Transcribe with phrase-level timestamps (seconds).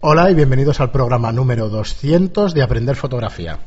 [0.00, 3.58] Hola y bienvenidos al programa número 200 de Aprender Fotografía.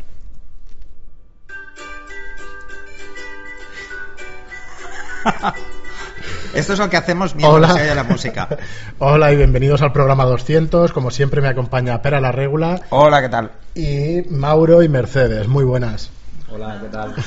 [6.53, 8.47] Esto es lo que hacemos mientras se oye la música.
[8.99, 10.93] Hola y bienvenidos al programa 200.
[10.93, 13.51] Como siempre me acompaña Pera la Regula Hola, ¿qué tal?
[13.75, 15.49] y Mauro y Mercedes.
[15.49, 16.11] Muy buenas.
[16.53, 17.15] Hola, ¿qué tal?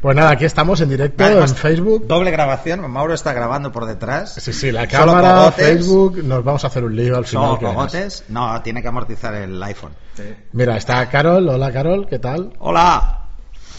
[0.00, 2.06] Pues nada, aquí estamos en directo Vale, en Facebook.
[2.06, 4.34] Doble grabación, Mauro está grabando por detrás.
[4.34, 5.66] Sí, sí, la cámara, cogotes.
[5.66, 7.58] Facebook, nos vamos a hacer un lío al final.
[7.58, 8.24] Cogotes.
[8.28, 9.92] No, tiene que amortizar el iPhone.
[10.52, 11.48] Mira, está Carol.
[11.48, 12.52] Hola Carol, ¿qué tal?
[12.60, 13.24] Hola.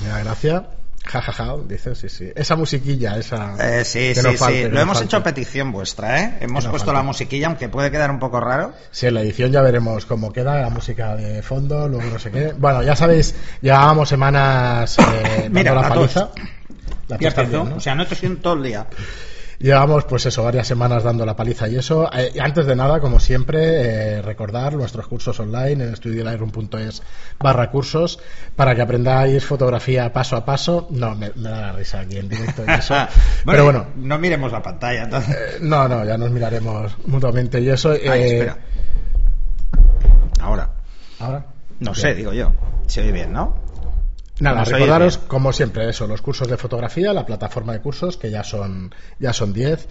[0.02, 0.64] Mira, gracias.
[1.10, 2.32] Ja, ja, ja, dice, sí, sí.
[2.36, 3.56] Esa musiquilla, esa...
[3.60, 4.64] Eh, sí, no sí, falte, sí.
[4.68, 5.06] Lo no hemos falte.
[5.06, 6.38] hecho a petición vuestra, ¿eh?
[6.42, 6.98] Hemos no puesto falte.
[7.00, 8.74] la musiquilla, aunque puede quedar un poco raro.
[8.92, 12.30] Sí, en la edición ya veremos cómo queda la música de fondo, luego no sé
[12.32, 12.54] qué.
[12.58, 15.04] Bueno, ya sabéis, llevábamos semanas eh,
[15.44, 16.30] dando Mira, la la paliza.
[17.08, 17.62] La Ya.
[17.76, 18.86] O sea, no siento todo el día.
[19.60, 22.08] Llevamos, pues eso, varias semanas dando la paliza y eso.
[22.14, 27.02] Eh, antes de nada, como siempre, eh, recordar nuestros cursos online en estudiolightroom.es
[27.40, 28.20] barra cursos
[28.56, 30.88] para que aprendáis fotografía paso a paso.
[30.92, 32.94] No, me, me da la risa aquí en directo y eso.
[33.46, 35.36] Pero bueno, No miremos la pantalla, entonces.
[35.36, 37.92] eh, no, no, ya nos miraremos mutuamente y eso.
[37.92, 38.58] Ay, eh, espera.
[40.40, 40.70] Ahora.
[41.20, 41.46] Ahora.
[41.80, 41.96] No Bien.
[41.96, 42.53] sé, digo yo.
[42.86, 43.56] Se oye bien, ¿no?
[44.40, 48.44] Nada, recordaros, como siempre, eso, los cursos de fotografía, la plataforma de cursos, que ya
[48.44, 49.88] son ya son 10.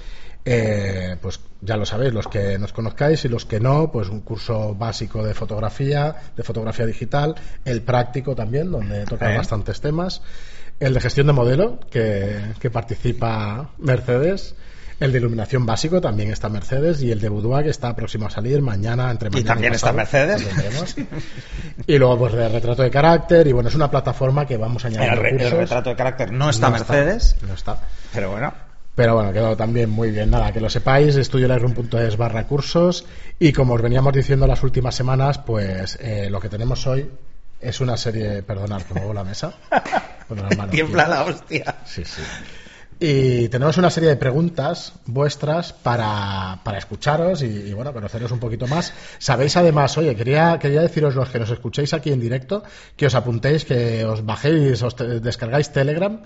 [0.49, 4.21] Eh, pues ya lo sabéis, los que nos conozcáis y los que no, pues un
[4.21, 9.39] curso básico de fotografía, de fotografía digital, el práctico también, donde tocan Eh.
[9.39, 10.23] bastantes temas,
[10.79, 14.55] el de gestión de modelo, que, que participa Mercedes,
[15.01, 18.31] el de iluminación básico también está Mercedes y el de boudoir que está próximo a
[18.31, 20.43] salir mañana entre mañana también está pasado, Mercedes.
[20.45, 20.97] lo veremos.
[21.87, 24.95] y luego pues de retrato de carácter y bueno es una plataforma que vamos El,
[24.95, 25.59] añadiendo re- el cursos.
[25.59, 27.81] retrato de carácter no está No Mercedes, no está
[28.13, 28.53] pero bueno.
[28.95, 30.31] pero bueno, quedó también muy bien.
[30.31, 33.05] Nada, que lo sepáis, estudiolightroom.es barra cursos.
[33.39, 37.11] Y como os veníamos diciendo las últimas semanas, pues eh, lo que tenemos hoy
[37.61, 38.43] es una serie.
[38.43, 39.53] Perdonad, que muevo la mesa.
[40.29, 41.15] Con las manos, Tiembla tío.
[41.15, 41.75] la hostia.
[41.85, 42.23] Sí, sí.
[42.99, 48.39] Y tenemos una serie de preguntas vuestras para, para escucharos y, y, bueno, conoceros un
[48.39, 48.95] poquito más.
[49.19, 52.63] Sabéis además, oye, quería, quería deciros los que nos escuchéis aquí en directo,
[52.97, 56.23] que os apuntéis, que os bajéis, os te- descargáis Telegram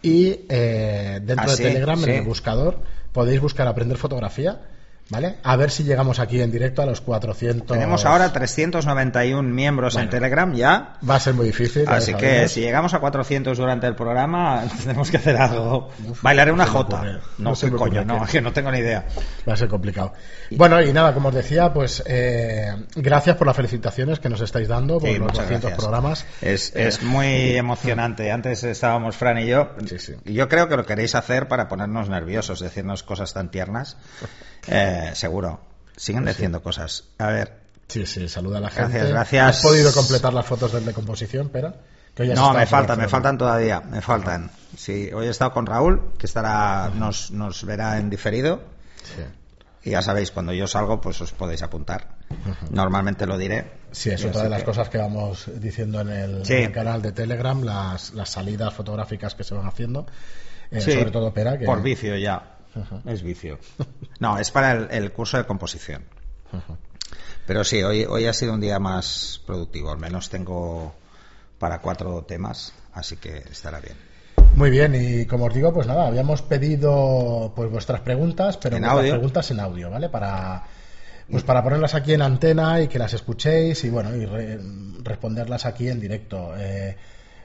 [0.00, 2.10] y eh, dentro Ah, de sí, Telegram, sí.
[2.10, 2.78] en el buscador,
[3.12, 4.62] podéis buscar aprender fotografía,
[5.10, 5.36] ¿vale?
[5.42, 7.66] A ver si llegamos aquí en directo a los 400.
[7.66, 10.08] Tenemos ahora 391 miembros en.
[10.10, 10.94] Telegram ya.
[11.08, 11.84] Va a ser muy difícil.
[11.88, 15.90] Así que si llegamos a 400 durante el programa, tenemos que hacer algo.
[16.22, 17.20] Bailaré una jota.
[17.38, 19.06] No, me coño, no, que no tengo ni idea.
[19.48, 20.12] Va a ser complicado.
[20.50, 24.68] Bueno, y nada, como os decía, pues eh, gracias por las felicitaciones que nos estáis
[24.68, 25.78] dando por Sí, los muchas 200 gracias.
[25.78, 26.26] programas.
[26.40, 28.30] Es, Eh, es muy emocionante.
[28.30, 29.70] Antes estábamos Fran y yo.
[29.86, 30.14] Sí, sí.
[30.24, 33.96] Y Yo creo que lo queréis hacer para ponernos nerviosos, decirnos cosas tan tiernas.
[34.68, 35.60] Eh, seguro.
[35.96, 37.04] Siguen diciendo cosas.
[37.18, 38.90] A ver, Sí, sí, saluda a la gente.
[38.98, 39.56] Gracias, gracias.
[39.58, 41.74] ¿Has podido completar las fotos del de composición, Pera?
[42.16, 44.50] Que No, me faltan, me faltan todavía, me faltan.
[44.76, 48.60] Sí, hoy he estado con Raúl, que estará, nos, nos verá en diferido.
[49.04, 49.22] Sí.
[49.84, 52.08] Y ya sabéis, cuando yo salgo, pues os podéis apuntar.
[52.70, 53.70] Normalmente lo diré.
[53.92, 56.54] Sí, es otra de las que- cosas que vamos diciendo en el, Sí.
[56.54, 60.06] en el canal de Telegram, las, las salidas fotográficas que se van haciendo.
[60.72, 61.64] Eh, Sí, sobre todo Pera, que...
[61.66, 62.55] Por vicio ya.
[63.06, 63.58] Es vicio.
[64.20, 66.04] No, es para el, el curso de composición.
[67.46, 69.90] Pero sí, hoy, hoy ha sido un día más productivo.
[69.90, 70.94] Al menos tengo
[71.58, 73.94] para cuatro temas, así que estará bien.
[74.54, 79.12] Muy bien, y como os digo, pues nada, habíamos pedido pues vuestras preguntas, pero audio.
[79.12, 80.08] preguntas en audio, ¿vale?
[80.08, 80.64] Para
[81.30, 84.58] pues para ponerlas aquí en antena y que las escuchéis y bueno, y re-
[85.02, 86.54] responderlas aquí en directo.
[86.56, 86.96] Eh,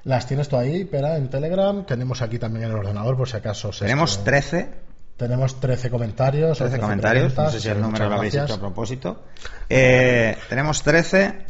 [0.04, 1.86] las tienes tú ahí, Pera, en Telegram.
[1.86, 3.70] Tenemos aquí también el ordenador, por si acaso.
[3.70, 4.70] os Tenemos esto- 13
[5.18, 6.60] tenemos 13 comentarios.
[6.60, 9.24] o 13 comentarios, no sé si el número lo habéis hecho a propósito.
[9.70, 11.46] Eh, tenemos 13.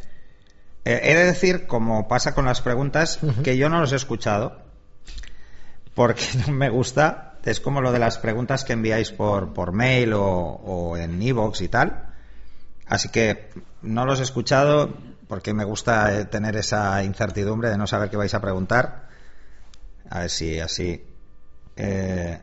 [0.83, 4.61] Eh, he de decir, como pasa con las preguntas, que yo no los he escuchado,
[5.93, 7.27] porque no me gusta.
[7.43, 11.61] Es como lo de las preguntas que enviáis por, por mail o, o en iVoox
[11.61, 12.05] y tal.
[12.85, 13.49] Así que
[13.81, 14.93] no los he escuchado
[15.31, 19.07] porque me gusta eh, tener esa incertidumbre de no saber qué vais a preguntar.
[20.09, 21.01] A ver si así.
[21.77, 22.37] Eh,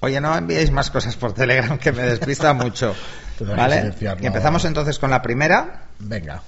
[0.00, 2.94] Oye, no enviéis más cosas por Telegram que me despista mucho.
[3.38, 3.76] Que ¿Vale?
[3.78, 4.26] silenciarlo.
[4.26, 5.84] Empezamos entonces con la primera.
[5.98, 6.42] Venga,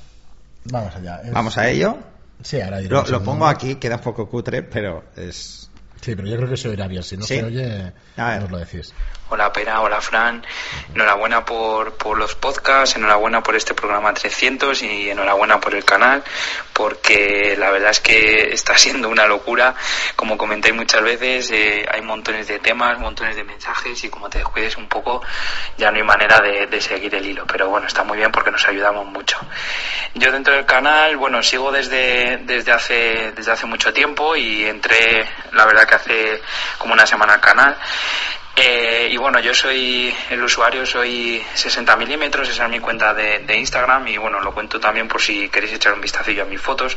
[0.64, 1.20] vamos allá.
[1.24, 1.98] Es- Vamos a ello.
[2.42, 5.70] Sí, ahora Lo, lo pongo aquí, queda un poco cutre, pero es.
[6.00, 7.02] Sí, pero yo creo que se oirá bien.
[7.02, 7.38] Si no Sí.
[7.38, 8.42] se oye, A ver.
[8.42, 8.92] nos lo decís.
[9.30, 10.42] Hola Pera, hola Fran,
[10.94, 16.24] enhorabuena por, por los podcasts, enhorabuena por este programa 300 y enhorabuena por el canal,
[16.72, 19.74] porque la verdad es que está siendo una locura,
[20.16, 24.38] como comentáis muchas veces, eh, hay montones de temas, montones de mensajes y como te
[24.38, 25.20] descuides un poco
[25.76, 28.50] ya no hay manera de, de seguir el hilo, pero bueno, está muy bien porque
[28.50, 29.38] nos ayudamos mucho.
[30.14, 35.28] Yo dentro del canal, bueno, sigo desde, desde, hace, desde hace mucho tiempo y entré,
[35.52, 36.42] la verdad que hace
[36.78, 37.76] como una semana al canal.
[38.60, 43.56] Eh, y bueno, yo soy el usuario, soy 60 milímetros, esa es mi cuenta de,
[43.56, 46.96] Instagram y bueno, lo cuento también por si queréis echar un vistacillo a mis fotos,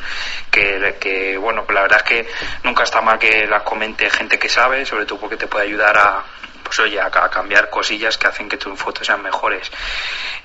[0.49, 2.27] que, que bueno, pues la verdad es que
[2.63, 5.95] nunca está mal que las comente gente que sabe, sobre todo porque te puede ayudar
[5.99, 6.23] a,
[6.71, 9.69] pues oye, a, cambiar cosillas que hacen que tus fotos sean mejores.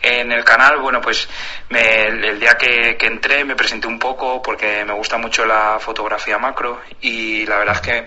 [0.02, 1.28] En el canal, bueno, pues
[1.68, 6.36] me- el, día que, entré me presenté un poco porque me gusta mucho la fotografía
[6.36, 8.06] macro y la verdad es que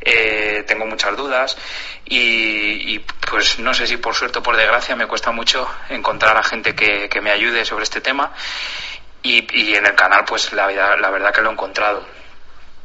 [0.00, 1.58] eh, tengo muchas dudas
[2.04, 6.36] y, y, pues no sé si por suerte o por desgracia me cuesta mucho encontrar
[6.36, 8.32] a gente que, que me ayude sobre este tema
[9.24, 12.06] y, y en el canal pues la, la verdad que lo he encontrado.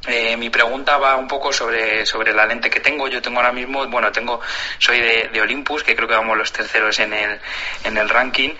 [0.08, 3.08] Eh, mi pregunta va un poco sobre, sobre la lente que tengo.
[3.08, 4.42] Yo tengo ahora mismo, bueno, tengo,
[4.80, 7.40] soy de, de Olympus, que creo que vamos los terceros en el,
[7.84, 8.52] en el ranking.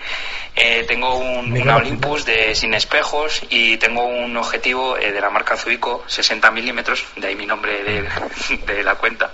[0.54, 1.76] Eh, tengo un, una Martínez.
[1.76, 7.06] Olympus de sin espejos y tengo un objetivo eh, de la marca Zuico, 60 milímetros,
[7.16, 8.08] de ahí mi nombre de,
[8.66, 9.32] de la cuenta.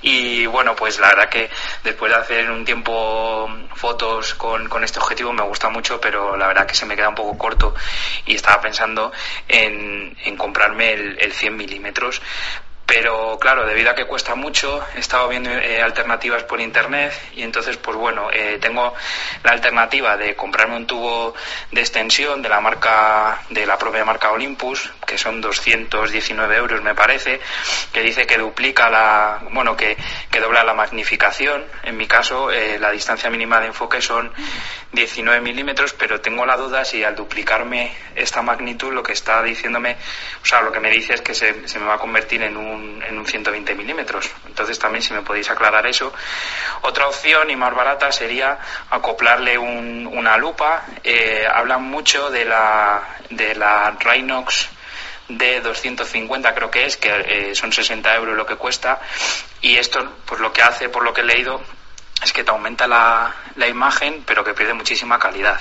[0.00, 1.50] Y bueno, pues la verdad que
[1.84, 6.46] después de hacer un tiempo fotos con, con este objetivo me gusta mucho, pero la
[6.46, 7.74] verdad que se me queda un poco corto
[8.24, 9.12] y estaba pensando
[9.46, 12.20] en, en comprarme el, el 100 milímetros.
[12.86, 17.42] Pero claro, debido a que cuesta mucho, he estado viendo eh, alternativas por internet y
[17.42, 18.94] entonces, pues bueno, eh, tengo
[19.42, 21.34] la alternativa de comprarme un tubo
[21.72, 26.94] de extensión de la marca, de la propia marca Olympus, que son 219 euros me
[26.94, 27.40] parece,
[27.92, 29.96] que dice que duplica la, bueno, que,
[30.30, 31.64] que dobla la magnificación.
[31.82, 34.32] En mi caso, eh, la distancia mínima de enfoque son
[34.92, 39.96] 19 milímetros, pero tengo la duda si al duplicarme esta magnitud lo que está diciéndome,
[40.40, 42.56] o sea, lo que me dice es que se, se me va a convertir en
[42.56, 44.30] un, en un 120 milímetros.
[44.46, 46.12] Entonces también si me podéis aclarar eso.
[46.82, 48.58] Otra opción y más barata sería
[48.90, 50.84] acoplarle un- una lupa.
[51.04, 54.68] Eh, hablan mucho de la, de la Rhinox
[55.28, 57.10] de 250 creo que es, que
[57.50, 59.00] eh, son 60 euros lo que cuesta.
[59.60, 61.60] Y esto, pues lo que hace, por lo que he leído,
[62.22, 65.60] es que te aumenta la, la imagen, pero que pierde muchísima calidad.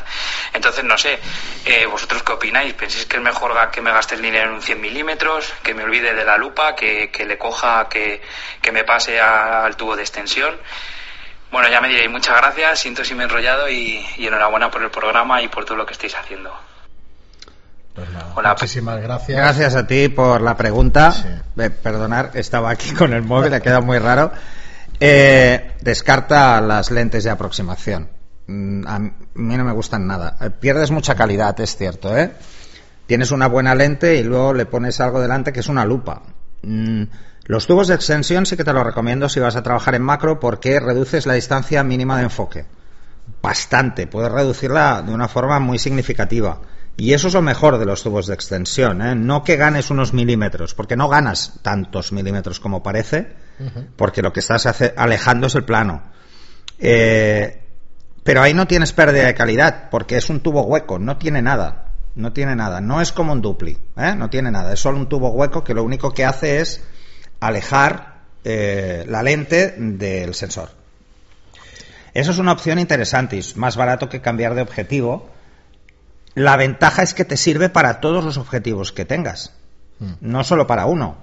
[0.54, 1.20] Entonces, no sé,
[1.66, 4.62] eh, vosotros qué opináis, pensáis que es mejor que me gaste el dinero en un
[4.62, 8.22] 100 milímetros, que me olvide de la lupa, que, que le coja, que,
[8.62, 10.56] que me pase a- al tubo de extensión.
[11.52, 14.82] Bueno, ya me diréis, muchas gracias, siento si me he enrollado y, y enhorabuena por
[14.82, 16.54] el programa y por todo lo que estáis haciendo.
[17.94, 18.50] Pues nada, Hola.
[18.50, 19.38] muchísimas gracias.
[19.38, 21.12] Gracias a ti por la pregunta.
[21.14, 21.28] Sí.
[21.62, 24.32] Eh, perdonar, estaba aquí con el móvil, ha quedado muy raro.
[25.00, 28.10] Eh, descarta las lentes de aproximación.
[28.48, 30.38] Mm, A mí no me gustan nada.
[30.42, 32.32] Eh, Pierdes mucha calidad, es cierto, ¿eh?
[33.08, 36.22] Tienes una buena lente y luego le pones algo delante que es una lupa.
[36.64, 37.04] Mm,
[37.46, 40.40] Los tubos de extensión sí que te lo recomiendo si vas a trabajar en macro
[40.40, 42.66] porque reduces la distancia mínima de enfoque
[43.42, 46.60] bastante, puedes reducirla de una forma muy significativa.
[46.98, 49.16] Y eso es lo mejor de los tubos de extensión, ¿eh?
[49.16, 53.34] no que ganes unos milímetros, porque no ganas tantos milímetros como parece,
[53.98, 56.04] porque lo que estás hace- alejando es el plano.
[56.80, 57.62] Eh,
[58.24, 61.92] pero ahí no tienes pérdida de calidad, porque es un tubo hueco, no tiene nada,
[62.16, 64.14] no tiene nada, no es como un dupli, ¿eh?
[64.16, 66.82] no tiene nada, es solo un tubo hueco que lo único que hace es
[67.42, 68.16] alejar
[68.46, 70.70] eh, la lente del sensor.
[72.14, 75.30] Eso es una opción interesante y es más barato que cambiar de objetivo.
[76.36, 79.54] La ventaja es que te sirve para todos los objetivos que tengas,
[80.20, 81.18] no solo para uno.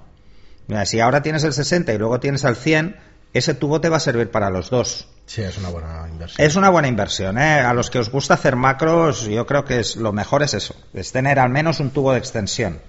[0.66, 2.97] Mira, si ahora tienes el 60 y luego tienes el 100,
[3.35, 5.09] ese tubo te va a servir para los dos.
[5.26, 6.47] Sí, es una buena inversión.
[6.47, 7.38] Es una buena inversión.
[7.38, 7.61] ¿eh?
[7.61, 10.75] A los que os gusta hacer macros, yo creo que es lo mejor es eso,
[10.92, 12.81] es tener al menos un tubo de extensión.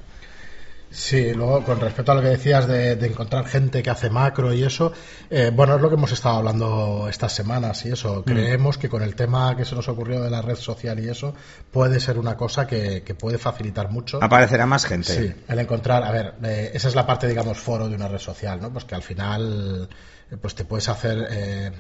[0.94, 4.54] Sí, luego con respecto a lo que decías de, de encontrar gente que hace macro
[4.54, 4.94] y eso,
[5.32, 8.24] eh, bueno, es lo que hemos estado hablando estas semanas y eso.
[8.24, 11.34] Creemos que con el tema que se nos ocurrió de la red social y eso,
[11.72, 14.24] puede ser una cosa que, que puede facilitar mucho.
[14.24, 15.14] Aparecerá más gente.
[15.14, 18.20] Sí, el encontrar, a ver, eh, esa es la parte, digamos, foro de una red
[18.20, 18.72] social, ¿no?
[18.72, 19.90] Pues que al final,
[20.30, 21.72] eh, pues te puedes hacer, eh,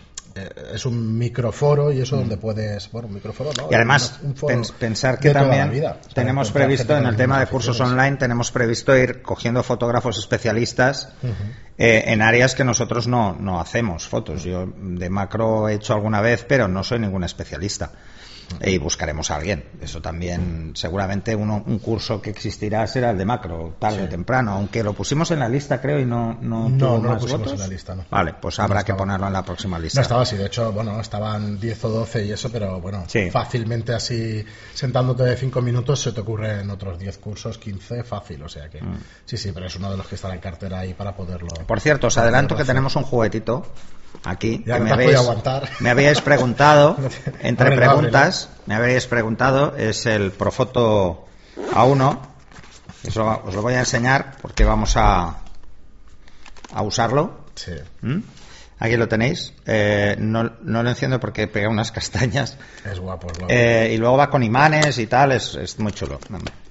[0.73, 3.67] es un microforo y eso donde puedes, bueno, un microforo, ¿no?
[3.69, 7.45] Y además, Un foro pens- pensar que también vida, tenemos previsto en el tema de
[7.47, 11.09] cursos online, tenemos previsto ir cogiendo fotógrafos especialistas
[11.77, 14.43] eh, en áreas que nosotros no, no hacemos fotos.
[14.43, 17.91] Yo de macro he hecho alguna vez, pero no soy ningún especialista.
[18.61, 19.65] Y buscaremos a alguien.
[19.81, 24.53] Eso también, seguramente uno, un curso que existirá será el de macro, tarde o temprano,
[24.53, 27.59] aunque lo pusimos en la lista, creo, y no No, no, no lo pusimos en
[27.59, 28.05] la lista, no.
[28.09, 29.99] Vale, pues habrá que ponerlo en la próxima lista.
[29.99, 33.93] No estaba así, de hecho, bueno, estaban 10 o 12 y eso, pero bueno, fácilmente
[33.93, 38.69] así, sentándote de 5 minutos, se te ocurren otros 10 cursos, 15, fácil, o sea
[38.69, 38.97] que mm.
[39.25, 41.49] sí, sí, pero es uno de los que está en cartera ahí para poderlo.
[41.65, 43.65] Por cierto, os adelanto que tenemos un juguetito
[44.23, 45.19] aquí que me, habéis,
[45.79, 46.97] me habíais preguntado,
[47.41, 51.25] entre preguntas, me habéis preguntado, es el Profoto
[51.73, 52.19] A1.
[53.03, 55.39] Eso os lo voy a enseñar porque vamos a,
[56.73, 57.43] a usarlo.
[58.01, 58.19] ¿Mm?
[58.79, 59.53] Aquí lo tenéis.
[59.65, 62.57] Eh, no, no, lo enciendo porque pega unas castañas.
[62.83, 66.19] Es guapo, eh, y luego va con imanes y tal, es, es muy chulo.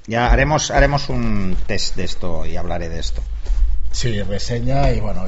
[0.07, 3.23] Ya haremos, haremos un test de esto y hablaré de esto.
[3.93, 5.25] Sí, reseña y bueno,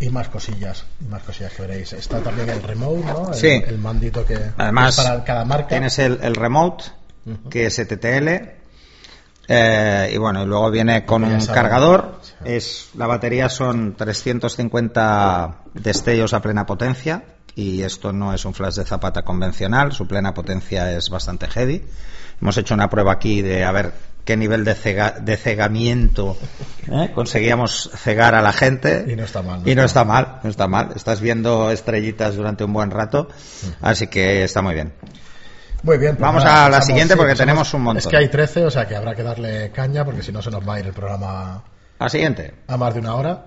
[0.00, 1.92] y, más cosillas, más cosillas que veréis.
[1.92, 3.28] Está también el remote, ¿no?
[3.28, 3.48] El, sí.
[3.48, 5.68] el mandito que Además, para cada marca.
[5.68, 6.84] Tienes el, el remote,
[7.50, 8.56] que es TTL,
[9.48, 12.20] eh, y bueno, y luego viene con un cargador.
[12.44, 18.74] Es la batería son 350 destellos a plena potencia y esto no es un flash
[18.74, 19.92] de zapata convencional.
[19.92, 21.84] Su plena potencia es bastante heavy.
[22.40, 23.92] Hemos hecho una prueba aquí de a ver
[24.26, 24.74] qué nivel de,
[25.22, 26.36] de cegamiento
[26.90, 27.12] ¿eh?
[27.14, 29.06] conseguíamos cegar a la gente.
[29.06, 29.62] Y no está mal.
[29.64, 30.90] y no está mal, no está mal.
[30.94, 33.28] Estás viendo estrellitas durante un buen rato,
[33.80, 34.92] así que está muy bien.
[35.82, 36.16] Muy bien.
[36.16, 37.98] Pues Vamos a la siguiente porque tenemos un montón.
[37.98, 40.50] Es que hay 13, o sea que habrá que darle caña porque si no se
[40.50, 41.62] nos va a ir el programa.
[41.98, 42.52] A siguiente.
[42.66, 43.46] A más de una hora.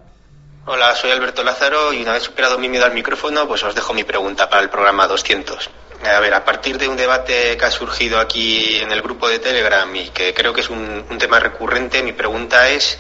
[0.65, 3.93] Hola, soy Alberto Lázaro y una vez superado mi miedo al micrófono, pues os dejo
[3.93, 5.69] mi pregunta para el programa 200.
[6.01, 9.39] A ver, a partir de un debate que ha surgido aquí en el grupo de
[9.39, 12.98] Telegram y que creo que es un, tema recurrente, mi pregunta es,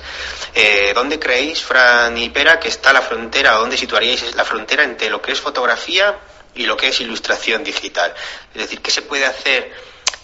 [0.53, 5.09] eh, ¿dónde creéis, Fran y Pera, que está la frontera, dónde situaríais la frontera entre
[5.09, 6.19] lo que es fotografía
[6.55, 8.13] y lo que es ilustración digital?
[8.53, 9.71] Es decir, ¿qué se puede hacer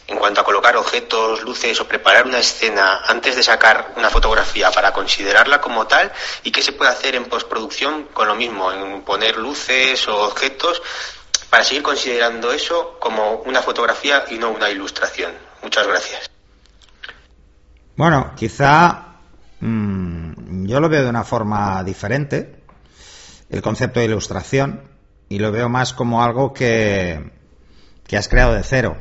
[0.08, 4.70] en cuanto a colocar objetos, luces o preparar una escena antes de sacar una fotografía
[4.72, 6.12] para considerarla como tal
[6.44, 10.82] y qué se puede hacer en postproducción con lo mismo, en poner luces o objetos
[11.56, 15.32] para seguir considerando eso como una fotografía y no una ilustración.
[15.64, 16.30] Muchas gracias.
[17.96, 19.20] Bueno, quizá
[19.62, 22.62] mm, yo lo veo de una forma diferente,
[23.50, 24.82] el concepto de ilustración,
[25.30, 27.32] y lo veo más como algo que,
[28.06, 28.98] que has creado de cero.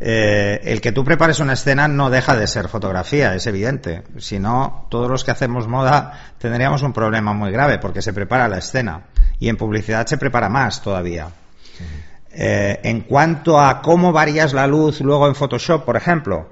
[0.00, 4.04] Eh, el que tú prepares una escena no deja de ser fotografía, es evidente.
[4.16, 8.48] Si no, todos los que hacemos moda tendríamos un problema muy grave porque se prepara
[8.48, 11.28] la escena y en publicidad se prepara más todavía.
[12.30, 16.48] Eh, en cuanto a cómo varías la luz luego en Photoshop, por ejemplo,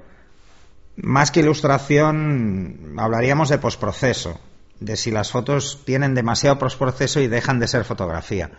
[0.97, 4.39] más que ilustración, hablaríamos de postproceso,
[4.79, 8.51] de si las fotos tienen demasiado postproceso y dejan de ser fotografía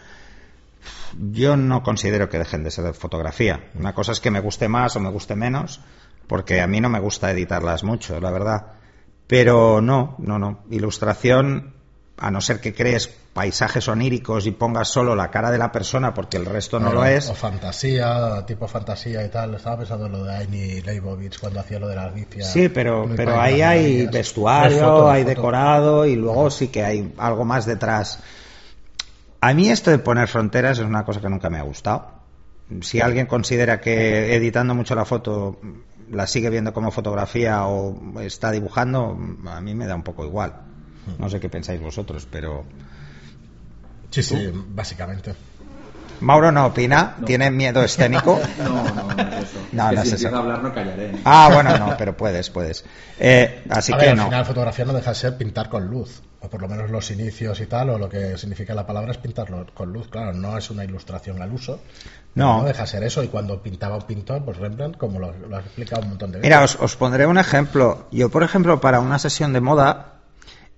[1.18, 3.68] yo no considero que dejen de ser fotografía.
[3.74, 5.80] Una cosa es que me guste más o me guste menos,
[6.26, 8.66] porque a mí no me gusta editarlas mucho, la verdad.
[9.26, 10.62] Pero no, no, no.
[10.70, 11.74] Ilustración,
[12.22, 16.14] a no ser que crees paisajes oníricos y pongas solo la cara de la persona
[16.14, 17.28] porque el resto no, lo es.
[17.28, 19.56] O fantasía, tipo fantasía y tal.
[19.56, 22.44] Estaba pensando en lo de Aini Leibovitz cuando hacía lo de la Alicia.
[22.44, 27.66] Sí, pero, pero ahí hay vestuario, hay decorado y luego sí que hay algo más
[27.66, 28.20] detrás.
[29.40, 32.06] A mí esto de poner fronteras es una cosa que nunca me ha gustado.
[32.82, 35.58] Si alguien considera que editando mucho la foto
[36.08, 40.71] la sigue viendo como fotografía o está dibujando, a mí me da un poco igual.
[41.18, 42.64] No sé qué pensáis vosotros, pero...
[44.10, 45.34] Sí, sí, básicamente.
[46.22, 48.40] Mauro no opina, tiene miedo escénico.
[48.58, 49.58] No, no, no es eso.
[49.72, 50.36] No, que no si es eso.
[50.36, 51.12] hablar no callaré.
[51.24, 52.84] Ah, bueno, no, pero puedes, puedes.
[53.18, 54.22] Eh, así que no.
[54.22, 57.10] Al final, fotografía no deja de ser pintar con luz, o por lo menos los
[57.10, 60.08] inicios y tal, o lo que significa la palabra es pintarlo con luz.
[60.08, 61.80] Claro, no es una ilustración al uso.
[62.34, 62.58] No.
[62.58, 63.22] No deja de ser eso.
[63.22, 66.38] Y cuando pintaba un pintor, pues Rembrandt, como lo, lo ha explicado un montón de
[66.38, 66.48] veces.
[66.48, 68.06] Mira, os, os, pondré un ejemplo.
[68.12, 70.11] Yo, por ejemplo, para una sesión de moda,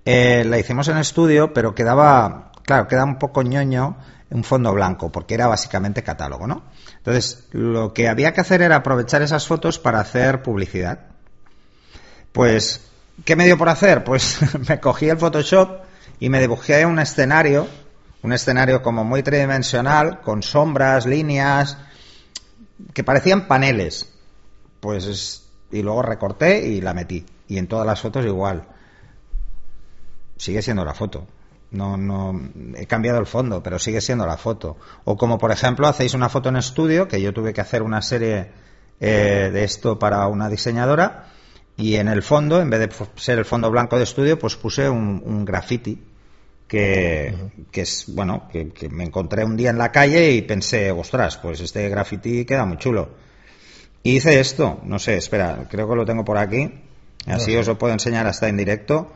[0.04, 3.96] eh, la hicimos en estudio, pero quedaba, claro, queda un poco ñoño
[4.30, 6.64] un fondo blanco, porque era básicamente catálogo, ¿no?
[6.96, 11.06] Entonces, lo que había que hacer era aprovechar esas fotos para hacer publicidad.
[12.32, 12.80] Pues,
[13.24, 14.02] ¿qué me dio por hacer?
[14.02, 15.82] Pues me cogí el Photoshop
[16.18, 17.68] y me dibujé un escenario,
[18.22, 21.78] un escenario como muy tridimensional, con sombras, líneas,
[22.92, 24.08] que parecían paneles.
[24.80, 27.24] Pues, y luego recorté y la metí.
[27.46, 28.66] Y en todas las fotos igual.
[30.36, 31.26] Sigue siendo la foto.
[31.70, 32.40] No, no,
[32.76, 34.76] he cambiado el fondo, pero sigue siendo la foto.
[35.04, 38.00] O como por ejemplo hacéis una foto en estudio, que yo tuve que hacer una
[38.00, 38.52] serie
[39.00, 41.26] eh, de esto para una diseñadora,
[41.76, 44.88] y en el fondo, en vez de ser el fondo blanco de estudio, pues puse
[44.88, 46.00] un, un graffiti
[46.68, 47.34] que,
[47.72, 51.36] que es, bueno, que, que me encontré un día en la calle y pensé, ostras,
[51.38, 53.10] pues este graffiti queda muy chulo.
[54.02, 56.70] Y hice esto, no sé, espera, creo que lo tengo por aquí,
[57.26, 59.10] así os lo puedo enseñar hasta en directo.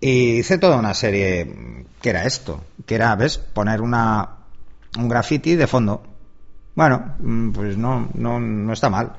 [0.00, 3.38] Y hice toda una serie que era esto, que era, ¿ves?
[3.38, 4.28] Poner una,
[4.98, 6.02] un graffiti de fondo.
[6.74, 9.12] Bueno, mm, pues no, no, no está mal.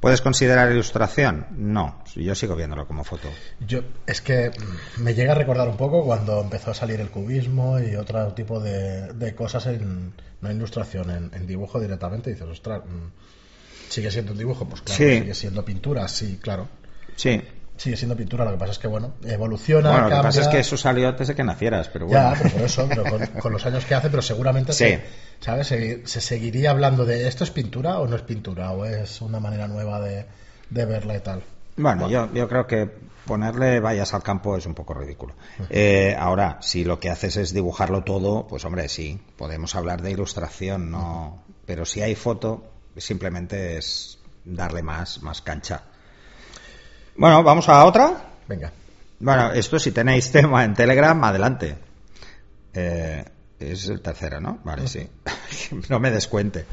[0.00, 1.46] ¿Puedes considerar ilustración?
[1.56, 3.28] No, yo sigo viéndolo como foto.
[3.66, 4.52] Yo, es que
[4.98, 8.60] me llega a recordar un poco cuando empezó a salir el cubismo y otro tipo
[8.60, 12.30] de, de cosas en, no ilustración, en, en dibujo directamente.
[12.30, 14.66] Y dices, ostras, mm, ¿sigue siendo un dibujo?
[14.68, 15.18] Pues claro, Sí.
[15.18, 16.68] sigue siendo pintura, sí, claro.
[17.16, 17.42] Sí.
[17.78, 20.48] Sigue siendo pintura, lo que pasa es que, bueno, evoluciona, Bueno, lo que pasa es
[20.48, 22.38] que eso salió antes de que nacieras, pero Ya, bueno.
[22.42, 24.84] pero por eso, pero con, con los años que hace, pero seguramente Sí.
[24.84, 25.04] se,
[25.40, 25.68] ¿sabes?
[25.68, 29.40] Se, se seguiría hablando de esto es pintura o no es pintura, o es una
[29.40, 30.26] manera nueva de,
[30.68, 31.42] de verla y tal.
[31.76, 32.90] Bueno, yo, yo creo que
[33.24, 35.34] ponerle vayas al campo es un poco ridículo.
[35.70, 40.10] Eh, ahora, si lo que haces es dibujarlo todo, pues hombre, sí, podemos hablar de
[40.10, 41.44] ilustración, no.
[41.64, 42.64] Pero si hay foto,
[42.96, 45.82] simplemente es darle más, más cancha.
[47.18, 48.36] Bueno, vamos a otra.
[48.46, 48.72] Venga.
[49.18, 51.76] Bueno, esto si tenéis tema en Telegram, adelante.
[52.72, 53.24] Eh,
[53.58, 54.60] es el tercero, ¿no?
[54.62, 55.04] Vale, sí.
[55.88, 56.64] no me descuente.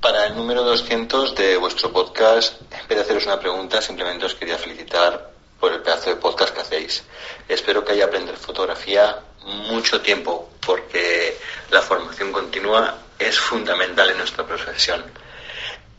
[0.00, 4.34] Para el número 200 de vuestro podcast, en vez de haceros una pregunta, simplemente os
[4.34, 7.04] quería felicitar por el pedazo de podcast que hacéis.
[7.46, 11.36] Espero que haya aprender fotografía mucho tiempo, porque
[11.70, 15.04] la formación continua es fundamental en nuestra profesión.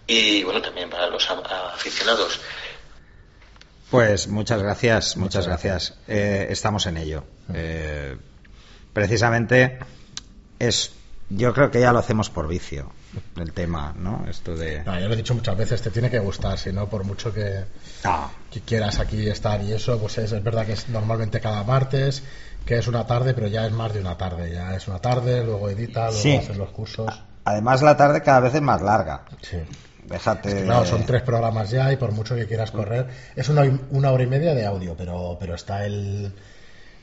[0.07, 2.39] Y bueno, también para los aficionados.
[3.91, 5.95] Pues muchas gracias, muchas gracias.
[6.07, 7.24] Eh, estamos en ello.
[7.53, 8.17] Eh,
[8.93, 9.79] precisamente
[10.60, 10.91] es,
[11.29, 12.91] yo creo que ya lo hacemos por vicio,
[13.36, 14.25] el tema, ¿no?
[14.29, 14.83] Esto de...
[14.86, 17.33] No, ya lo he dicho muchas veces, te tiene que gustar, si no, por mucho
[17.33, 17.65] que,
[18.05, 21.63] Ah, que quieras aquí estar y eso, pues es, es verdad que es normalmente cada
[21.65, 22.24] martes,
[22.65, 25.43] que es una tarde, pero ya es más de una tarde, ya es una tarde,
[25.43, 26.36] luego edita, luego Sí.
[26.38, 27.12] haces los cursos.
[27.43, 29.25] además la tarde cada vez es más larga.
[29.41, 29.57] Sí.
[30.12, 30.50] Déjate...
[30.50, 33.63] Es que, claro, son tres programas ya y por mucho que quieras correr, es una,
[33.91, 36.32] una hora y media de audio, pero, pero está el,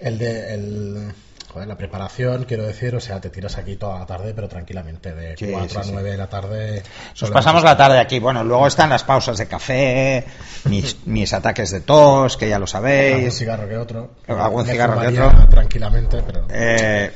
[0.00, 1.12] el de el,
[1.53, 5.15] joder, la preparación, quiero decir, o sea, te tiras aquí toda la tarde, pero tranquilamente,
[5.15, 5.91] de Sí, 4 sí, a sí.
[5.93, 6.83] 9 de la tarde.
[7.21, 8.19] Nos pasamos la tarde aquí.
[8.19, 10.25] Bueno, luego están las pausas de café,
[10.65, 13.35] mis, mis ataques de tos, que ya lo Algún sabéis.
[13.38, 14.11] cigarro que otro.
[14.29, 15.49] Algún cigarro que otro.
[15.49, 16.47] Tranquilamente, pero.
[16.50, 17.11] Eh,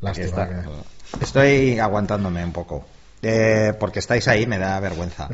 [0.00, 2.86] Lástima que- Estoy aguantándome un poco.
[3.22, 5.28] Eh, porque estáis ahí, me da vergüenza.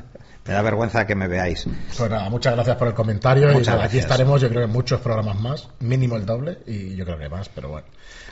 [0.47, 1.67] Me da vergüenza que me veáis.
[1.97, 3.49] Pues nada, muchas gracias por el comentario.
[3.49, 6.59] Muchas y nada, aquí estaremos, yo creo que en muchos programas más, mínimo el doble,
[6.67, 7.87] y yo creo que más, pero bueno,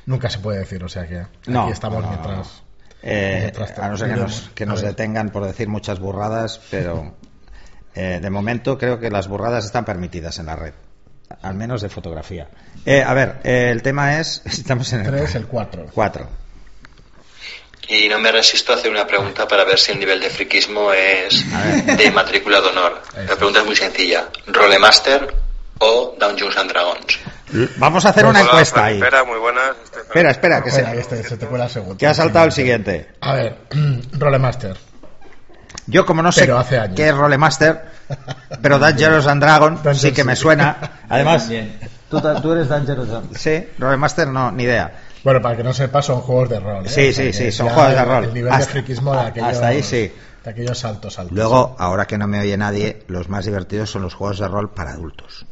[0.07, 2.63] nunca se puede decir, o sea que aquí No, estamos no, mientras.
[3.03, 7.15] Eh, mientras a no ser que nos, que nos detengan por decir muchas burradas, pero
[7.95, 10.75] eh, de momento creo que las burradas están permitidas en la red.
[11.43, 12.49] Al menos de fotografía.
[12.85, 14.43] Eh, a ver, eh, el tema es.
[14.47, 15.07] Estamos en el.
[15.07, 15.87] Tres, el cuatro.
[15.93, 16.46] 4.
[17.89, 20.93] Y no me resisto a hacer una pregunta para ver si el nivel de friquismo
[20.93, 21.45] es
[21.97, 23.01] de matrícula de honor.
[23.29, 24.25] La pregunta es muy sencilla.
[24.49, 25.33] ¿Rolemaster
[25.79, 27.19] o Dungeons and Dragons?
[27.77, 28.97] Vamos a hacer una Hola, encuesta ahí.
[28.97, 29.71] Espera, muy buenas.
[29.85, 31.97] Este- Espera, espera, que Espera, se, este- se te cuela el segundo.
[31.97, 33.09] que ha saltado el siguiente.
[33.21, 33.57] A ver,
[34.13, 34.77] Rolemaster.
[35.87, 36.97] Yo, como no sé Pero hace años.
[36.97, 37.85] qué es Rolemaster,
[38.63, 40.99] pero Dangerous and Dragon Dungeons, sí que me suena.
[41.09, 41.49] Además,
[42.11, 45.05] tú, tú eres Dangerous Sí, Rolemaster no, ni idea.
[45.27, 46.87] Bueno, para que no sepa, son juegos de rol.
[46.87, 46.89] ¿eh?
[46.89, 48.25] Sí, sí, sí, son juegos de el- rol.
[48.27, 50.13] El nivel Hasta- de friquismo de aquellos, hasta ahí sí.
[50.45, 51.37] de aquellos saltos altos.
[51.37, 54.73] Luego, ahora que no me oye nadie, los más divertidos son los juegos de rol
[54.73, 55.45] para adultos.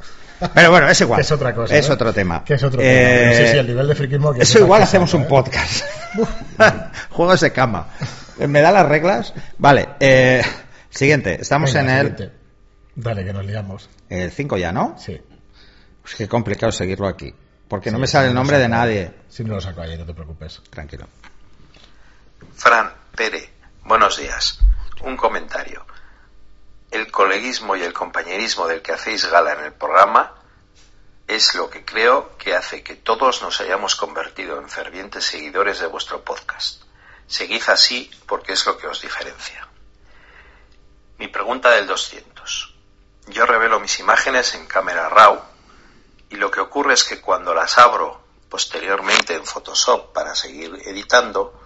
[0.54, 1.20] Pero bueno, es igual.
[1.22, 1.76] Es otra cosa.
[1.76, 1.94] Es ¿no?
[1.94, 2.44] otro tema.
[2.44, 3.30] Que es otro Eh, tema.
[3.32, 4.32] Pero sí, sí, el nivel de friquismo.
[4.32, 5.28] Que Eso es igual hacemos salta, un ¿eh?
[5.42, 5.84] podcast.
[7.10, 7.88] Juegos de cama.
[8.46, 9.34] ¿Me da las reglas?
[9.58, 9.88] Vale.
[9.98, 10.40] eh,
[10.88, 11.40] siguiente.
[11.40, 12.36] Estamos Venga, en el, siguiente.
[12.94, 13.90] Dale, que nos liamos.
[14.08, 14.94] el 5 ya, ¿no?
[14.98, 15.20] Sí.
[16.06, 17.34] Es que complicado seguirlo aquí.
[17.68, 18.74] Porque no Sí, me sale el nombre de saco.
[18.76, 19.14] nadie.
[19.28, 20.60] Sí, me lo saco ahí, no te preocupes.
[20.70, 21.06] Tranquilo.
[22.56, 24.58] Fran, Pere, buenos días.
[25.02, 25.84] Un comentario.
[26.90, 30.34] El coleguismo y el compañerismo del que hacéis gala en el programa
[31.26, 35.86] es lo que creo que hace que todos nos hayamos convertido en fervientes seguidores de
[35.86, 36.82] vuestro podcast.
[37.26, 39.66] Seguid así porque es lo que os diferencia.
[41.18, 42.74] Mi pregunta del 200.
[43.28, 45.40] Yo revelo mis imágenes en cámara RAW
[46.34, 51.62] y lo que ocurre es que cuando las abro posteriormente en Photoshop para seguir editando,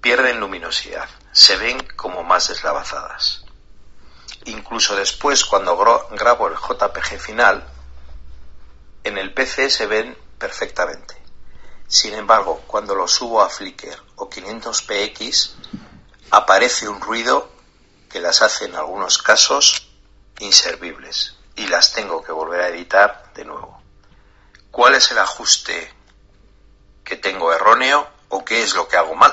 [0.00, 3.44] pierden luminosidad, se ven como más deslavazadas.
[4.46, 5.76] Incluso después, cuando
[6.10, 7.64] grabo el JPG final,
[9.04, 11.16] en el PC se ven perfectamente.
[11.86, 15.52] Sin embargo, cuando lo subo a Flickr o 500px,
[16.32, 17.48] aparece un ruido
[18.10, 19.86] que las hace en algunos casos
[20.40, 23.76] inservibles y las tengo que volver a editar de nuevo.
[24.70, 25.88] cuál es el ajuste
[27.02, 29.32] que tengo erróneo o qué es lo que hago mal.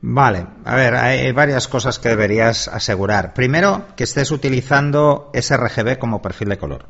[0.00, 3.34] Vale, a ver, hay varias cosas que deberías asegurar.
[3.34, 6.86] Primero, que estés utilizando sRGB como perfil de color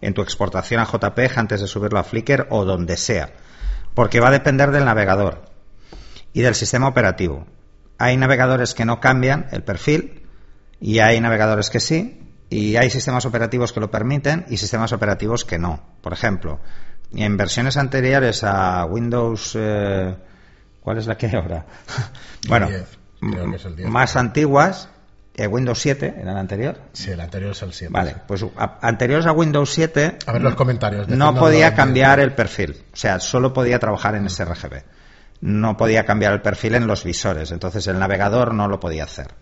[0.00, 3.32] en tu exportación a JPEG antes de subirlo a Flickr o donde sea,
[3.94, 5.42] porque va a depender del navegador
[6.32, 7.46] y del sistema operativo.
[7.98, 10.26] Hay navegadores que no cambian el perfil
[10.80, 15.44] y hay navegadores que sí, y hay sistemas operativos que lo permiten y sistemas operativos
[15.44, 15.80] que no.
[16.00, 16.60] Por ejemplo,
[17.14, 19.56] en versiones anteriores a Windows.
[19.58, 20.14] Eh,
[20.80, 21.66] ¿Cuál es la que hay ahora?
[22.48, 22.68] bueno,
[23.88, 24.88] más antiguas.
[25.38, 26.80] Eh, Windows 7 era el anterior.
[26.92, 27.92] Sí, el anterior es el 7.
[27.92, 28.46] Vale, pues
[28.80, 30.18] anteriores a Windows 7.
[30.26, 31.08] A ver los comentarios.
[31.08, 32.84] No podía cambiar el perfil.
[32.92, 34.82] O sea, solo podía trabajar en sRGB.
[35.42, 37.50] No podía cambiar el perfil en los visores.
[37.50, 39.34] Entonces el navegador no lo podía hacer.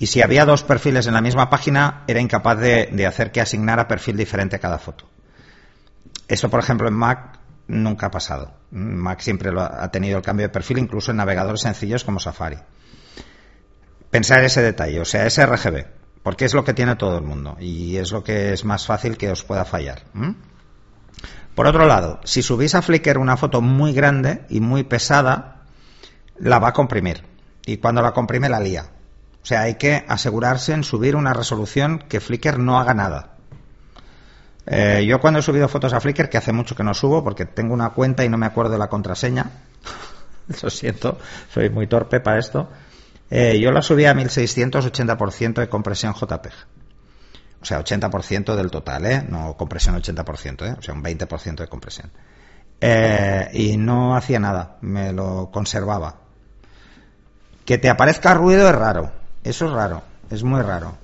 [0.00, 3.86] Y si había dos perfiles en la misma página, era incapaz de, hacer que asignara
[3.86, 5.04] perfil diferente a cada foto.
[6.26, 8.54] Eso, por ejemplo, en Mac nunca ha pasado.
[8.70, 12.56] Mac siempre ha tenido el cambio de perfil, incluso en navegadores sencillos como Safari.
[14.10, 15.84] Pensar ese detalle, o sea, ese RGB,
[16.22, 19.18] porque es lo que tiene todo el mundo y es lo que es más fácil
[19.18, 20.04] que os pueda fallar.
[21.54, 25.66] Por otro lado, si subís a Flickr una foto muy grande y muy pesada,
[26.38, 27.22] la va a comprimir.
[27.66, 28.92] Y cuando la comprime, la lía.
[29.42, 33.36] O sea, hay que asegurarse en subir una resolución que Flickr no haga nada.
[34.66, 37.46] Eh, yo cuando he subido fotos a Flickr, que hace mucho que no subo porque
[37.46, 39.50] tengo una cuenta y no me acuerdo de la contraseña,
[40.62, 41.18] lo siento,
[41.52, 42.68] soy muy torpe para esto,
[43.30, 46.52] eh, yo la subí a 1680% de compresión JPEG.
[47.62, 49.22] O sea, 80% del total, ¿eh?
[49.28, 50.76] No compresión 80%, ¿eh?
[50.78, 52.10] O sea, un 20% de compresión.
[52.80, 56.20] Eh, y no hacía nada, me lo conservaba.
[57.66, 59.19] Que te aparezca ruido es raro.
[59.44, 60.96] Eso es raro, es muy raro.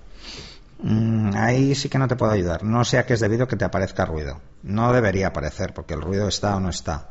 [0.82, 2.62] Mm, ahí sí que no te puedo ayudar.
[2.62, 4.40] No sé a qué es debido que te aparezca ruido.
[4.62, 7.10] No debería aparecer porque el ruido está o no está.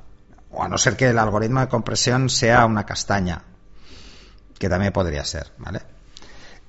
[0.51, 3.43] O a no ser que el algoritmo de compresión sea una castaña,
[4.57, 5.81] que también podría ser, ¿vale?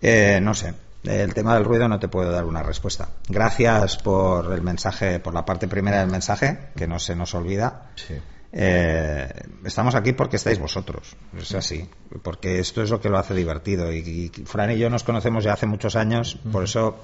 [0.00, 0.74] Eh, no sé.
[1.04, 3.08] El tema del ruido no te puedo dar una respuesta.
[3.28, 7.90] Gracias por el mensaje, por la parte primera del mensaje, que no se nos olvida.
[7.94, 8.14] Sí.
[8.52, 9.28] Eh,
[9.64, 11.88] estamos aquí porque estáis vosotros, es así,
[12.22, 13.92] porque esto es lo que lo hace divertido.
[13.92, 16.96] Y, Fran y yo nos conocemos ya hace muchos años, por eso,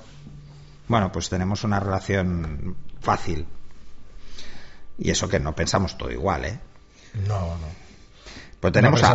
[0.89, 3.47] bueno, pues tenemos una relación fácil.
[4.99, 6.59] Y eso que no pensamos todo igual, ¿eh?
[7.27, 7.83] No, no.
[8.63, 9.15] Pues tenemos a,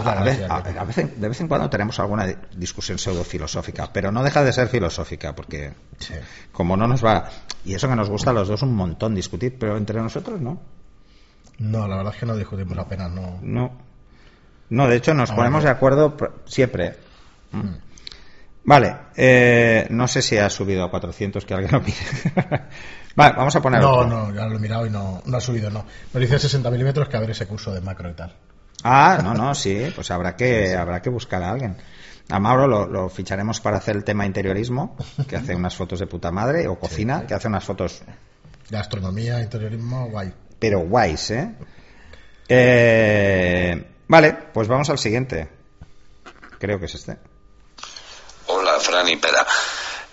[0.83, 4.67] veces, de vez en cuando tenemos alguna discusión pseudo filosófica, pero no deja de ser
[4.67, 5.71] filosófica, porque
[6.51, 7.29] como no nos va.
[7.63, 10.59] Y eso que nos gusta a los dos un montón discutir, pero entre nosotros no.
[11.59, 13.39] No, la verdad es que no discutimos apenas, no.
[13.41, 13.71] No.
[14.69, 16.15] No, de hecho nos ponemos de acuerdo
[16.45, 16.97] siempre.
[17.51, 17.87] Mm.
[18.65, 21.95] Vale, eh, no sé si ha subido a 400, que alguien lo mire.
[23.15, 23.81] vale, vamos a poner.
[23.81, 25.85] No, no, ya lo he mirado y no, no ha subido, no.
[26.13, 28.35] Me dice 60 milímetros que a ver ese curso de macro y tal.
[28.83, 31.77] Ah, no, no, sí, pues habrá que, habrá que buscar a alguien.
[32.29, 34.97] A Mauro lo, lo, ficharemos para hacer el tema interiorismo,
[35.29, 38.03] que hace unas fotos de puta madre, o cocina, que hace unas fotos.
[38.69, 41.55] De astronomía, interiorismo, guay pero guays, ¿eh?
[42.49, 43.91] ¿eh?
[44.07, 45.49] Vale, pues vamos al siguiente.
[46.59, 47.17] Creo que es este.
[48.47, 49.45] Hola, Fran y Pera.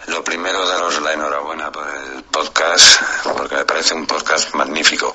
[0.09, 5.15] Lo primero, daros la enhorabuena por el podcast, porque me parece un podcast magnífico.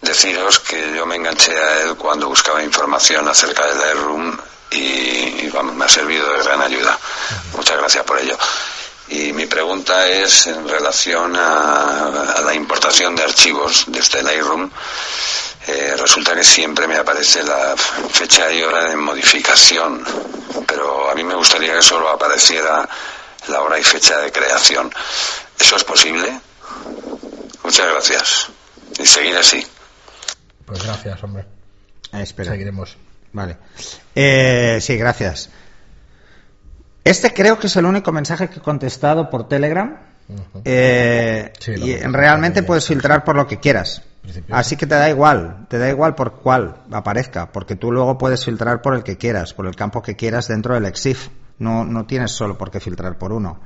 [0.00, 4.36] Deciros que yo me enganché a él cuando buscaba información acerca del Lightroom
[4.70, 6.98] y, vamos, me ha servido de gran ayuda.
[7.54, 8.36] Muchas gracias por ello.
[9.08, 14.70] Y mi pregunta es en relación a, la importación de archivos desde Lightroom.
[15.68, 20.04] Eh, resulta que siempre me aparece la fecha y hora de modificación,
[20.66, 22.88] pero a mí me gustaría que solo apareciera
[23.48, 24.92] la hora y fecha de creación.
[25.58, 26.40] ¿Eso es posible?
[27.64, 28.48] Muchas gracias.
[28.98, 29.66] Y seguir así.
[30.64, 31.44] Pues gracias, hombre.
[32.12, 32.52] Ah, espera.
[32.52, 32.96] Seguiremos.
[33.32, 33.56] Vale.
[34.14, 35.50] Eh, sí, gracias.
[37.06, 39.96] Este creo que es el único mensaje que he contestado por Telegram.
[40.64, 44.02] Eh, y realmente puedes filtrar por lo que quieras.
[44.50, 48.44] Así que te da igual, te da igual por cuál aparezca, porque tú luego puedes
[48.44, 51.28] filtrar por el que quieras, por el campo que quieras dentro del EXIF.
[51.60, 53.60] No, no tienes solo por qué filtrar por uno.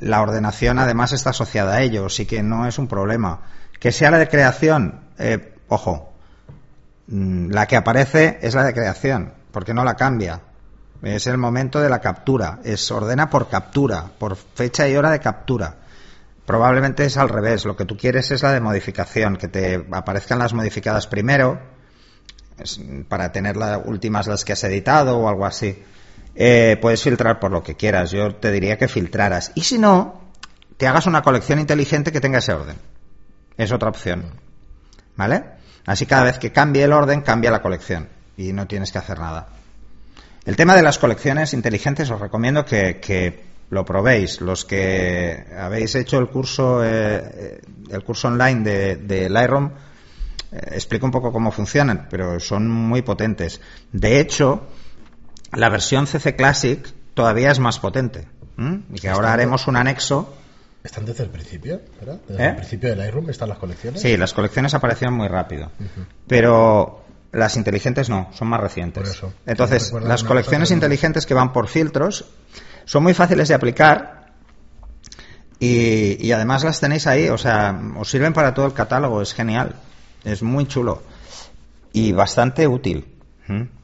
[0.00, 3.42] La ordenación además está asociada a ello, así que no es un problema.
[3.78, 6.14] Que sea la de creación, eh, ojo,
[7.08, 10.40] mm, la que aparece es la de creación, porque no la cambia.
[11.02, 12.58] Es el momento de la captura.
[12.64, 15.76] Es ordena por captura, por fecha y hora de captura.
[16.44, 17.64] Probablemente es al revés.
[17.64, 21.60] Lo que tú quieres es la de modificación, que te aparezcan las modificadas primero,
[23.08, 25.82] para tener las últimas las que has editado o algo así.
[26.34, 28.10] Eh, puedes filtrar por lo que quieras.
[28.10, 29.52] Yo te diría que filtraras.
[29.54, 30.20] Y si no,
[30.76, 32.76] te hagas una colección inteligente que tenga ese orden.
[33.56, 34.24] Es otra opción.
[35.16, 35.44] ¿Vale?
[35.86, 38.08] Así cada vez que cambie el orden, cambia la colección.
[38.36, 39.48] Y no tienes que hacer nada.
[40.48, 44.40] El tema de las colecciones inteligentes os recomiendo que, que lo probéis.
[44.40, 49.72] Los que habéis hecho el curso, eh, el curso online de, de Lightroom,
[50.50, 53.60] eh, explico un poco cómo funcionan, pero son muy potentes.
[53.92, 54.66] De hecho,
[55.52, 58.26] la versión CC Classic todavía es más potente.
[58.90, 60.34] Y que ahora haremos un anexo.
[60.82, 61.82] ¿Están desde el principio?
[62.00, 62.20] ¿verdad?
[62.26, 62.48] Desde ¿Eh?
[62.48, 64.00] el principio de Lightroom están las colecciones.
[64.00, 65.70] Sí, las colecciones aparecieron muy rápido.
[66.26, 69.02] Pero las inteligentes no, son más recientes.
[69.02, 69.34] Por eso.
[69.46, 72.26] Entonces, las colecciones inteligentes que van por filtros
[72.84, 74.32] son muy fáciles de aplicar
[75.58, 79.34] y, y además las tenéis ahí, o sea, os sirven para todo el catálogo, es
[79.34, 79.74] genial,
[80.24, 81.02] es muy chulo
[81.92, 83.14] y bastante útil.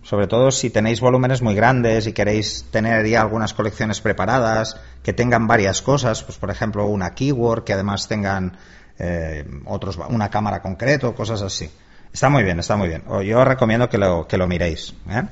[0.03, 5.15] Sobre todo si tenéis volúmenes muy grandes y queréis tener ya algunas colecciones preparadas que
[5.15, 8.59] tengan varias cosas, pues por ejemplo una keyword que además tengan
[8.99, 11.71] eh, otros una cámara concreto, cosas así.
[12.15, 13.03] Está muy bien, está muy bien.
[13.09, 14.95] O Yo os recomiendo que lo que lo miréis.
[15.11, 15.23] ¿eh?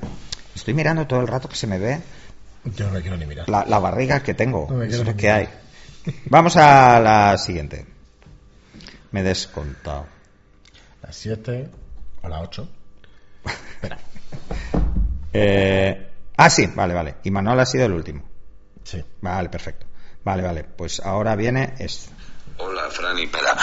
[0.53, 2.01] Estoy mirando todo el rato que se me ve
[2.65, 3.47] Yo no me quiero ni mirar.
[3.49, 4.67] la, la barriga que tengo.
[4.69, 5.47] No es que hay.
[6.25, 7.85] Vamos a la siguiente.
[9.11, 10.07] Me he descontado.
[11.01, 11.69] Las 7
[12.21, 12.69] o la 8.
[13.75, 13.97] Espera.
[15.31, 17.15] Eh, ah, sí, vale, vale.
[17.23, 18.23] Y Manuel ha sido el último.
[18.83, 19.03] Sí.
[19.21, 19.85] Vale, perfecto.
[20.23, 20.63] Vale, vale.
[20.65, 22.11] Pues ahora viene esto.
[22.57, 23.55] Hola, Fran y Pera.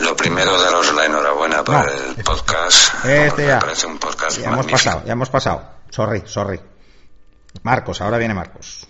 [0.00, 1.84] Lo primero, daros la enhorabuena por No.
[2.16, 3.04] el podcast.
[3.04, 3.54] Este ya.
[3.56, 5.68] Me parece un podcast Ya hemos pasado, ya hemos pasado.
[5.90, 6.60] Sorry, sorry.
[7.62, 8.86] Marcos, ahora viene Marcos.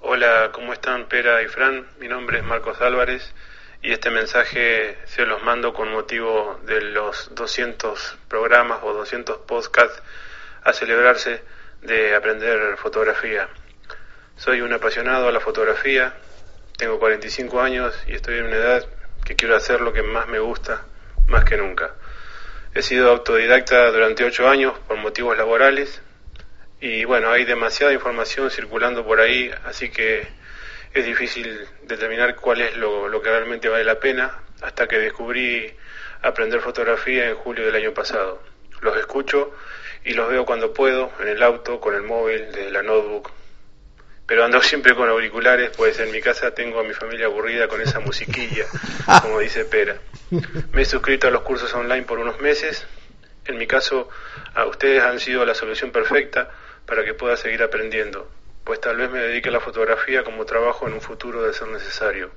[0.00, 1.86] Hola, ¿cómo están Pera y Fran?
[1.98, 3.32] Mi nombre es Marcos Álvarez
[3.82, 10.02] y este mensaje se los mando con motivo de los 200 programas o 200 podcasts
[10.64, 11.42] a celebrarse
[11.82, 13.48] de aprender fotografía.
[14.40, 16.14] Soy un apasionado a la fotografía,
[16.78, 18.86] tengo 45 años y estoy en una edad
[19.22, 20.86] que quiero hacer lo que más me gusta,
[21.26, 21.94] más que nunca.
[22.74, 26.00] He sido autodidacta durante 8 años por motivos laborales
[26.80, 30.26] y bueno, hay demasiada información circulando por ahí, así que
[30.94, 35.70] es difícil determinar cuál es lo, lo que realmente vale la pena hasta que descubrí
[36.22, 38.42] aprender fotografía en julio del año pasado.
[38.80, 39.54] Los escucho
[40.02, 43.32] y los veo cuando puedo, en el auto, con el móvil, desde la notebook.
[44.30, 47.80] Pero ando siempre con auriculares, pues en mi casa tengo a mi familia aburrida con
[47.80, 48.64] esa musiquilla,
[49.22, 49.96] como dice Pera.
[50.70, 52.86] Me he suscrito a los cursos online por unos meses.
[53.46, 54.08] En mi caso,
[54.54, 56.48] a ustedes han sido la solución perfecta
[56.86, 58.30] para que pueda seguir aprendiendo,
[58.62, 61.66] pues tal vez me dedique a la fotografía como trabajo en un futuro de ser
[61.66, 62.30] necesario.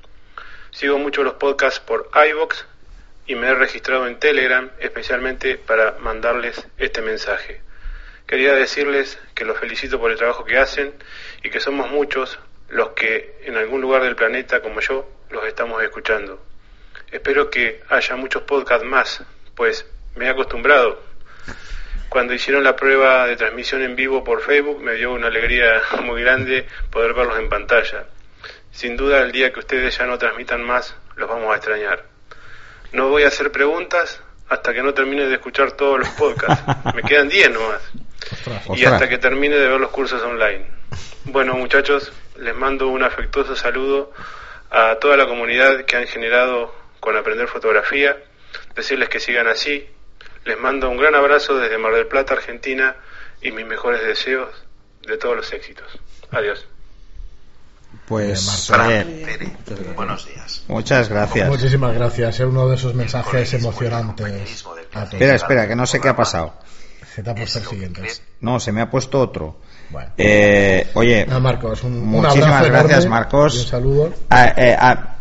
[0.72, 2.66] Sigo mucho los podcasts por iVoox
[3.28, 7.62] y me he registrado en Telegram especialmente para mandarles este mensaje.
[8.28, 10.94] Quería decirles que los felicito por el trabajo que hacen
[11.44, 15.82] y que somos muchos los que en algún lugar del planeta como yo los estamos
[15.84, 16.44] escuchando.
[17.12, 19.24] Espero que haya muchos podcasts más,
[19.56, 21.00] pues me he acostumbrado.
[22.10, 26.22] Cuando hicieron la prueba de transmisión en vivo por Facebook me dio una alegría muy
[26.22, 28.06] grande poder verlos en pantalla.
[28.72, 32.06] Sin duda el día que ustedes ya no transmitan más los vamos a extrañar.
[32.92, 36.64] No voy a hacer preguntas hasta que no termine de escuchar todos los podcasts.
[36.96, 37.82] Me quedan 10 nomás.
[38.32, 38.66] Ostras.
[38.68, 38.94] Y Ostras.
[38.94, 40.66] hasta que termine de ver los cursos online.
[41.26, 44.12] Bueno, muchachos, les mando un afectuoso saludo
[44.70, 48.18] a toda la comunidad que han generado con aprender fotografía.
[48.76, 49.88] Decirles que sigan así.
[50.46, 52.96] Les mando un gran abrazo desde Mar del Plata, Argentina,
[53.42, 54.50] y mis mejores deseos
[55.08, 55.88] de todos los éxitos.
[56.32, 56.66] Adiós.
[58.08, 58.70] Pues,
[59.96, 60.64] buenos días.
[60.68, 61.48] muchas gracias.
[61.48, 62.40] Muchísimas gracias.
[62.40, 64.66] Es uno de esos mensajes emocionantes.
[65.12, 66.54] Espera, espera, que no sé qué ha pasado.
[67.14, 68.02] Se te ha puesto el Es lo que siguiente.
[68.02, 68.14] creo.
[68.42, 69.58] No, se me ha puesto otro.
[69.90, 70.10] Bueno.
[70.18, 73.58] Eh, oye, Ah, Marcos, un, muchísimas gracias, Marcos.
[73.60, 74.14] un saludo.
[74.30, 75.16] Ah, eh, ah,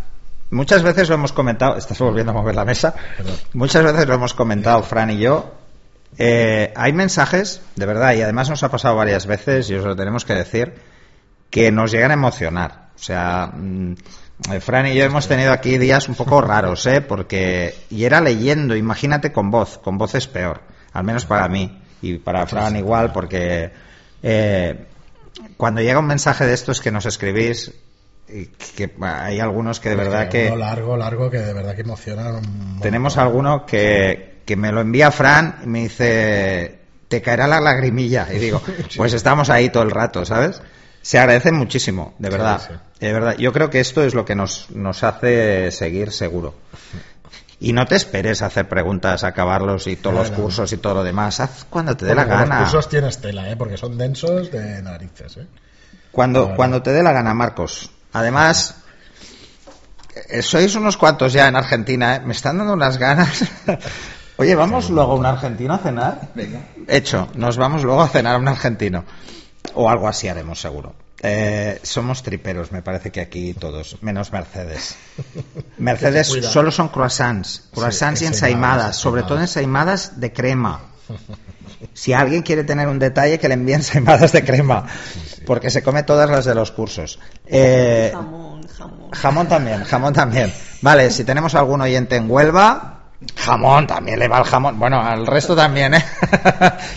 [0.50, 2.94] muchas veces lo hemos comentado, estás volviendo a mover la mesa.
[3.16, 3.34] Perdón.
[3.52, 5.52] Muchas veces lo hemos comentado, Fran y yo.
[6.18, 9.96] Eh, hay mensajes, de verdad, y además nos ha pasado varias veces, y os lo
[9.96, 10.74] tenemos que decir,
[11.50, 12.90] que nos llegan a emocionar.
[12.94, 13.94] O sea, mm,
[14.60, 17.00] Fran y yo hemos tenido aquí días un poco raros, ¿eh?
[17.00, 21.81] Porque, y era leyendo, imagínate con voz, con voz es peor, al menos para mí,
[22.02, 23.70] y para Fran igual, porque
[24.22, 24.86] eh,
[25.56, 27.72] cuando llega un mensaje de estos que nos escribís,
[28.76, 30.54] que hay algunos que de verdad que...
[30.56, 32.28] Largo, largo, que de verdad que emociona.
[32.28, 32.80] un montón.
[32.80, 38.26] Tenemos alguno que, que me lo envía Fran y me dice, te caerá la lagrimilla.
[38.32, 38.62] Y digo,
[38.96, 40.62] pues estamos ahí todo el rato, ¿sabes?
[41.02, 42.60] Se agradece muchísimo, de Sí, verdad.
[42.66, 42.74] sí.
[43.06, 43.36] De verdad.
[43.36, 46.54] Yo creo que esto es lo que nos, nos hace seguir seguro.
[47.64, 50.94] Y no te esperes a hacer preguntas, a acabarlos y todos los cursos y todo
[50.94, 51.38] lo demás.
[51.38, 52.62] Haz cuando te dé la gana.
[52.62, 53.56] Los cursos tienes tela, ¿eh?
[53.56, 55.36] porque son densos de narices.
[55.36, 55.46] ¿eh?
[56.10, 56.56] Cuando, Claro.
[56.56, 57.92] cuando te dé la gana, Marcos.
[58.14, 58.74] Además,
[60.28, 62.20] eh, sois unos cuantos ya en Argentina, ¿eh?
[62.26, 63.44] Me están dando unas ganas.
[64.38, 66.30] Oye, ¿vamos luego a un argentino a cenar?
[66.34, 66.62] Venga.
[66.88, 69.04] Hecho, nos vamos luego a cenar a un argentino.
[69.74, 70.96] O algo así haremos, seguro.
[71.24, 74.96] Eh, somos triperos, me parece que aquí todos, menos Mercedes.
[75.78, 80.06] Mercedes solo son croissants, croissants Sí, y ensaimadas, ensaimadas, sobre todo ensaimadas.
[80.06, 80.80] ensaimadas de crema.
[81.94, 84.86] Si alguien quiere tener un detalle, que le envíen ensaimadas de crema,
[85.46, 87.18] porque se come todas las de los cursos.
[87.46, 89.10] Eh, Jamón, jamón.
[89.10, 90.52] Jamón también, jamón también.
[90.80, 93.01] Vale, si tenemos algún oyente en Huelva,
[93.36, 94.78] jamón también le va el jamón.
[94.78, 96.04] Bueno, al resto también, ¿eh?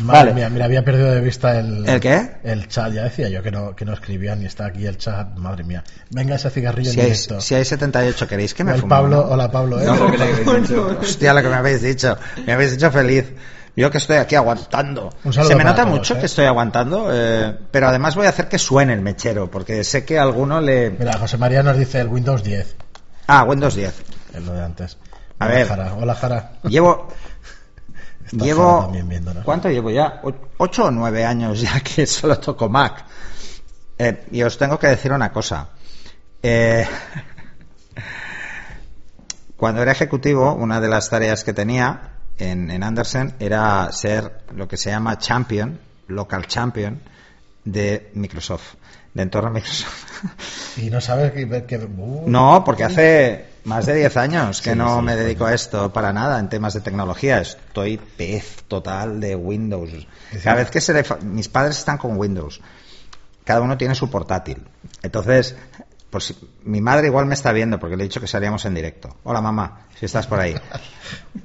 [0.01, 0.33] Madre vale.
[0.33, 1.87] mía, mira, había perdido de vista el...
[1.87, 2.37] ¿El qué?
[2.43, 5.35] El chat, ya decía yo que no, que no escribían ni está aquí el chat.
[5.37, 5.83] Madre mía.
[6.09, 7.41] Venga ese cigarrillo Si en hay, directo.
[7.41, 9.85] si hay 78, ¿queréis que me el fume Pablo, hola Pablo, ¿eh?
[9.85, 10.97] No, lo que le habéis dicho.
[11.01, 12.17] Hostia, lo que me habéis dicho.
[12.45, 13.25] Me habéis dicho feliz.
[13.77, 15.09] Yo que estoy aquí aguantando.
[15.25, 16.19] Un saludo Se me nota todos, mucho ¿eh?
[16.19, 20.05] que estoy aguantando, eh, pero además voy a hacer que suene el mechero, porque sé
[20.05, 20.91] que a alguno le...
[20.91, 22.73] Mira, José María nos dice el Windows 10,
[23.27, 23.93] Ah, Windows 10.
[24.35, 24.97] es lo de antes.
[25.39, 25.67] A Hola, ver.
[25.67, 25.93] Jara.
[25.95, 26.51] Hola, Jara.
[26.63, 27.07] Llevo...
[28.31, 28.91] Jara Llevo...
[29.43, 30.21] ¿Cuánto llevo ya?
[30.57, 33.05] ¿Ocho o nueve años ya que solo toco Mac?
[33.97, 35.69] Eh, y os tengo que decir una cosa.
[36.41, 36.85] Eh,
[39.57, 44.67] cuando era ejecutivo, una de las tareas que tenía en, en Andersen era ser lo
[44.67, 46.99] que se llama champion, local champion
[47.63, 48.73] de Microsoft,
[49.13, 50.77] de entorno Microsoft.
[50.77, 51.47] Y no sabes que...
[51.65, 55.45] que- uh, No, porque hace más de 10 años que Sí, no sí, me dedico
[55.45, 57.39] a esto para nada en temas de tecnología.
[57.41, 59.89] Estoy pez total de Windows.
[60.43, 62.61] Cada vez que se le fa- mis padres están con Windows.
[63.43, 64.63] Cada uno tiene su portátil.
[65.03, 65.55] Entonces,
[66.09, 68.73] por si- mi madre igual me está viendo porque le he dicho que salíamos en
[68.75, 69.17] directo.
[69.23, 70.55] Hola mamá, si estás por ahí.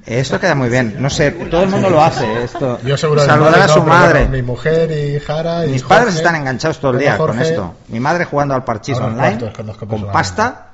[0.05, 0.95] Esto queda muy bien.
[0.99, 2.43] No sé, todo el mundo lo hace.
[2.43, 2.79] Esto.
[2.83, 4.19] Yo seguro Saludar a su madre.
[4.21, 5.97] bueno, mi mujer y Jara y Mis Jorge.
[5.97, 7.75] padres están enganchados todo el día con esto.
[7.89, 9.51] Mi madre jugando al parchís online
[9.89, 10.67] con pasta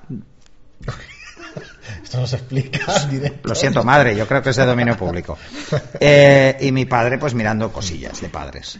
[2.07, 3.49] Esto no se explica directo.
[3.49, 5.37] Lo siento, madre, yo creo que es de dominio público.
[5.99, 8.79] Eh, y mi padre, pues mirando cosillas de padres.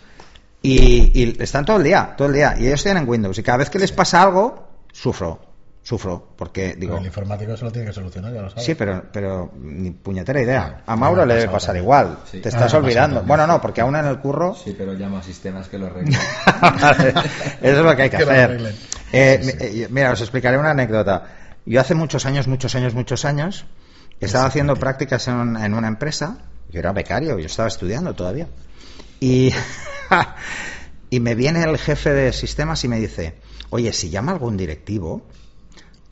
[0.62, 2.56] Y, y están todo el día, todo el día.
[2.58, 3.38] Y ellos tienen Windows.
[3.38, 5.42] Y cada vez que les pasa algo, sufro.
[5.84, 6.26] Sufro.
[6.38, 8.64] Porque Pero digo, el informático eso lo tiene que solucionar, ya lo sabes.
[8.66, 10.84] sí, pero, pero ni puñetera idea.
[10.86, 11.84] A Mauro le debe pasar también.
[11.84, 12.18] igual.
[12.32, 12.40] Sí.
[12.40, 13.24] Te Ah, estás olvidando.
[13.24, 14.54] Bueno, no, porque aún en el curro.
[14.56, 16.18] Sí, pero llamo a sistemas que lo arreglen.
[16.62, 17.10] Vale,
[17.62, 18.74] Eso es lo que hay que hacer.
[19.12, 19.84] Eh, Sí, mi- sí.
[19.84, 21.24] eh, Mira, os explicaré una anécdota.
[21.68, 23.66] Yo hace muchos años, muchos años, muchos años,
[24.20, 26.38] estaba haciendo prácticas en, un- en una empresa.
[26.72, 28.48] Yo era becario, yo estaba estudiando todavía.
[29.20, 29.52] Y,
[31.10, 33.36] y me viene el jefe de sistemas y me dice,
[33.70, 35.26] oye, si llama algún directivo,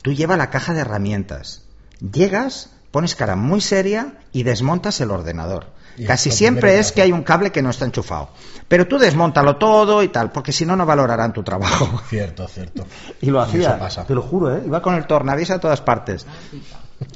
[0.02, 1.62] tú lleva la caja de herramientas.
[2.00, 5.72] Llegas, pones cara muy seria y desmontas el ordenador.
[5.96, 8.30] Y Casi siempre es que hay un cable que no está enchufado.
[8.68, 12.02] Pero tú desmontalo todo y tal, porque si no, no valorarán tu trabajo.
[12.08, 12.86] Cierto, cierto.
[13.20, 14.04] Y lo hacía, eso pasa.
[14.04, 14.62] te lo juro, ¿eh?
[14.66, 16.26] Iba con el tornavís a todas partes.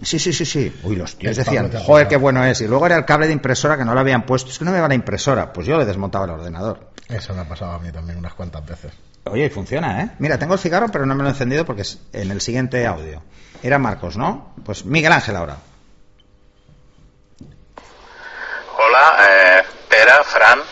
[0.03, 0.81] Sí, sí, sí, sí.
[0.83, 2.61] Uy, los tíos El decían, joder, qué bueno es.
[2.61, 4.51] Y luego era el cable de impresora que no lo habían puesto.
[4.51, 5.53] Es que no me va la impresora.
[5.53, 6.91] Pues yo le desmontaba el ordenador.
[7.09, 8.93] Eso me ha pasado a mí también unas cuantas veces.
[9.25, 10.11] Oye, y funciona, ¿eh?
[10.19, 12.87] Mira, tengo el cigarro, pero no me lo he encendido porque es en el siguiente
[12.87, 13.23] audio.
[13.63, 14.55] Era Marcos, ¿no?
[14.65, 15.57] Pues Miguel Ángel ahora.
[19.01, 20.63] Eh, Pera, Fran.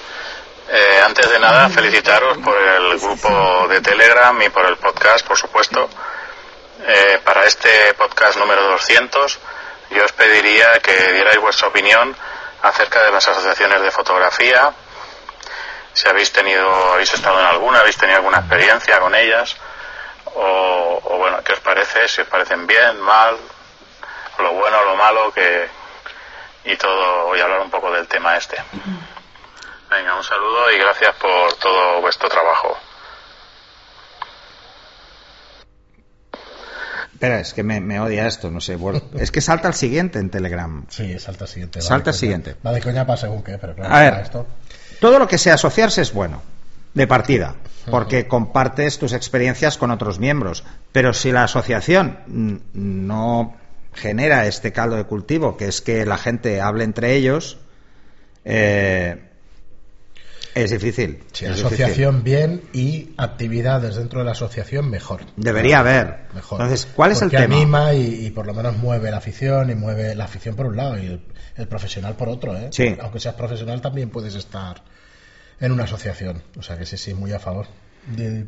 [0.71, 5.37] Eh, antes de nada, felicitaros por el grupo de Telegram y por el podcast, por
[5.37, 5.89] supuesto.
[6.87, 9.39] Eh, para este podcast número 200,
[9.91, 12.15] yo os pediría que dierais vuestra opinión
[12.63, 14.73] acerca de las asociaciones de fotografía.
[15.95, 19.57] Si habéis tenido, habéis estado en alguna, habéis tenido alguna experiencia con ellas,
[20.27, 22.07] o, o bueno, ¿qué os parece?
[22.09, 23.39] Si os parecen bien, mal,
[24.39, 25.69] lo bueno, lo malo, que,
[26.65, 28.57] y todo, voy a hablar un poco del tema este.
[29.91, 32.77] Venga, un saludo y gracias por todo vuestro trabajo.
[37.13, 38.77] Espera, es que me, me odia esto, no sé.
[38.77, 40.85] bueno, es que salta al siguiente en Telegram.
[40.89, 41.81] Sí, salta al siguiente.
[41.81, 42.13] Salta al coña.
[42.13, 42.57] siguiente.
[42.65, 44.15] Va de coña para según qué, pero claro, A ver.
[44.23, 44.47] esto.
[45.01, 46.43] Todo lo que sea asociarse es bueno,
[46.95, 47.55] de partida,
[47.91, 50.65] porque compartes tus experiencias con otros miembros.
[50.93, 53.57] Pero si la asociación no
[54.01, 57.59] genera este caldo de cultivo, que es que la gente hable entre ellos,
[58.45, 59.25] eh,
[60.55, 61.23] es difícil.
[61.33, 65.21] Sí, es asociación bien y actividades dentro de la asociación mejor.
[65.37, 66.27] Debería haber.
[66.35, 66.61] Mejor.
[66.61, 67.57] Entonces, ¿cuál es el Porque tema?
[67.57, 70.77] anima y, y por lo menos mueve la afición y mueve la afición por un
[70.77, 71.21] lado y el,
[71.57, 72.69] el profesional por otro, ¿eh?
[72.73, 72.97] Sí.
[73.01, 74.83] Aunque seas profesional también puedes estar
[75.61, 76.43] en una asociación.
[76.59, 77.67] O sea que sí, sí, muy a favor.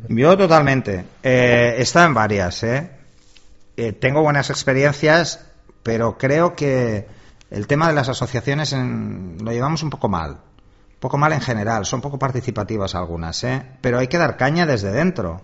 [0.09, 1.05] Yo totalmente.
[1.21, 2.89] Eh, estado en varias, ¿eh?
[3.83, 5.39] Eh, Tengo buenas experiencias,
[5.81, 7.07] pero creo que
[7.49, 10.37] el tema de las asociaciones en- lo llevamos un poco mal.
[10.99, 13.63] poco mal en general, son poco participativas algunas, ¿eh?
[13.81, 15.41] pero hay que dar caña desde dentro.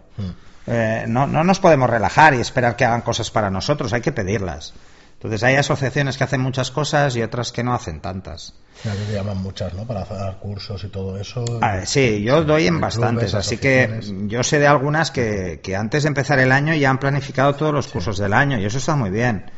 [0.68, 4.12] Eh, no, no nos podemos relajar y esperar que hagan cosas para nosotros, hay que
[4.12, 4.76] pedirlas.
[5.18, 8.54] Entonces hay asociaciones que hacen muchas cosas y otras que no hacen tantas.
[8.84, 9.86] Ya que llaman muchas, ¿no?
[9.88, 11.44] Para dar cursos y todo eso.
[11.62, 15.76] Ah, sí, yo doy en Clubes, bastantes, así que yo sé de algunas que, que
[15.76, 18.78] antes de empezar el año ya han planificado todos los cursos del año y eso
[18.78, 19.50] está muy bien.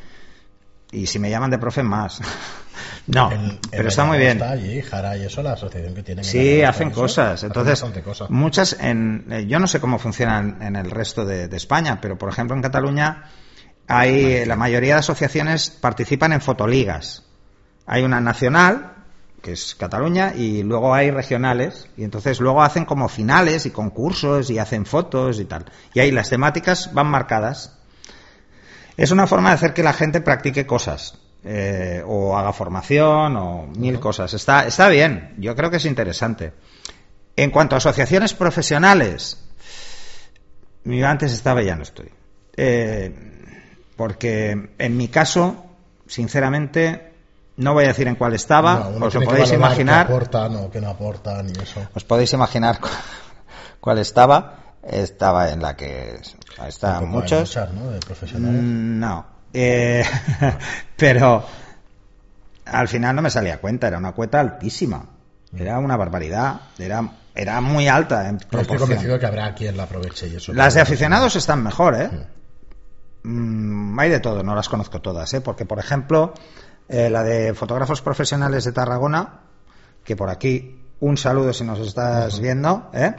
[0.92, 2.22] Y si me llaman de profe, más.
[3.08, 4.38] no, En- en pero está muy bien.
[4.38, 6.24] Está allí, Jara y eso, la asociación que tienen.
[6.24, 7.34] en Sí, hacen eso, cosas.
[7.34, 8.30] hacen Entonces, bastante cosas.
[8.30, 12.18] muchas en, eh, yo no sé cómo funcionan en el resto de, de España, pero
[12.18, 13.26] por ejemplo en Cataluña
[13.90, 17.26] hay la mayoría de asociaciones participan en fotoligas.
[17.88, 18.94] Hay una nacional
[19.42, 24.50] que es Cataluña y luego hay regionales y entonces luego hacen como finales y concursos
[24.52, 25.66] y hacen fotos y tal.
[25.94, 27.80] Y ahí las temáticas van marcadas.
[28.96, 31.18] Es una forma de hacer que la gente practique cosas.
[31.44, 34.34] eh, o haga formación o mil cosas.
[34.34, 36.54] Está, está bien, yo creo que es interesante.
[37.36, 39.42] En cuanto a asociaciones profesionales,
[40.84, 42.10] yo antes estaba, ya no estoy.
[42.58, 43.39] Eh,
[44.00, 45.66] porque en mi caso,
[46.08, 47.12] sinceramente,
[47.58, 50.08] no voy a decir en cuál estaba, No, os lo que podéis valorar imaginar.
[50.08, 51.82] qué aportan o qué no aportan y eso.
[51.94, 52.88] Os podéis imaginar cu-
[53.82, 54.56] cuál estaba.
[54.82, 56.18] Estaba en la que
[56.58, 57.40] hay muchos.
[57.42, 57.92] muchas, ¿no?
[57.92, 58.62] De profesionales.
[58.62, 59.26] Mm, No.
[59.52, 60.06] Eh,
[60.96, 61.44] pero
[62.66, 65.06] al final no me salía cuenta, era una cuota altísima.
[65.54, 66.62] Era una barbaridad.
[66.78, 67.04] Era,
[67.36, 68.80] era muy alta en Pero estoy proporción.
[68.80, 70.54] convencido que habrá quien la aproveche y eso.
[70.54, 72.10] Las de aficionados están mejor, ¿eh?
[73.24, 75.42] Mm, hay de todo, no las conozco todas, ¿eh?
[75.42, 76.34] Porque, por ejemplo,
[76.88, 79.42] eh, la de fotógrafos profesionales de Tarragona,
[80.04, 83.14] que por aquí un saludo si nos estás viendo, ¿eh?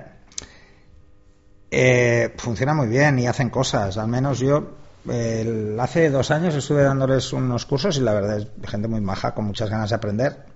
[1.70, 3.96] Eh, funciona muy bien y hacen cosas.
[3.96, 4.72] Al menos yo
[5.08, 9.34] eh, hace dos años estuve dándoles unos cursos y la verdad es gente muy maja,
[9.34, 10.50] con muchas ganas de aprender.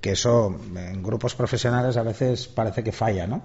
[0.00, 3.42] Que eso en grupos profesionales a veces parece que falla, ¿no?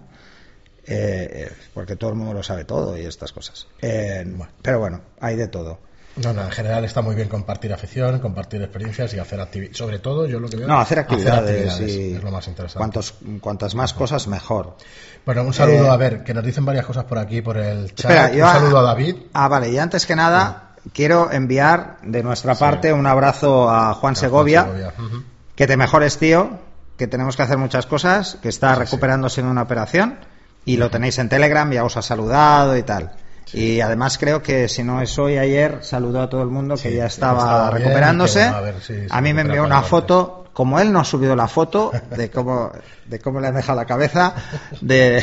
[0.86, 3.68] Eh, eh, porque todo el mundo lo sabe todo y estas cosas.
[3.82, 4.26] Eh,
[4.62, 5.80] pero bueno, hay de todo.
[6.16, 9.78] No, no, en general está muy bien compartir afición, compartir experiencias y hacer actividades.
[9.78, 10.68] Sobre todo, yo lo que veo.
[10.68, 12.78] No, hacer actividades, actividades y es lo más interesante.
[12.78, 14.78] Cuantos, cuantas más cosas, mejor.
[15.26, 17.96] Bueno, un saludo, Eh, a ver, que nos dicen varias cosas por aquí, por el
[17.96, 18.12] chat.
[18.12, 19.16] Espera, un yo saludo a David.
[19.34, 24.16] Ah, vale, y antes que nada, quiero enviar de nuestra parte un abrazo a Juan
[24.16, 24.66] Segovia.
[24.66, 24.94] Segovia.
[25.00, 25.24] Ujú.
[25.56, 26.60] Que te mejores, tío,
[26.96, 30.20] que tenemos que hacer muchas cosas, que está recuperándose en una operación
[30.66, 33.12] y lo tenéis en Telegram, ya os ha saludado y tal.
[33.54, 36.96] Y además creo que si no es hoy, ayer, saludó a todo el mundo que
[36.96, 38.42] ya estaba recuperándose.
[38.44, 38.76] a ver
[39.12, 42.72] a mí me envió una foto, como él no ha subido la foto de cómo,
[43.06, 44.34] de cómo le han dejado la cabeza,
[44.82, 45.22] de,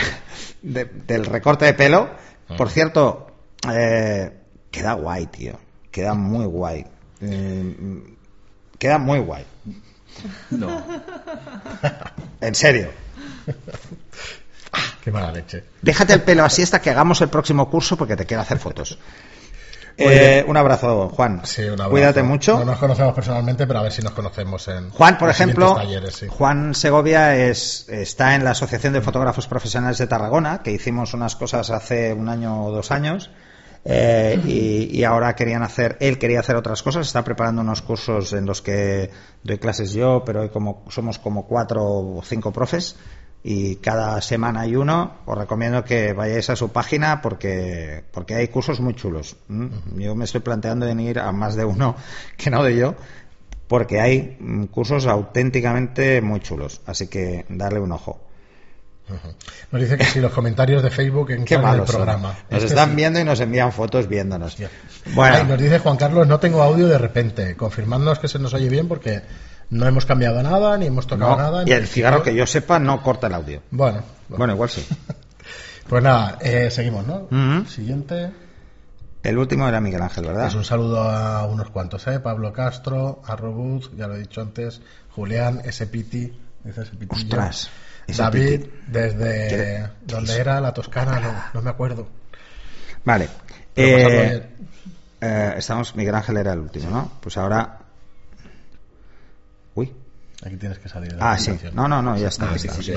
[0.63, 2.09] de- del recorte de pelo.
[2.57, 3.29] Por cierto,
[3.73, 4.31] eh,
[4.71, 5.59] queda guay, tío.
[5.91, 6.87] Queda muy guay.
[7.21, 8.03] Eh,
[8.79, 9.45] queda muy guay.
[10.51, 10.85] No.
[12.41, 12.91] En serio.
[15.03, 15.65] Qué mala leche.
[15.83, 18.99] Déjate el pelo así hasta que hagamos el próximo curso porque te quiero hacer fotos.
[19.99, 20.39] Oye.
[20.39, 21.43] Eh, un abrazo, Juan.
[21.45, 21.91] Sí, un abrazo.
[21.91, 22.59] Cuídate mucho.
[22.59, 24.91] No nos conocemos personalmente, pero a ver si nos conocemos en.
[24.91, 26.27] Juan, por los ejemplo, siguientes talleres, sí.
[26.29, 31.37] Juan Segovia es, está en la Asociación de Fotógrafos Profesionales de Tarragona, que hicimos unas
[31.37, 33.31] cosas hace un año o dos años,
[33.85, 38.33] eh, y, y ahora querían hacer, él quería hacer otras cosas, está preparando unos cursos
[38.33, 39.11] en los que
[39.43, 42.97] doy clases yo, pero hay como, somos como cuatro o cinco profes,
[43.43, 45.19] y cada semana hay uno.
[45.27, 49.37] Os recomiendo que vayáis a su página porque, porque hay cursos muy chulos.
[49.97, 51.97] Yo me estoy planteando en ir a más de uno
[52.37, 52.95] que no de yo,
[53.69, 56.81] porque hay mm, cursos auténticamente muy chulos.
[56.87, 58.21] Así que darle un ojo.
[59.73, 61.87] Nos dice que si los comentarios de Facebook en Qué el son.
[61.87, 62.29] programa.
[62.49, 62.97] Nos Este están sí.
[62.97, 64.57] viendo y nos envían fotos viéndonos.
[65.15, 67.57] Bueno, nos dice Juan Carlos, no tengo audio de repente.
[67.57, 69.23] Confirmadnos que se nos oye bien porque
[69.71, 71.63] no hemos cambiado nada, ni hemos tocado no, nada.
[71.67, 73.63] y el cigarro que yo sepa no corta el audio.
[73.71, 74.87] Bueno, Bueno, igual sí.
[75.89, 77.29] pues nada, eh, seguimos, ¿no?
[77.67, 78.31] Siguiente.
[79.23, 80.47] El último era Miguel Ángel, ¿verdad?
[80.47, 82.21] Es un saludo a unos cuantos, ¿eh?
[82.21, 84.81] Pablo Castro, a Robut, ya lo he dicho antes,
[85.15, 86.33] Julián, dice Spitillo.
[87.11, 87.71] Ostras,
[88.17, 92.09] David, desde ¿Qué- donde era la Toscana, no, no me acuerdo.
[93.05, 93.29] Vale.
[93.77, 94.49] Eh,
[95.21, 97.13] eh, estamos, Miguel Ángel era el último, ¿no?
[97.21, 97.77] Pues ahora.
[100.45, 101.59] Aquí tienes que salir de la Ah, sí.
[101.73, 102.51] No, no, no, ya está.
[102.51, 102.93] Ah, sí, sí.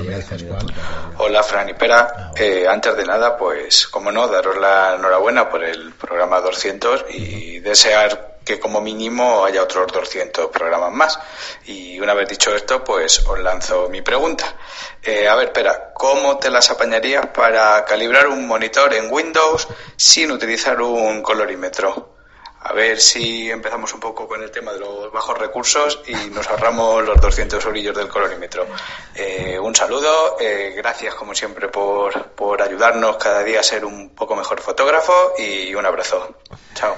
[1.18, 5.62] Hola Fran y Pera, Eh, antes de nada pues como no daros la enhorabuena por
[5.62, 11.18] el programa 200 y desear que como mínimo haya otros 200 programas más
[11.64, 14.44] y una vez dicho esto pues os lanzo mi pregunta.
[15.02, 20.30] Eh, a ver Pera, ¿cómo te las apañarías para calibrar un monitor en Windows sin
[20.30, 22.13] utilizar un colorímetro?
[22.66, 26.48] A ver si empezamos un poco con el tema de los bajos recursos y nos
[26.48, 28.66] ahorramos los 200 orillos del colorímetro.
[29.14, 34.10] Eh, un saludo, eh, gracias como siempre por, por ayudarnos cada día a ser un
[34.10, 36.36] poco mejor fotógrafo y un abrazo.
[36.74, 36.96] Chao.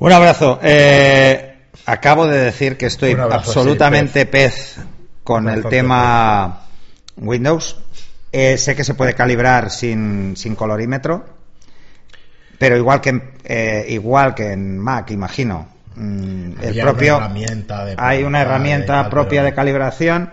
[0.00, 0.58] Un abrazo.
[0.60, 4.76] Eh, acabo de decir que estoy abrazo, absolutamente sí, pez.
[5.22, 6.66] con el tema
[7.16, 7.76] Windows.
[8.32, 11.24] Eh, sé que se puede calibrar sin, sin colorímetro,
[12.60, 15.66] pero igual que en, eh, igual que en Mac, imagino.
[15.96, 20.30] mm, el propio una herramienta de hay una de herramienta tal, propia pero- de calibración,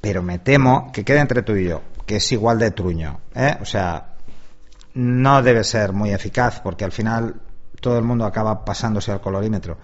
[0.00, 3.20] pero me temo que quede entre tú y yo, que es igual de truño.
[3.32, 3.56] ¿eh?
[3.62, 4.08] O sea,
[4.94, 7.36] no debe ser muy eficaz porque al final
[7.80, 9.78] todo el mundo acaba pasándose al colorímetro.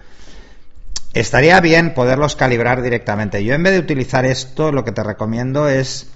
[1.13, 3.41] Estaría bien poderlos calibrar directamente.
[3.43, 6.09] Yo en vez de utilizar esto, lo que te recomiendo es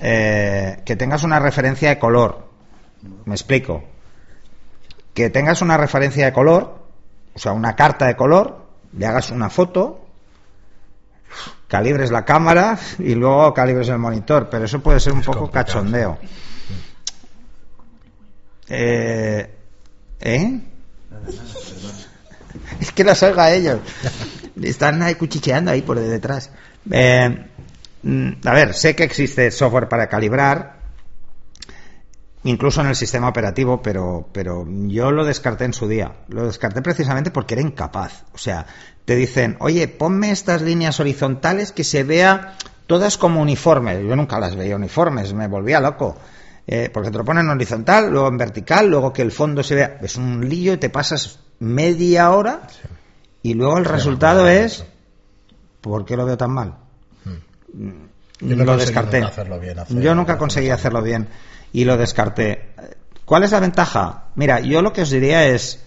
[0.00, 2.48] eh, que tengas una referencia de color.
[3.26, 3.84] Me explico.
[5.16, 6.76] Que tengas una referencia de color,
[7.34, 10.04] o sea, una carta de color, le hagas una foto,
[11.68, 15.66] calibres la cámara y luego calibres el monitor, pero eso puede ser un poco complicado,
[15.66, 16.18] cachondeo.
[18.68, 19.50] Eh,
[20.20, 20.60] ¿Eh?
[22.80, 23.80] Es que las oiga a ellos.
[24.60, 26.50] Están ahí cuchicheando ahí por detrás.
[26.90, 27.46] Eh,
[28.02, 30.75] mm, a ver, sé que existe software para calibrar,
[32.46, 36.12] incluso en el sistema operativo, pero, pero yo lo descarté en su día.
[36.28, 38.24] Lo descarté precisamente porque era incapaz.
[38.32, 38.66] O sea,
[39.04, 42.54] te dicen, oye, ponme estas líneas horizontales que se vea
[42.86, 44.02] todas como uniformes.
[44.02, 46.16] Yo nunca las veía uniformes, me volvía loco.
[46.68, 49.74] Eh, porque te lo ponen en horizontal, luego en vertical, luego que el fondo se
[49.76, 49.98] vea.
[50.02, 52.62] Es un lío y te pasas media hora
[53.42, 54.84] y luego el Sí, resultado es.
[55.80, 56.74] ¿Por qué lo veo tan mal?
[58.40, 59.18] Yo no lo conseguí descarté.
[59.20, 61.28] nunca hacerlo bien, hacer- yo nunca conseguí hacerlo bien
[61.76, 62.70] y lo descarté.
[63.26, 64.28] ¿Cuál es la ventaja?
[64.34, 65.84] Mira, yo lo que os diría es.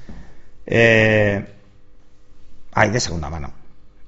[0.67, 1.55] eh,
[2.73, 3.51] hay de segunda mano.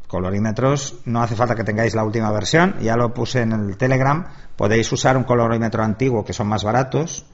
[0.07, 4.27] Colorímetros, no hace falta que tengáis la última versión, ya lo puse en el Telegram.
[4.55, 7.25] Podéis usar un colorímetro antiguo que son más baratos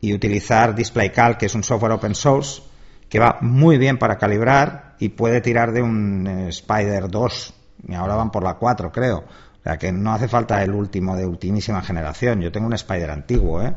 [0.00, 2.62] y utilizar DisplayCal, que es un software open source
[3.08, 7.54] que va muy bien para calibrar y puede tirar de un Spider 2
[7.86, 9.22] y ahora van por la 4 creo
[9.64, 13.10] o sea que no hace falta el último de ultimísima generación yo tengo un Spider
[13.10, 13.74] antiguo ¿eh?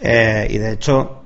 [0.00, 1.24] Eh, y de hecho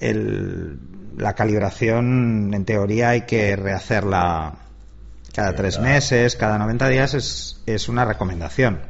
[0.00, 0.78] el-
[1.16, 4.54] la calibración en teoría hay que rehacerla
[5.34, 8.80] cada tres meses cada 90 días es, es una recomendación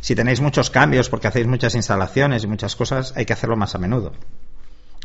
[0.00, 3.74] si tenéis muchos cambios porque hacéis muchas instalaciones y muchas cosas hay que hacerlo más
[3.74, 4.12] a menudo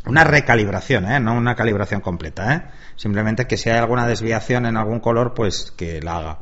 [0.06, 1.20] una recalibración, ¿eh?
[1.20, 2.54] no una calibración completa.
[2.54, 2.62] ¿eh?
[2.96, 6.38] Simplemente que si hay alguna desviación en algún color, pues que la haga.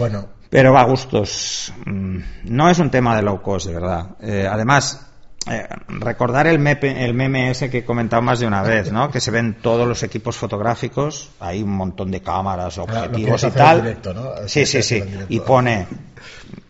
[0.00, 1.72] Bueno, Pero va a gustos.
[1.86, 4.16] Mm, No es un tema de low cost, de verdad.
[4.20, 5.06] Eh, además,
[5.48, 9.10] eh, recordar el, mepe- el meme ese que he comentado más de una vez, ¿no?
[9.10, 13.82] Que se ven todos los equipos fotográficos, hay un montón de cámaras, objetivos y tal.
[13.82, 14.32] directo, ¿no?
[14.48, 15.02] Sí, sí, sí.
[15.28, 15.86] Y pone,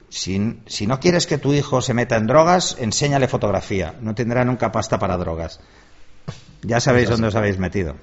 [0.09, 3.95] si, si no quieres que tu hijo se meta en drogas, enséñale fotografía.
[4.01, 5.61] No tendrá nunca pasta para drogas.
[6.63, 7.97] Ya sabéis dónde os habéis metido.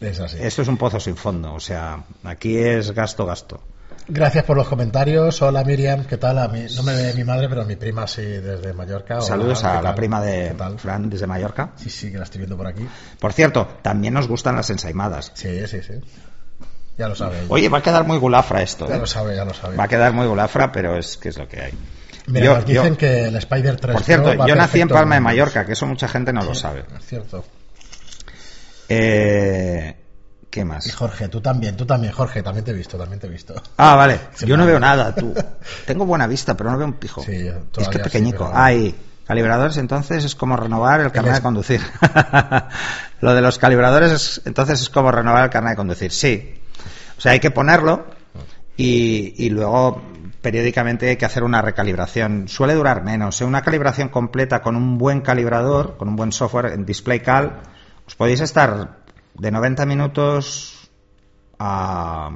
[0.00, 0.36] es así.
[0.40, 1.54] Esto es un pozo sin fondo.
[1.54, 3.60] O sea, aquí es gasto, gasto.
[4.06, 5.40] Gracias por los comentarios.
[5.40, 6.38] Hola Miriam, ¿qué tal?
[6.38, 9.20] A mí, no me ve mi madre, pero mi prima sí, desde Mallorca.
[9.22, 10.78] Saludos ¿qué a la prima ¿Qué de?
[10.78, 11.70] Fran desde Mallorca.
[11.76, 12.86] Sí, sí, que la estoy viendo por aquí.
[13.18, 15.32] Por cierto, también nos gustan las ensaimadas.
[15.34, 15.94] Sí, sí, sí.
[16.98, 17.38] Ya lo sabe.
[17.48, 18.86] Oye, va a quedar muy gulafra esto.
[18.86, 18.98] ya ¿eh?
[18.98, 19.76] lo sabe, ya lo sabe.
[19.76, 21.72] Va a quedar muy gulafra, pero es que es lo que hay.
[22.26, 24.80] Mira, Yo- nos dicen yo- que el Spider 3 Por cierto, Pro va yo nací
[24.80, 25.20] en Palma de.
[25.22, 26.84] Mallorca, que eso mucha gente no lo sabe.
[26.98, 27.44] Es cierto.
[28.88, 29.96] Eh,
[30.54, 30.94] ¿Qué Y más?
[30.94, 33.60] Jorge, tú también, tú también, Jorge, también te he visto, también te he visto.
[33.76, 34.20] Ah, vale.
[34.46, 35.34] Yo no veo nada, tú.
[35.84, 37.20] Tengo buena vista, pero no veo un pijo.
[37.24, 38.44] Sí, yo es que sí, pequeñico.
[38.46, 38.94] pero- Hay
[39.26, 41.80] calibradores, entonces es como renovar el carnet de conducir.
[43.20, 46.12] Lo de los calibradores, es- entonces es como renovar el carnet de conducir.
[46.12, 46.54] Sí.
[47.18, 48.06] O sea, hay que ponerlo
[48.76, 50.02] y, y luego
[50.40, 52.46] periódicamente hay que hacer una recalibración.
[52.46, 53.40] Suele durar menos.
[53.40, 53.44] ¿eh?
[53.44, 57.60] Una calibración completa con un buen calibrador, con un buen software en DisplayCal,
[58.06, 59.02] os podéis estar
[59.34, 60.90] de 90 minutos
[61.58, 62.30] a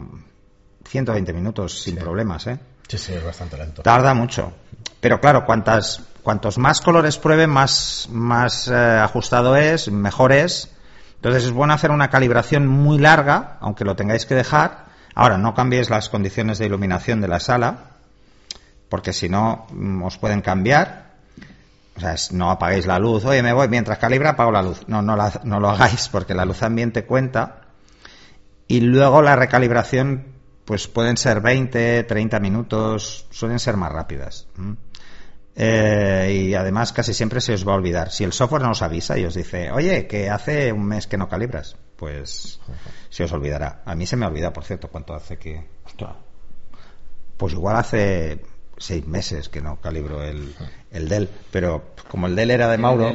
[0.85, 2.59] 120 minutos sin problemas, ¿eh?
[2.89, 3.83] Sí, sí, es bastante lento.
[3.83, 4.53] Tarda mucho.
[5.01, 10.75] Pero claro, cuantas, cuantos más colores pruebe, más, más eh, ajustado es, mejor es.
[11.17, 14.87] Entonces es bueno hacer una calibración muy larga, aunque lo tengáis que dejar.
[15.15, 17.91] Ahora, no cambiéis las condiciones de iluminación de la sala,
[18.89, 21.08] porque si no, mm, os pueden cambiar.
[21.99, 23.25] O sea, es- no apaguéis la luz.
[23.25, 24.83] Oye, me voy, mientras calibra apago la luz.
[24.87, 27.63] No, no, la- no lo hagáis, porque la luz ambiente cuenta.
[28.69, 30.27] Y luego la recalibración,
[30.65, 34.47] pues pueden ser 20, 30 minutos, suelen ser más rápidas.
[35.57, 38.13] Eh, y además casi siempre se os va a olvidar.
[38.13, 41.17] Si el software no os avisa y os dice, oye, que hace un mes que
[41.19, 42.61] no calibras, pues
[43.11, 43.83] se os olvidará.
[43.85, 45.67] A mí se me olvida, por cierto, cuánto hace que...
[47.37, 48.45] Pues igual hace
[48.79, 50.55] seis meses que no calibro el,
[50.93, 53.13] el Dell, pero como el Dell era de Mauro,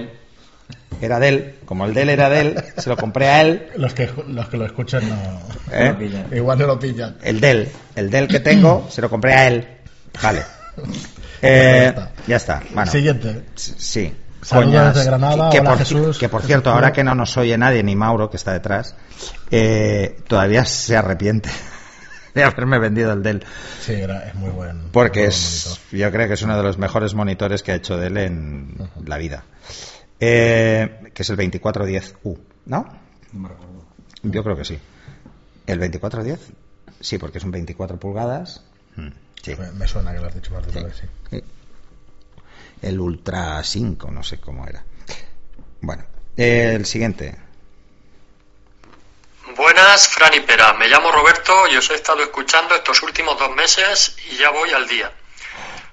[1.01, 3.93] era de él, como el Dell era de él, se lo compré a él, Los
[3.93, 5.41] que, los que lo escuchan no.
[5.72, 6.26] ¿eh?
[6.34, 7.18] Igual no lo pillan.
[7.24, 9.68] el Dell, el Dell que tengo, se lo compré a él.
[10.22, 10.43] Vale.
[11.45, 12.11] Eh, está.
[12.26, 12.64] ya está.
[12.74, 13.43] Bueno, Siguiente.
[13.55, 14.16] Sí.
[14.49, 14.95] Coñas.
[14.95, 16.18] desde Granada, Que, hola, por, Jesús.
[16.18, 18.95] que por cierto, ahora que no nos oye nadie, ni Mauro, que está detrás,
[19.51, 21.49] eh, todavía se arrepiente
[22.34, 23.43] de haberme vendido el Dell.
[23.81, 24.89] Sí, es muy buen.
[24.91, 27.97] Porque muy es, yo creo que es uno de los mejores monitores que ha hecho
[27.97, 28.75] Dell en
[29.05, 29.43] la vida.
[30.19, 32.86] Eh, que es el 2410U, ¿no?
[33.34, 33.86] No me recuerdo.
[34.23, 34.79] Yo creo que sí.
[35.67, 36.39] ¿El 2410?
[37.01, 38.63] Sí, porque son 24 pulgadas.
[38.95, 39.07] Mm,
[39.41, 39.53] Sí.
[39.59, 41.43] Me, me suena que lo has dicho más de una vez, sí.
[42.81, 44.86] El Ultra 5, no sé cómo era.
[45.81, 46.05] Bueno,
[46.38, 47.36] el siguiente.
[49.56, 50.74] Buenas, Fran y Pera.
[50.74, 54.72] Me llamo Roberto y os he estado escuchando estos últimos dos meses y ya voy
[54.72, 55.12] al día.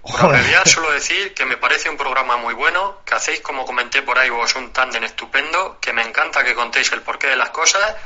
[0.00, 4.00] Por abreviar, suelo decir que me parece un programa muy bueno, que hacéis, como comenté
[4.00, 7.50] por ahí, vos un tándem estupendo, que me encanta que contéis el porqué de las
[7.50, 7.96] cosas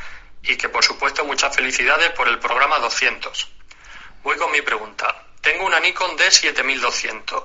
[0.43, 3.49] y que, por supuesto, muchas felicidades por el programa 200.
[4.25, 5.25] Voy con mi pregunta.
[5.41, 7.45] Tengo una Nikon D7200.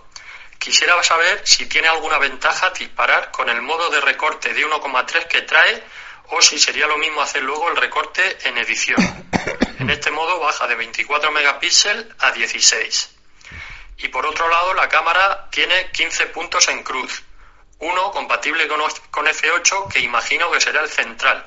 [0.58, 5.44] Quisiera saber si tiene alguna ventaja disparar con el modo de recorte de 1,3 que
[5.44, 5.84] trae
[6.32, 9.00] o si sería lo mismo hacer luego el recorte en edición.
[9.80, 13.16] En este modo baja de 24 megapíxeles a 16.
[14.00, 17.24] Y por otro lado, la cámara tiene 15 puntos en cruz.
[17.80, 21.46] Uno compatible con, con F8, que imagino que será el central.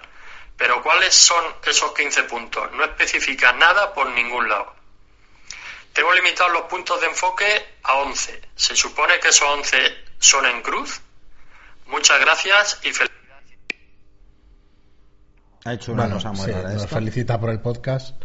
[0.57, 2.73] Pero ¿cuáles son esos 15 puntos?
[2.73, 4.75] No especifica nada por ningún lado.
[5.93, 8.41] Tengo limitados los puntos de enfoque a 11.
[8.57, 11.03] ¿Se supone que esos 11 son en cruz?
[11.87, 13.22] Muchas gracias y felicidades.
[15.65, 18.21] Ha hecho una Bueno, cosa muy sí, rara nos felicita por el podcast.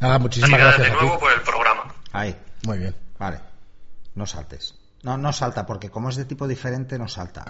[0.00, 1.04] Nada, muchísimas gracias de a ti.
[1.04, 1.94] nuevo por el programa.
[2.12, 2.94] Ahí, Muy bien.
[3.18, 3.40] vale.
[4.14, 4.74] No saltes.
[5.02, 7.44] No, no salta, porque como es de tipo diferente, no salta.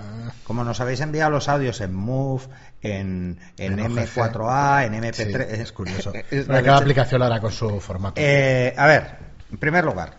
[0.45, 2.43] Como nos habéis enviado los audios en Move,
[2.83, 4.09] en, en, En OGG.
[4.15, 5.41] M4A, en Sí, MP3.
[5.53, 6.13] es curioso.
[6.49, 8.15] La cada aplicación lo hará con su formato.
[8.21, 9.19] Eh, a ver,
[9.51, 10.19] en primer lugar,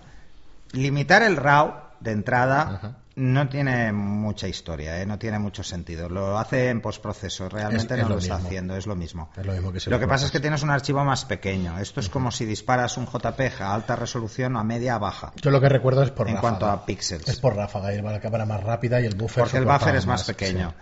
[0.72, 5.06] limitar el RAW de entrada no tiene mucha historia, ¿eh?
[5.08, 6.08] no tiene mucho sentido.
[6.08, 9.32] Lo hace en postproceso, realmente Es- es no lo lo, está haciendo, es lo mismo.
[9.36, 11.80] Es lo mismo que Lo pasa es que tienes un archivo más pequeño.
[11.80, 15.34] Esto es como si disparas un JPG a alta resolución o a media a baja.
[15.42, 16.50] Yo lo que recuerdo es por en ráfaga.
[16.60, 17.28] cuanto a píxeles.
[17.28, 19.44] Es por ráfaga, y va la cámara más rápida y el buffer.
[19.46, 20.76] Porque el buffer es más pequeño.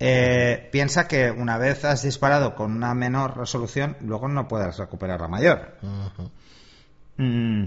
[0.00, 5.20] Eh, piensa que una vez has disparado con una menor resolución, luego no puedes recuperar
[5.20, 5.76] la mayor.
[7.16, 7.64] Mm,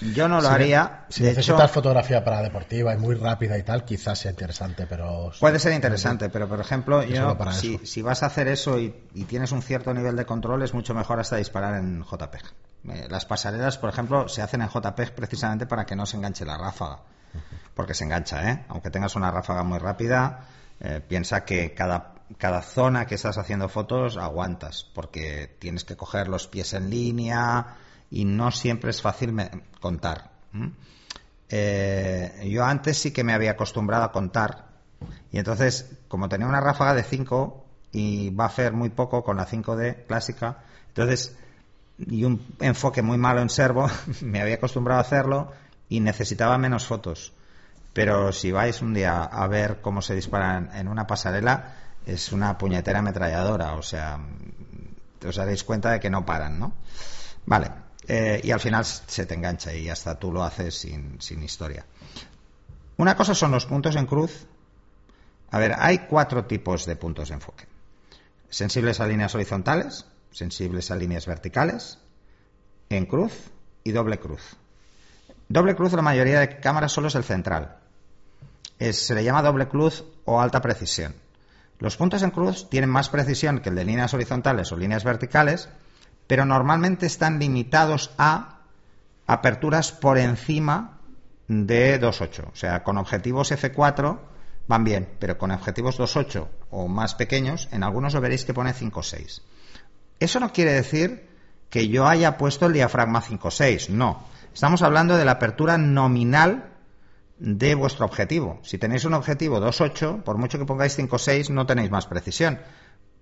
[0.00, 1.04] yo no lo Si- haría.
[1.08, 4.86] Si de necesitas hecho, fotografía para deportiva y muy rápida y tal, quizás sea interesante,
[4.86, 5.30] pero.
[5.40, 9.24] puede ser interesante, pero por ejemplo, yo, si, si vas a hacer eso y, y
[9.24, 12.42] tienes un cierto nivel de control, es mucho mejor hasta disparar en JPEG.
[12.90, 16.44] Eh, Las pasarelas, por ejemplo, se hacen en JPEG precisamente para que no se enganche
[16.44, 17.00] la ráfaga.
[17.74, 18.64] Porque se engancha, ¿eh?
[18.68, 20.46] Aunque tengas una ráfaga muy rápida,
[20.80, 26.28] eh, piensa que cada, cada zona que estás haciendo fotos aguantas, porque tienes que coger
[26.28, 27.66] los pies en línea
[28.10, 29.34] y no siempre es fácil
[29.80, 30.30] contar.
[31.48, 34.74] Eh, yo antes sí que me había acostumbrado a contar
[35.32, 40.06] y entonces, como tenía una ráfaga de 5 y buffer muy poco con la 5D
[40.06, 41.36] clásica, entonces
[41.98, 43.88] y un enfoque muy malo en servo,
[44.22, 45.52] me había acostumbrado a hacerlo
[45.88, 47.32] y necesitaba menos fotos.
[47.92, 51.74] Pero si vais un día a ver cómo se disparan en una pasarela,
[52.04, 54.18] es una puñetera ametralladora, o sea,
[55.24, 56.72] os daréis cuenta de que no paran, ¿no?
[57.46, 57.70] Vale,
[58.08, 61.84] eh, y al final se te engancha y hasta tú lo haces sin, sin historia.
[62.96, 64.46] Una cosa son los puntos en cruz.
[65.50, 67.66] A ver, hay cuatro tipos de puntos de enfoque.
[68.50, 71.98] Sensibles a líneas horizontales, sensibles a líneas verticales,
[72.90, 73.32] en cruz
[73.82, 74.42] y doble cruz.
[75.48, 77.76] Doble cruz la mayoría de cámaras solo es el central.
[78.78, 81.14] Es- se le llama doble cruz o alta precisión.
[81.78, 85.68] Los puntos en cruz tienen más precisión que el de líneas horizontales o líneas verticales,
[86.26, 88.60] pero normalmente están limitados a
[89.26, 90.98] aperturas por encima
[91.48, 92.52] de 2.8.
[92.52, 94.18] O sea, con objetivos F4
[94.66, 98.72] van bien, pero con objetivos 2.8 o más pequeños, en algunos lo veréis que pone
[98.72, 99.42] 5.6.
[100.20, 101.28] Eso no quiere decir
[101.68, 104.24] que yo haya puesto el diafragma 5.6, no.
[104.52, 106.70] Estamos hablando de la apertura nominal
[107.38, 108.60] de vuestro objetivo.
[108.62, 112.60] Si tenéis un objetivo 2.8, por mucho que pongáis 5.6, no tenéis más precisión,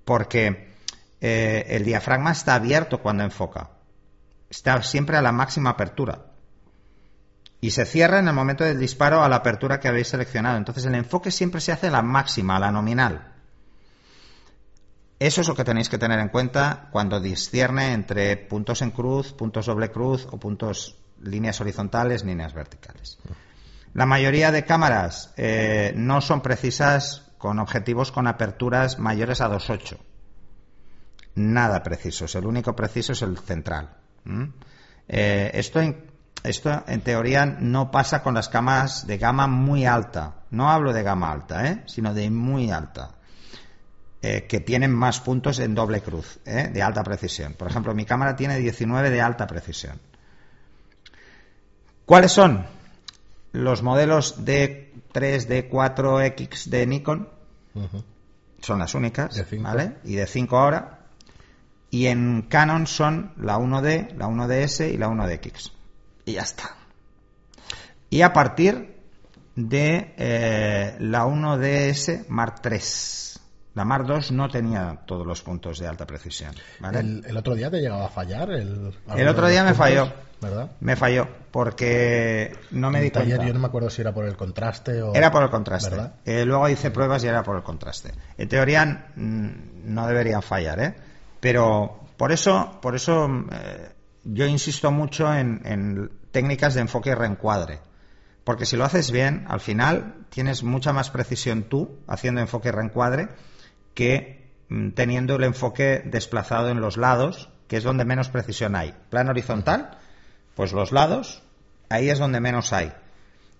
[0.04, 0.71] porque
[1.24, 3.70] eh, el diafragma está abierto cuando enfoca.
[4.50, 6.26] Está siempre a la máxima apertura.
[7.60, 10.56] y se cierra en el momento del disparo a la apertura que habéis seleccionado.
[10.56, 13.34] Entonces el enfoque siempre se hace a la máxima, a la nominal.
[15.20, 19.32] Eso es lo que tenéis que tener en cuenta cuando discierne entre puntos en cruz,
[19.32, 23.18] puntos doble cruz o puntos líneas horizontales, líneas verticales.
[23.94, 29.98] La mayoría de cámaras eh, no son precisas con objetivos con aperturas mayores a 2.8.
[31.34, 32.34] Nada precisos.
[32.34, 33.90] El único preciso es el central.
[35.08, 36.04] Eh, esto, en,
[36.44, 40.42] esto, en teoría, no pasa con las cámaras de gama muy alta.
[40.50, 41.82] No hablo de gama alta, ¿eh?
[41.86, 43.14] sino de muy alta.
[44.24, 46.70] Eh, que tienen más puntos en doble cruz, ¿eh?
[46.72, 47.54] de alta precisión.
[47.54, 49.98] Por ejemplo, mi cámara tiene 19 de alta precisión.
[52.06, 52.64] ¿Cuáles son
[53.52, 57.28] los modelos D3, D4, X de Nikon?
[58.60, 59.58] Son las únicas, De.
[59.58, 59.96] ¿vale?
[60.04, 61.01] Y de 5 ahora.
[61.92, 65.70] Y en Canon son la 1D, la 1DS y la 1DX.
[66.24, 66.74] Y ya está.
[68.08, 68.96] Y a partir
[69.54, 72.80] de eh, la 1DS Mark III.
[73.74, 76.54] La Mark II no tenía todos los puntos de alta precisión.
[76.80, 77.00] ¿vale?
[77.00, 78.50] El, el otro día te llegaba a fallar.
[78.50, 80.10] El, El otro día me falló.
[80.40, 80.72] ¿Verdad?
[80.80, 83.46] Me falló porque no me En di taller cuenta.
[83.46, 85.14] yo no me acuerdo si era por el contraste o.
[85.14, 85.94] Era por el contraste.
[86.24, 88.12] Eh, luego hice pruebas y era por el contraste.
[88.38, 89.50] En teoría mm,
[89.84, 90.94] no deberían fallar, ¿eh?
[91.42, 93.88] Pero por eso, por eso eh,
[94.22, 97.80] yo insisto mucho en, técnicas de enfoque y reencuadre.
[98.44, 102.70] Porque si lo haces bien, al final tienes mucha más precisión tú haciendo enfoque y
[102.70, 103.28] reencuadre
[103.92, 108.94] que mm, teniendo el enfoque desplazado en los lados, que es donde menos precisión hay.
[109.10, 109.98] Plano horizontal,
[110.54, 111.42] pues los lados,
[111.88, 112.92] ahí es donde menos hay.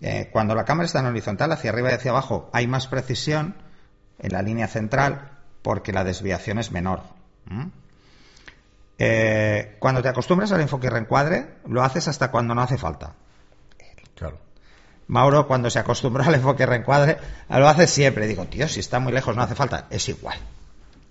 [0.01, 3.57] Eh, cuando la cámara está en horizontal, hacia arriba y hacia abajo, hay más precisión
[4.20, 7.21] en la línea central porque la desviación es menor.
[7.47, 7.66] ¿Mm?
[8.99, 13.14] Eh, cuando te acostumbras al enfoque y reencuadre, lo haces hasta cuando no hace falta.
[14.14, 14.38] Claro.
[15.09, 17.18] Mauro, cuando se acostumbró al enfoque y reencuadre,
[17.49, 18.26] lo hace siempre.
[18.26, 19.86] Digo, tío, si está muy lejos no hace falta.
[19.90, 20.38] Es igual.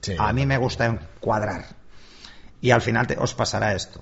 [0.01, 1.65] Sí, A mí me gusta encuadrar.
[2.61, 4.01] Y al final te- os pasará esto.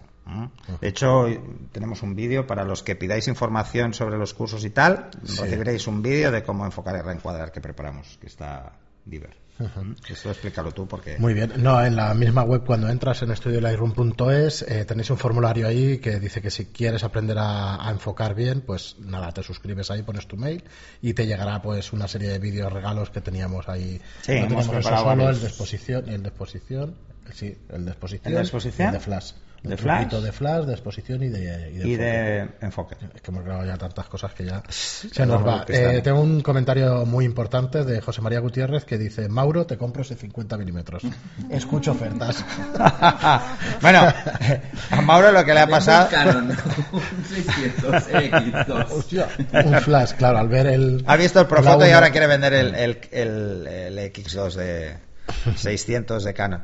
[0.80, 1.26] De hecho,
[1.72, 5.10] tenemos un vídeo para los que pidáis información sobre los cursos y tal.
[5.26, 5.42] Sí.
[5.42, 8.74] Recibiréis un vídeo de cómo enfocar y reencuadrar que preparamos, que está
[9.06, 9.36] diver.
[10.08, 11.18] Esto explícalo tú porque...
[11.20, 11.54] Muy bien.
[11.58, 16.20] No, en la misma web, cuando entras en estudiolightroom.es, eh, tenéis un formulario ahí que
[16.20, 20.28] dice que si quieres aprender a, a enfocar bien, pues nada, te suscribes ahí, pones
[20.28, 20.64] tu mail
[21.02, 24.02] y te llegará pues una serie de vídeos regalos que teníamos ahí.
[24.22, 26.96] Sí, no hemos eso preparado solo, el de exposición, el de exposición,
[27.34, 28.88] sí, el de exposición, ¿El de exposición?
[28.90, 29.32] el de flash.
[29.62, 30.10] ¿De Un flash?
[30.10, 31.40] de flash, de exposición y de,
[31.74, 31.98] y de Y enfoque.
[31.98, 32.96] de enfoque.
[33.14, 35.66] Es que hemos grabado ya tantas cosas que ya se nos va.
[35.68, 40.04] Eh, tengo un comentario muy importante de José María Gutiérrez que dice: Mauro, te compro
[40.04, 41.04] ese 50 milímetros.
[41.52, 42.46] Escucho ofertas.
[43.82, 44.00] bueno,
[44.92, 46.08] a Mauro lo que le ha pasado...
[46.10, 46.52] Canon,
[46.94, 48.92] un 600 X2.
[48.92, 49.28] Hostia,
[49.66, 51.04] un flash, claro, al ver el.
[51.06, 54.98] Ha visto el Profoto y ahora quiere vender el, el, el- el X2 de
[55.58, 56.62] 600 de Canon.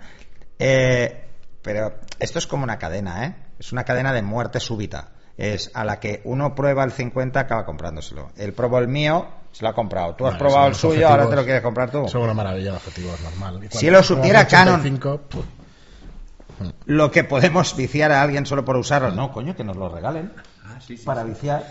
[0.59, 1.25] Eh,
[1.61, 3.35] pero esto es como una cadena, ¿eh?
[3.59, 5.09] Es una cadena de muerte súbita.
[5.37, 8.31] Es a la que uno prueba el 50 acaba comprándoselo.
[8.37, 10.15] Él probó el mío, se lo ha comprado.
[10.15, 12.07] Tú has probado el suyo, ahora te lo quieres comprar tú.
[12.07, 13.67] Son una maravilla de objetivos, normal.
[13.71, 14.81] Si lo supiera Canon.
[14.81, 15.45] 85, puf,
[16.85, 20.31] Lo que podemos viciar a alguien solo por usarlo, no, coño, que nos lo regalen.
[20.63, 21.05] Ah, sí, sí.
[21.05, 21.29] Para sí.
[21.29, 21.65] viciar.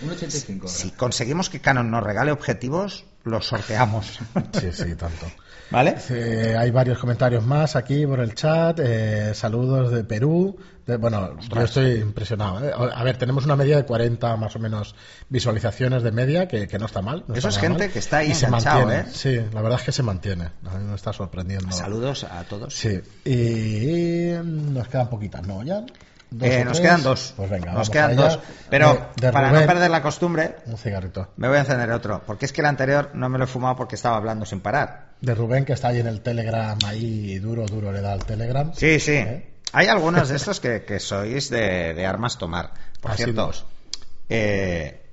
[0.00, 0.68] Un 85.
[0.68, 4.18] Si conseguimos que Canon nos regale objetivos, los sorteamos.
[4.52, 5.26] Sí, sí, tanto.
[5.70, 5.96] ¿Vale?
[6.10, 8.78] Eh, hay varios comentarios más aquí por el chat.
[8.82, 10.56] eh, saludos de Perú.
[10.86, 12.62] De- bueno, yo estoy impresionado.
[12.68, 12.72] ¿eh?
[12.94, 14.94] A ver, tenemos una media de 40 más o menos
[15.30, 17.24] visualizaciones de media, que, que no está mal.
[17.26, 17.90] no Eso es gente mal.
[17.92, 19.00] que está ahí Y se mantiene.
[19.00, 19.04] ¿eh?
[19.10, 20.50] Sí, la verdad es que se mantiene.
[20.66, 21.72] A mí me está sorprendiendo.
[21.72, 22.74] Saludos a todos.
[22.74, 25.62] Sí, y nos quedan poquitas, ¿no?
[25.64, 25.84] ¿Ya?
[26.36, 26.80] ¿Dos Eh, nos tres?
[26.80, 27.32] quedan dos.
[27.36, 28.38] Pues venga, nos quedan dos.
[28.68, 31.28] Pero De- de para Rubén, no perder la costumbre, Un cigarrito.
[31.36, 32.22] me voy a encender otro.
[32.26, 35.10] Porque es que el anterior no me lo he fumado porque estaba hablando sin parar.
[35.20, 38.72] De Rubén, que está ahí en el Telegram, ahí duro, duro le da al Telegram.
[38.74, 39.12] Sí, sí.
[39.12, 39.50] ¿Eh?
[39.72, 42.72] Hay algunos de estos que, que sois de, de armas tomar.
[43.00, 43.50] Por Ah, cierto,
[44.28, 45.03] eh,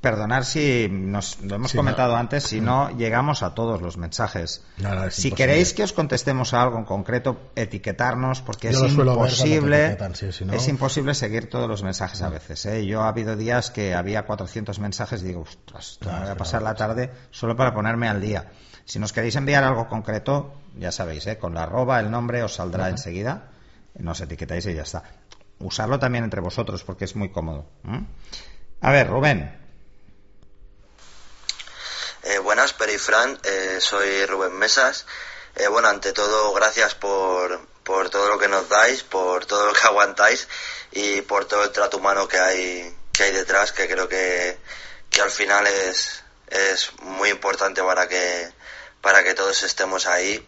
[0.00, 2.18] perdonar si nos lo hemos Sí, comentado no.
[2.18, 4.64] antes, si no llegamos a todos los mensajes.
[4.78, 9.98] No, si queréis que os contestemos a algo en concreto, etiquetarnos, porque Yo es imposible.
[10.14, 12.64] sí, si Es imposible seguir todos los mensajes a veces.
[12.66, 12.86] ¿eh?
[12.86, 16.62] Yo ha habido días que había 400 mensajes y digo, ostras, me voy a pasar
[16.62, 18.52] la tarde solo para ponerme al día.
[18.84, 21.38] Si nos queréis enviar algo concreto, ya sabéis, ¿eh?
[21.38, 23.48] con la arroba, el nombre os saldrá enseguida,
[23.98, 25.02] nos etiquetáis y ya está.
[25.58, 27.66] Usarlo también entre vosotros porque es muy cómodo.
[28.80, 29.56] A ver, Rubén,
[32.24, 35.06] Eh, buenas, Peri Fran, eh, soy Rubén Mesas.
[35.54, 39.72] Eh, bueno, ante todo, gracias por, por todo lo que nos dais, por todo lo
[39.72, 40.48] que aguantáis
[40.90, 44.58] y por todo el trato humano que hay, que hay detrás, que creo que,
[45.10, 48.52] que al final es, es muy importante para que,
[49.00, 50.44] para que todos estemos ahí.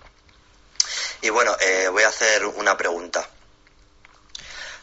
[1.22, 1.56] Y bueno,
[1.92, 3.28] voy a hacer una pregunta.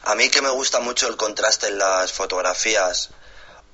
[0.04, 3.10] A mí que me gusta mucho el contraste en las fotografías,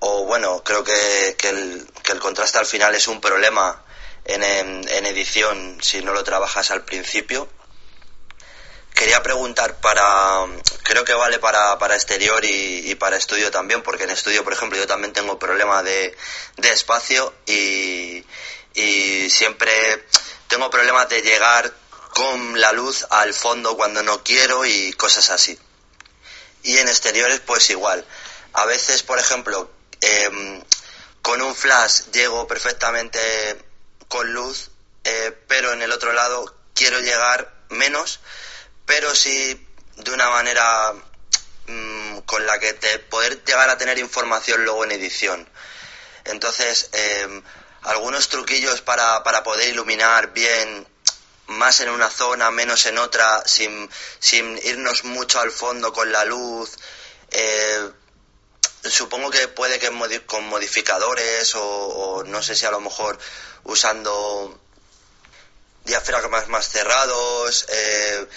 [0.05, 1.87] o bueno, creo que, que, el,
[2.19, 3.81] contraste al final es un problema
[4.25, 7.47] en, en, en edición si no lo trabajas al principio.
[8.93, 10.45] Quería preguntar para,
[10.83, 14.51] creo que vale para, para exterior y, y, para estudio también, porque en estudio, por
[14.51, 16.13] ejemplo, yo también tengo problema de,
[16.57, 18.25] de espacio y,
[18.73, 20.05] y siempre
[20.49, 21.73] tengo problemas de llegar
[22.13, 25.57] con la luz al fondo cuando no quiero y cosas así.
[26.61, 28.05] Y en exteriores pues igual.
[28.51, 29.71] A veces, por ejemplo,
[30.05, 30.63] eh,
[31.21, 33.19] con un flash llego perfectamente
[34.09, 34.69] con luz,
[35.05, 38.19] eh, pero en el otro lado quiero llegar menos,
[38.85, 40.93] pero sí de una manera
[41.67, 45.49] mmm, con la que te poder llegar a tener información luego en edición.
[46.25, 47.41] Entonces, eh,
[47.83, 50.87] algunos truquillos para, para poder iluminar bien
[51.47, 53.89] más en una zona, menos en otra, sin,
[54.19, 56.71] sin irnos mucho al fondo con la luz.
[57.31, 57.89] Eh,
[58.83, 59.91] supongo que puede que
[60.25, 63.17] con modificadores o, o, no sé si a lo mejor
[63.63, 64.59] usando
[65.85, 68.27] diafragmas más cerrados, eh,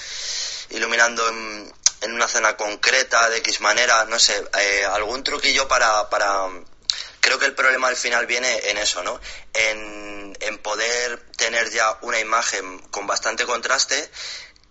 [0.71, 1.73] iluminando en,
[2.03, 6.49] una zona concreta de X manera, no sé, eh, algún truquillo para, para
[7.21, 9.21] creo que el problema al final viene en eso, ¿no?
[9.53, 10.07] En,
[10.63, 14.11] poder tener ya una imagen con bastante contraste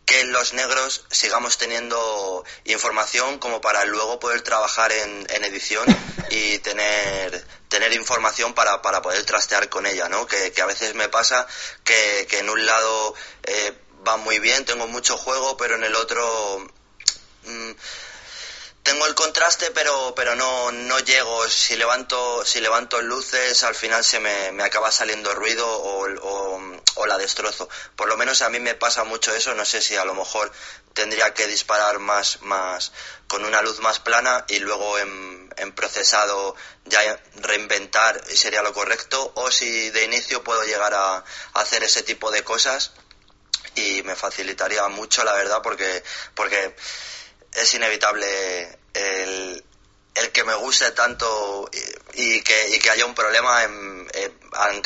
[0.05, 5.85] que los negros sigamos teniendo información como para luego poder trabajar en, en edición
[6.29, 10.27] y tener, tener información para, para, poder trastear con ella, ¿no?
[10.27, 11.47] Que, que a veces me pasa
[11.83, 13.73] que, que en un lado eh,
[14.07, 16.67] va muy bien, tengo mucho juego, pero en el otro...
[17.43, 17.71] Mmm,
[18.85, 21.49] tengo el contraste pero pero no no llego.
[21.49, 26.81] Si levanto si levanto luces al final se me, me acaba saliendo ruido o, o,
[26.95, 27.67] o, la destrozo.
[27.95, 29.55] Por lo menos a mí me pasa mucho eso.
[29.55, 30.51] No sé si a lo mejor
[30.93, 32.91] tendría que disparar más más
[33.27, 36.55] con una luz más plana y luego en, procesado
[36.85, 37.01] ya
[37.37, 41.23] reinventar sería lo correcto o si de inicio puedo llegar a, a
[41.53, 42.91] hacer ese tipo de cosas
[43.73, 46.03] y me facilitaría mucho la verdad porque
[46.35, 46.75] porque
[47.55, 49.63] es inevitable el,
[50.15, 51.69] el, que me guste tanto
[52.13, 54.07] y, que, y que, haya un problema en,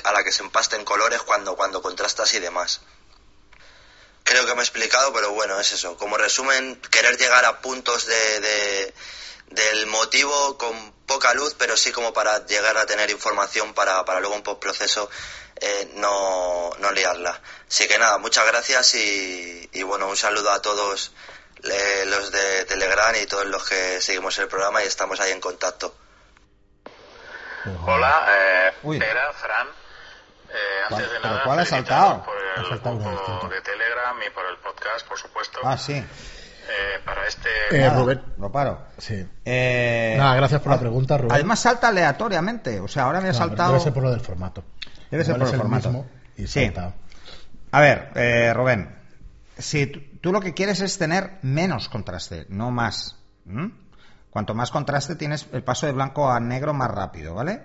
[0.03, 2.81] a la que se empasten colores cuando, cuando contrastas y demás.
[4.23, 5.97] Creo que me he explicado, pero bueno, es eso.
[5.97, 8.93] Como resumen, querer llegar a puntos de, de,
[9.47, 14.19] del motivo con poca luz, pero sí como para llegar a tener información para, para
[14.19, 15.09] luego un postproceso
[15.59, 17.41] eh, no, no liarla.
[17.67, 21.11] Así que nada, muchas gracias y, y bueno, un saludo a todos
[21.63, 25.41] eh, los de Telegram y todos los que seguimos el programa y estamos ahí en
[25.41, 25.95] contacto.
[27.85, 29.67] Hola, eh, Pera, Fran.
[30.49, 30.53] Eh,
[30.89, 32.23] antes de nada, ¿cuál ha saltado?
[32.23, 35.59] por el saltado grupo de Telegram y por el podcast, por supuesto.
[35.63, 35.93] Ah, sí.
[35.93, 37.49] Eh, para este.
[37.71, 38.21] Eh, Nada, Rubén.
[38.37, 38.87] Lo paro.
[38.97, 39.27] Sí.
[39.45, 41.31] Eh, Nada, gracias por la pregunta, Rubén.
[41.33, 42.79] Además salta aleatoriamente.
[42.79, 43.73] O sea, ahora me ha saltado.
[43.73, 44.63] Debe ser por lo del formato.
[45.11, 45.89] Debe ser por el formato.
[45.89, 46.71] mismo y Sí.
[47.71, 48.97] A ver, eh, Rubén,
[49.57, 53.17] si tú, lo que quieres es tener menos contraste, no más.
[54.29, 57.63] Cuanto más contraste tienes el paso de blanco a negro más rápido, ¿vale?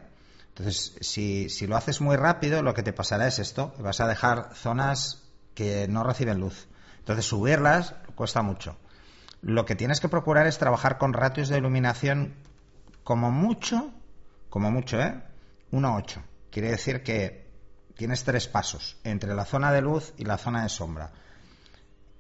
[0.48, 4.06] Entonces, si, si lo haces muy rápido, lo que te pasará es esto, vas a
[4.06, 5.24] dejar zonas
[5.54, 6.68] que no reciben luz.
[6.98, 8.76] Entonces, subirlas cuesta mucho.
[9.42, 12.34] Lo que tienes que procurar es trabajar con ratios de iluminación
[13.02, 13.92] como mucho,
[14.48, 15.22] como mucho, ¿eh?
[15.70, 16.22] 1,8.
[16.50, 17.50] Quiere decir que
[17.96, 21.12] tienes tres pasos entre la zona de luz y la zona de sombra.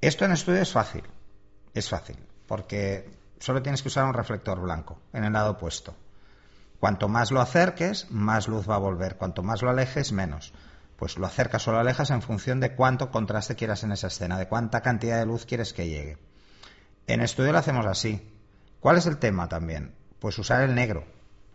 [0.04, 1.02] Esto en estudio es fácil,
[1.72, 5.96] es fácil, porque solo tienes que usar un reflector blanco en el lado opuesto.
[6.78, 9.16] Cuanto más lo acerques, más luz va a volver.
[9.16, 10.52] Cuanto más lo alejes, menos.
[10.98, 14.38] Pues lo acercas o lo alejas en función de cuánto contraste quieras en esa escena,
[14.38, 16.18] de cuánta cantidad de luz quieres que llegue.
[17.06, 18.30] En estudio lo hacemos así.
[18.80, 19.94] ¿Cuál es el tema también?
[20.18, 21.06] Pues usar el negro.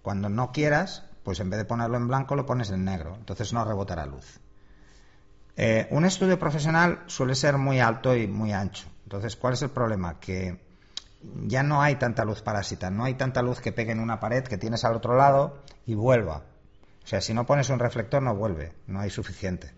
[0.01, 3.15] Cuando no quieras, pues en vez de ponerlo en blanco lo pones en negro.
[3.15, 4.39] Entonces no rebotará luz.
[5.61, 8.87] Eh, un estudio profesional suele ser muy alto y muy ancho.
[9.03, 10.17] Entonces, ¿cuál es el problema?
[10.17, 10.57] Que
[11.47, 14.45] ya no hay tanta luz parásita, no hay tanta luz que pegue en una pared
[14.45, 16.43] que tienes al otro lado y vuelva.
[17.03, 19.73] O sea, si no pones un reflector no vuelve, no hay suficiente.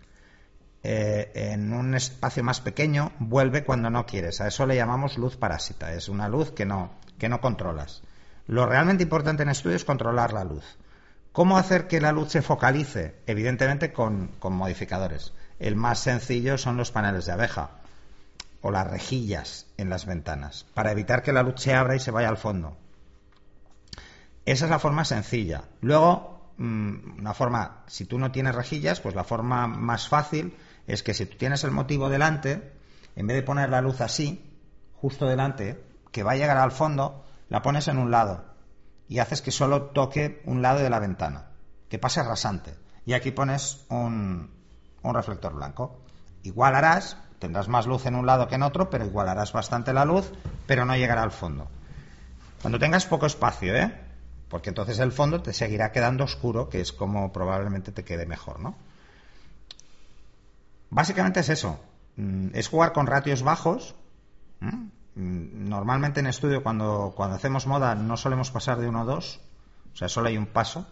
[0.84, 4.40] Eh, en un espacio más pequeño vuelve cuando no quieres.
[4.40, 5.92] A eso le llamamos luz parásita.
[5.94, 8.02] Es una luz que no, que no controlas.
[8.46, 10.78] Lo realmente importante en estudio es controlar la luz.
[11.32, 13.16] ¿Cómo hacer que la luz se focalice?
[13.26, 15.32] Evidentemente con, con modificadores.
[15.62, 17.70] El más sencillo son los paneles de abeja
[18.62, 22.10] o las rejillas en las ventanas, para evitar que la luz se abra y se
[22.10, 22.76] vaya al fondo.
[24.44, 25.62] Esa es la forma sencilla.
[25.80, 30.52] Luego, mm, una forma, si tú no tienes rejillas, pues la forma más fácil
[30.88, 32.72] es que si tú tienes el motivo delante,
[33.14, 34.44] en vez de poner la luz así,
[34.96, 38.44] justo delante, que va a llegar al fondo, la pones en un lado
[39.08, 41.50] y haces que solo toque un lado de la ventana,
[41.88, 42.74] que pase rasante.
[43.06, 44.61] Y aquí pones un,
[45.02, 45.96] un reflector blanco.
[46.42, 50.04] Igual harás, tendrás más luz en un lado que en otro, pero igualarás bastante la
[50.04, 50.32] luz,
[50.66, 51.68] pero no llegará al fondo.
[52.60, 53.92] Cuando tengas poco espacio, ¿eh?
[54.48, 58.60] Porque entonces el fondo te seguirá quedando oscuro, que es como probablemente te quede mejor,
[58.60, 58.74] ¿no?
[60.90, 61.80] Básicamente es eso.
[62.16, 63.94] Mm, Es jugar con ratios bajos.
[64.60, 64.90] ¿m?
[65.14, 69.40] Mm, Normalmente en estudio, cuando, cuando hacemos moda, no solemos pasar de uno a dos.
[69.94, 70.86] O sea, solo hay un paso.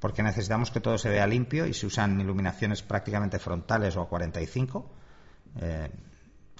[0.00, 4.08] Porque necesitamos que todo se vea limpio y se usan iluminaciones prácticamente frontales o a
[4.08, 4.90] 45,
[5.60, 5.90] eh,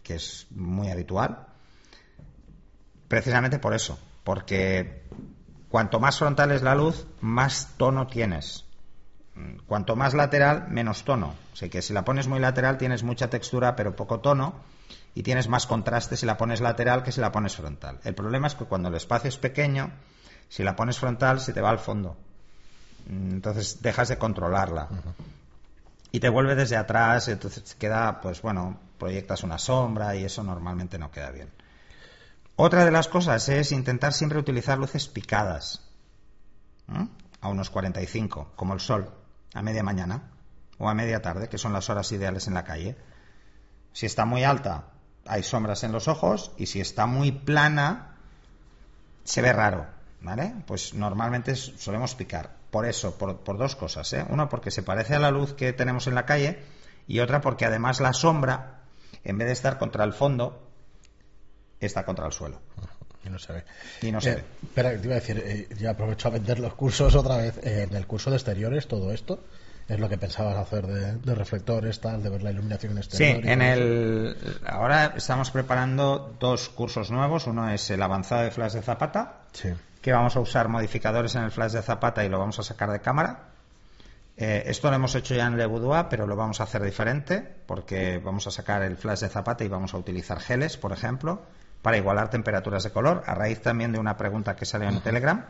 [0.03, 1.47] que es muy habitual.
[3.09, 3.99] Precisamente por eso.
[4.24, 5.05] Porque
[5.68, 8.64] cuanto más frontal es la luz, más tono tienes.
[9.66, 11.34] Cuanto más lateral, menos tono.
[11.53, 14.55] O sea que si la pones muy lateral tienes mucha textura pero poco tono
[15.14, 18.01] y tienes más contraste si la pones lateral que si la pones frontal.
[18.05, 19.91] El problema es que cuando el espacio es pequeño,
[20.49, 22.16] si la pones frontal se te va al fondo.
[23.07, 24.89] Mm, Entonces dejas de controlarla.
[26.13, 30.99] Y te vuelve desde atrás, entonces queda, pues bueno, proyectas una sombra y eso normalmente
[30.99, 31.51] no queda bien.
[32.57, 35.83] Otra de las cosas es intentar siempre utilizar luces picadas.
[36.89, 37.09] ¿m?
[37.43, 39.11] A unos 45, como el sol,
[39.53, 40.31] a media mañana
[40.79, 42.97] o a media tarde, que son las horas ideales en la calle.
[43.93, 44.87] Si está muy alta,
[45.27, 48.17] hay sombras en los ojos y si está muy plana,
[49.25, 49.87] se ve raro,
[50.23, 50.55] ¿vale?
[50.67, 52.57] Pues normalmente solemos picar.
[52.77, 54.22] Por eso, por, por dos cosas, ¿eh?
[54.29, 56.59] Una porque se parece a la luz que tenemos en la calle
[57.07, 58.83] y otra porque además la sombra,
[59.24, 60.68] en vez de estar contra el fondo,
[61.81, 62.61] está contra el suelo.
[63.24, 63.64] Y no se ve.
[64.03, 64.45] Y no se Eh, ve.
[64.64, 67.57] Espera, te iba a decir, eh, ya aprovecho a vender los cursos otra vez.
[67.64, 69.43] Eh, en el curso de exteriores, todo esto
[69.89, 73.09] es lo que pensabas hacer de, de reflectores, tal, de ver la iluminación en Sí,
[73.24, 73.45] exterior.
[73.47, 77.47] y en el ahora estamos preparando dos cursos nuevos.
[77.47, 79.70] Uno es el avanzado de flash de Zapata, Sí.
[80.07, 82.93] Que vamos a usar modificadores en el flash de Zapata y lo vamos a sacar
[82.93, 83.49] de cámara.
[84.37, 87.43] Eh, esto lo hemos hecho ya en Le Boudoir, pero lo vamos a hacer diferente
[87.67, 91.43] porque vamos a sacar el flash de Zapata y vamos a utilizar geles, por ejemplo,
[91.83, 95.45] para igualar temperaturas de color, a raíz también de una pregunta que salió en Telegram,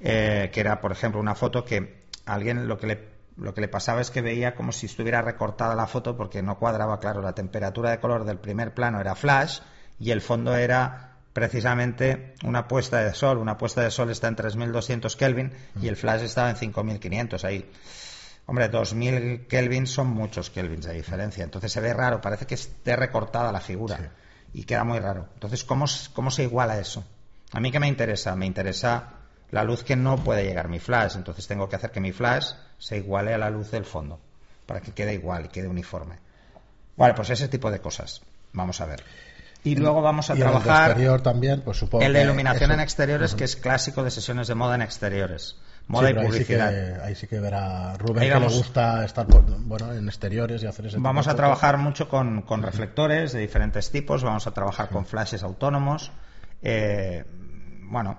[0.00, 3.60] eh, que era, por ejemplo, una foto que a alguien lo que le lo que
[3.60, 7.22] le pasaba es que veía como si estuviera recortada la foto porque no cuadraba, claro,
[7.22, 9.60] la temperatura de color del primer plano era flash
[10.00, 13.36] y el fondo era precisamente una puesta de sol.
[13.36, 17.70] Una puesta de sol está en 3200 Kelvin y el flash estaba en 5500 ahí.
[18.46, 21.44] Hombre, 2000 Kelvin son muchos Kelvins de diferencia.
[21.44, 24.12] Entonces se ve raro, parece que esté recortada la figura
[24.54, 25.28] y queda muy raro.
[25.34, 25.84] Entonces, ¿cómo,
[26.14, 27.04] ¿cómo se iguala eso?
[27.52, 28.34] A mí, ¿qué me interesa?
[28.34, 29.16] Me interesa
[29.50, 31.16] la luz que no puede llegar mi flash.
[31.16, 34.18] Entonces, tengo que hacer que mi flash se iguale a la luz del fondo
[34.64, 36.18] para que quede igual y quede uniforme.
[36.96, 38.22] Vale, pues ese tipo de cosas.
[38.54, 39.04] Vamos a ver.
[39.66, 42.70] Y luego vamos a Y el trabajar exterior también, pues supongo el de que iluminación
[42.70, 45.56] eso- en exteriores, que es clásico de sesiones de moda en exteriores.
[45.88, 46.70] Moda Sí, y pero ahí sí publicidad.
[46.70, 50.06] que- Ahí sí que verá Rubén Ahí que vamos- le gusta estar por- bueno, en
[50.08, 53.90] exteriores y hacer ese tipo Vamos de a trabajar mucho con, con reflectores de diferentes
[53.90, 56.10] tipos, vamos a trabajar con flashes autónomos.
[56.62, 57.24] eh,
[57.82, 58.18] bueno,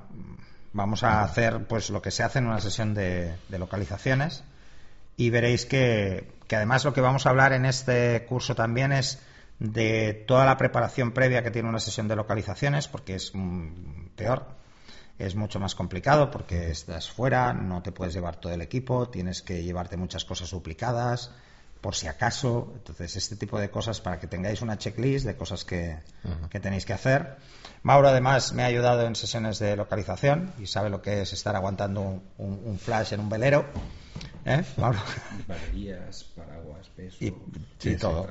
[0.74, 4.44] vamos a hacer pues lo que se hace en una sesión de, de localizaciones
[5.18, 9.20] y veréis que, que además lo que vamos a hablar en este curso también es
[9.60, 14.46] de toda la preparación previa que tiene una sesión de localizaciones, porque es mm, peor,
[15.18, 19.42] es mucho más complicado porque estás fuera, no te puedes llevar todo el equipo, tienes
[19.42, 21.32] que llevarte muchas cosas duplicadas,
[21.82, 22.72] por si acaso.
[22.76, 25.98] Entonces, este tipo de cosas para que tengáis una checklist de cosas que,
[26.52, 27.38] que tenéis que hacer.
[27.84, 31.56] Mauro, además, me ha ayudado en sesiones de localización y sabe lo que es estar
[31.56, 33.66] aguantando un, un- un flash en un velero.
[34.46, 35.00] ¿Eh, Mauro?
[35.48, 37.18] Baterías, paraguas, peso.
[37.20, 38.28] y, y todo.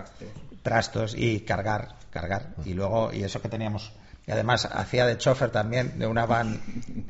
[0.67, 2.55] Trastos y cargar cargar.
[2.65, 3.93] Y luego y eso que teníamos
[4.27, 6.61] y además hacía de chofer también de una van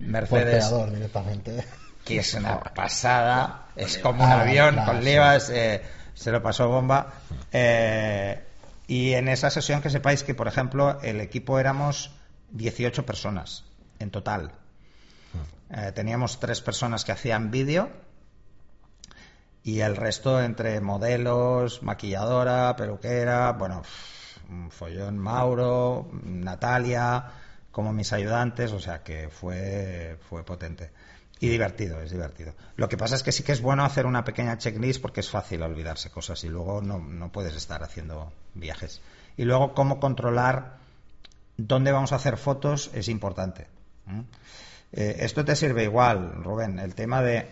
[0.00, 1.64] Mercedes directamente.
[2.04, 5.04] que es una pasada es como un Ah, avión claro, con sí.
[5.04, 5.82] levas eh,
[6.14, 7.12] se lo pasó bomba.
[7.52, 8.42] Eh,
[8.88, 12.10] y en esa sesión que sepáis que por ejemplo el equipo éramos
[12.50, 13.64] 18 personas
[13.98, 14.52] en total.
[15.70, 17.88] Eh, teníamos tres personas que hacían vídeo
[19.66, 23.82] y el resto entre modelos, maquilladora, peluquera, bueno,
[24.70, 27.24] follón Mauro, Natalia,
[27.72, 30.92] como mis ayudantes, o sea que fue, fue potente.
[31.40, 32.54] Y divertido, es divertido.
[32.76, 35.28] Lo que pasa es que sí que es bueno hacer una pequeña checklist porque es
[35.28, 39.00] fácil olvidarse cosas y luego no, no puedes estar haciendo viajes.
[39.36, 40.76] Y luego cómo controlar
[41.56, 43.66] dónde vamos a hacer fotos es importante.
[44.92, 47.48] Eh, esto te sirve igual, Rubén, el tema de,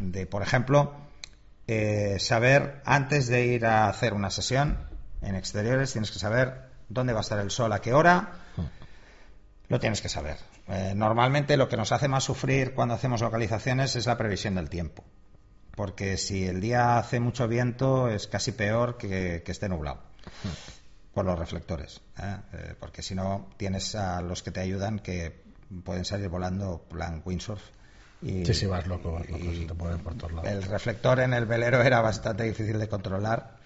[0.00, 0.92] de por ejemplo,
[1.66, 4.78] eh, saber antes de ir a hacer una sesión
[5.22, 8.32] en exteriores, tienes que saber dónde va a estar el sol, a qué hora,
[9.68, 10.36] lo tienes que saber.
[10.68, 14.68] Eh, normalmente lo que nos hace más sufrir cuando hacemos localizaciones es la previsión del
[14.68, 15.04] tiempo.
[15.74, 20.02] Porque si el día hace mucho viento es casi peor que, esté nublado.
[21.14, 22.02] Por los reflectores.
[22.18, 25.42] Eh, porque si no tienes a los que te ayudan que
[25.84, 27.62] pueden salir volando plan windsurf.
[28.22, 30.50] Y, Sí, sí, vas loco, vas loco, se te ponen por todos lados.
[30.50, 33.60] El reflector en el velero era bastante difícil de controlar.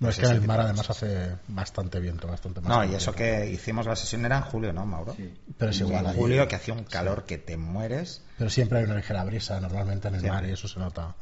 [0.00, 1.02] No, es que en el mar de además cosas.
[1.02, 2.68] hace bastante viento, bastante más.
[2.68, 3.14] No, y eso viento.
[3.14, 5.14] que hicimos la sesión era en julio, ¿no, Mauro?
[5.58, 8.22] Pero es igual En julio que hacía un calor que te mueres.
[8.38, 10.40] Pero siempre hay una ligera brisa normalmente en el Siempre.
[10.42, 11.16] mar y eso se nota.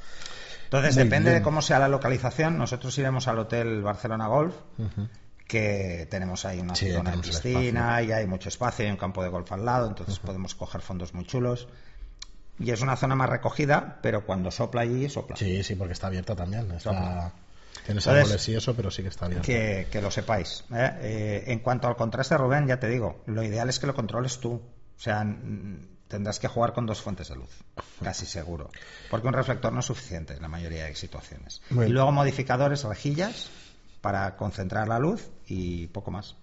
[0.65, 1.41] Entonces, Muy depende bien.
[1.41, 2.59] de cómo sea la localización.
[2.59, 5.09] Nosotros iremos al Hotel Barcelona Golf, Ujú.
[5.49, 9.23] que tenemos ahí una Sí, zona de piscina y hay mucho espacio y un campo
[9.23, 11.67] de golf al lado, entonces podemos coger fondos muy chulos.
[12.59, 15.37] Y es una zona más recogida, pero cuando sopla allí, sopla.
[15.37, 16.71] Sí, sí, porque está abierta también.
[16.71, 17.33] Está...
[17.85, 19.45] Tienes árboles y eso, pero sí que está abierta.
[19.47, 20.65] Que, que lo sepáis.
[20.73, 20.91] ¿eh?
[21.01, 24.39] Eh, en cuanto al contraste, Rubén, ya te digo, lo ideal es que lo controles
[24.39, 24.55] tú.
[24.55, 25.25] O sea,
[26.09, 27.51] tendrás que jugar con dos fuentes de luz,
[28.03, 28.71] casi seguro.
[29.11, 31.61] Porque un reflector no es suficiente en la mayoría de situaciones.
[31.71, 31.91] Bueno.
[31.91, 33.51] Y luego modificadores, rejillas,
[34.01, 36.35] para concentrar la luz y poco más.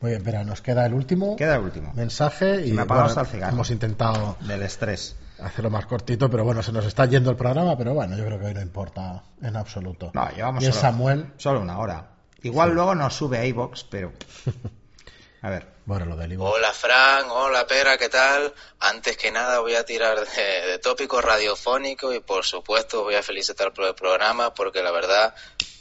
[0.00, 1.92] Muy bien, espera, nos queda el último Queda el último.
[1.94, 3.08] mensaje y me bueno,
[3.48, 5.16] hemos intentado Del estrés.
[5.40, 8.38] hacerlo más cortito, pero bueno, se nos está yendo el programa, pero bueno, yo creo
[8.38, 10.10] que hoy no importa en absoluto.
[10.14, 12.10] No, llevamos y solo, Samuel, solo una hora.
[12.42, 14.12] Igual luego nos sube a iVox, pero...
[15.42, 15.66] A ver.
[15.84, 16.50] bueno, lo del Ivo.
[16.50, 18.52] Hola Fran, hola Pera, ¿qué tal?
[18.80, 23.22] Antes que nada voy a tirar de, de tópico radiofónico y por supuesto voy a
[23.22, 25.34] felicitar por el programa porque la verdad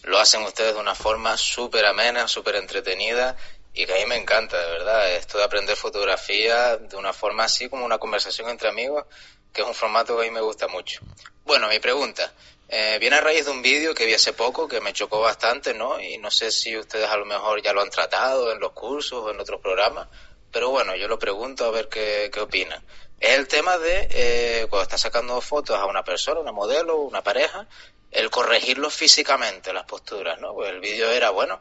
[0.04, 3.36] lo hacen ustedes de una forma súper amena, súper entretenida
[3.76, 5.14] y que a mí me encanta, de verdad.
[5.16, 9.06] Esto de aprender fotografía de una forma así como una conversación entre amigos,
[9.54, 11.02] que es un formato que a mí me gusta mucho.
[11.44, 12.34] Bueno, mi pregunta.
[12.68, 15.74] Eh, viene a raíz de un vídeo que vi hace poco que me chocó bastante,
[15.74, 16.00] ¿no?
[16.00, 19.24] Y no sé si ustedes a lo mejor ya lo han tratado en los cursos
[19.24, 20.08] o en otros programas,
[20.52, 22.84] pero bueno, yo lo pregunto a ver qué, qué opinan.
[23.20, 27.22] Es el tema de eh, cuando estás sacando fotos a una persona, una modelo, una
[27.22, 27.68] pareja,
[28.12, 30.54] el corregirlo físicamente, las posturas, ¿no?
[30.54, 31.60] Pues el vídeo era, bueno,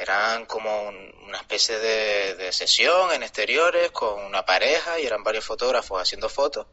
[0.00, 5.44] eran como un- una especie de, sesión en exteriores con una pareja y eran varios
[5.44, 6.66] fotógrafos haciendo fotos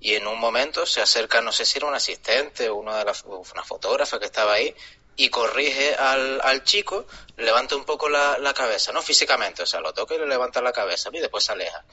[0.00, 3.64] y en un momento se acerca, no sé si era un asistente o una una
[3.64, 4.74] fotógrafa que estaba ahí
[5.16, 7.06] y corrige al, chico,
[7.36, 10.62] levanta un poco la, la cabeza, no físicamente, o sea, lo toca y le levanta
[10.62, 11.84] la cabeza y después se aleja.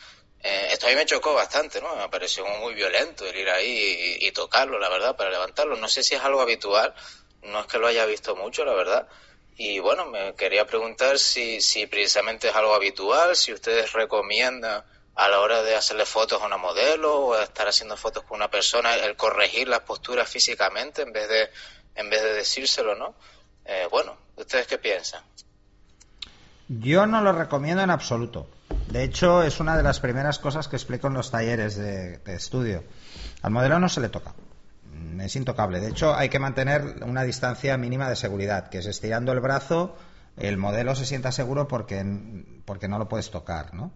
[0.42, 1.94] Eh, esto a mí me chocó bastante, ¿no?
[1.98, 5.76] Me pareció muy violento el ir ahí y, y tocarlo, la verdad, para levantarlo.
[5.76, 6.94] No sé si es algo habitual,
[7.42, 9.08] no es que lo haya visto mucho, la verdad.
[9.58, 14.84] Y bueno, me quería preguntar si, si precisamente es algo habitual, si ustedes recomiendan
[15.16, 18.52] a la hora de hacerle fotos a una modelo o estar haciendo fotos con una
[18.52, 21.50] persona, el corregir las posturas físicamente en vez de,
[21.96, 23.16] en vez de decírselo, ¿no?
[23.66, 25.24] Eh, bueno, ¿ustedes qué piensan?
[26.68, 28.48] Yo no lo recomiendo en absoluto.
[28.90, 32.36] De hecho, es una de las primeras cosas que explico en los talleres de, de
[32.36, 32.84] estudio.
[33.42, 34.36] Al modelo no se le toca.
[35.22, 35.80] Es intocable.
[35.80, 39.96] De hecho, hay que mantener una distancia mínima de seguridad, que es estirando el brazo,
[40.38, 42.04] el modelo se sienta seguro porque,
[42.66, 43.92] porque no lo puedes tocar, ¿no?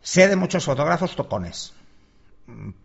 [0.00, 1.74] Sé de muchos fotógrafos tocones,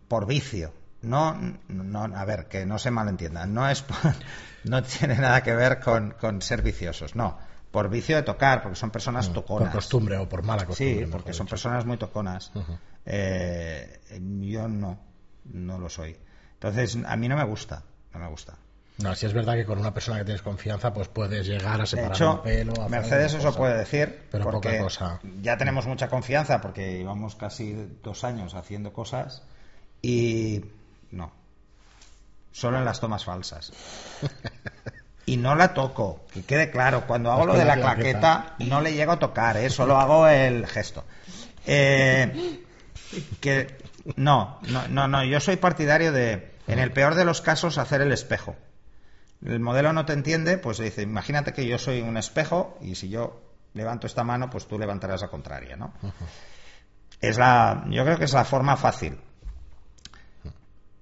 [0.08, 0.72] por vicio.
[1.02, 3.52] No, no, a ver, que no se malentiendan.
[3.52, 3.84] No es,
[4.64, 7.38] no tiene nada que ver con, con ser viciosos, no.
[7.70, 9.68] Por vicio de tocar, porque son personas toconas.
[9.68, 11.06] Mm, por costumbre o por mala costumbre.
[11.06, 11.50] Sí, porque son dicho.
[11.50, 12.52] personas muy toconas.
[13.04, 14.00] Eh,
[14.40, 14.98] yo no,
[15.44, 16.16] no lo soy.
[16.54, 17.82] Entonces, a mí no me gusta,
[18.12, 18.54] no me gusta.
[18.98, 21.78] No, si es verdad que con una persona que tienes confianza, pues puedes llegar a
[21.78, 22.80] De separar hecho, un pelo.
[22.80, 23.58] a Mercedes eso cosa.
[23.58, 25.20] puede decir, Pero porque poca cosa.
[25.42, 27.74] ya tenemos mucha confianza porque llevamos casi
[28.04, 29.42] dos años haciendo cosas
[30.00, 30.64] y
[31.10, 31.32] no,
[32.52, 33.72] solo en las tomas falsas.
[35.26, 38.20] Y no la toco, que quede claro, cuando hago lo de la claqueta.
[38.20, 39.70] claqueta no le llego a tocar, ¿eh?
[39.70, 41.02] solo hago el gesto.
[41.66, 42.60] Eh,
[43.40, 43.74] que
[44.16, 48.00] no, no, no, no, yo soy partidario de, en el peor de los casos, hacer
[48.00, 48.56] el espejo.
[49.44, 53.08] El modelo no te entiende, pues dice, imagínate que yo soy un espejo y si
[53.08, 53.42] yo
[53.74, 55.92] levanto esta mano, pues tú levantarás la contraria, ¿no?
[57.20, 59.18] Es la, yo creo que es la forma fácil.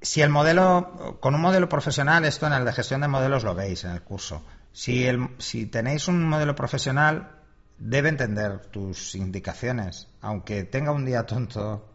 [0.01, 3.55] Si el modelo, con un modelo profesional, esto en el de gestión de modelos lo
[3.55, 4.43] veis en el curso.
[4.72, 7.43] Si, el, si tenéis un modelo profesional,
[7.78, 11.91] debe entender tus indicaciones, aunque tenga un día tonto.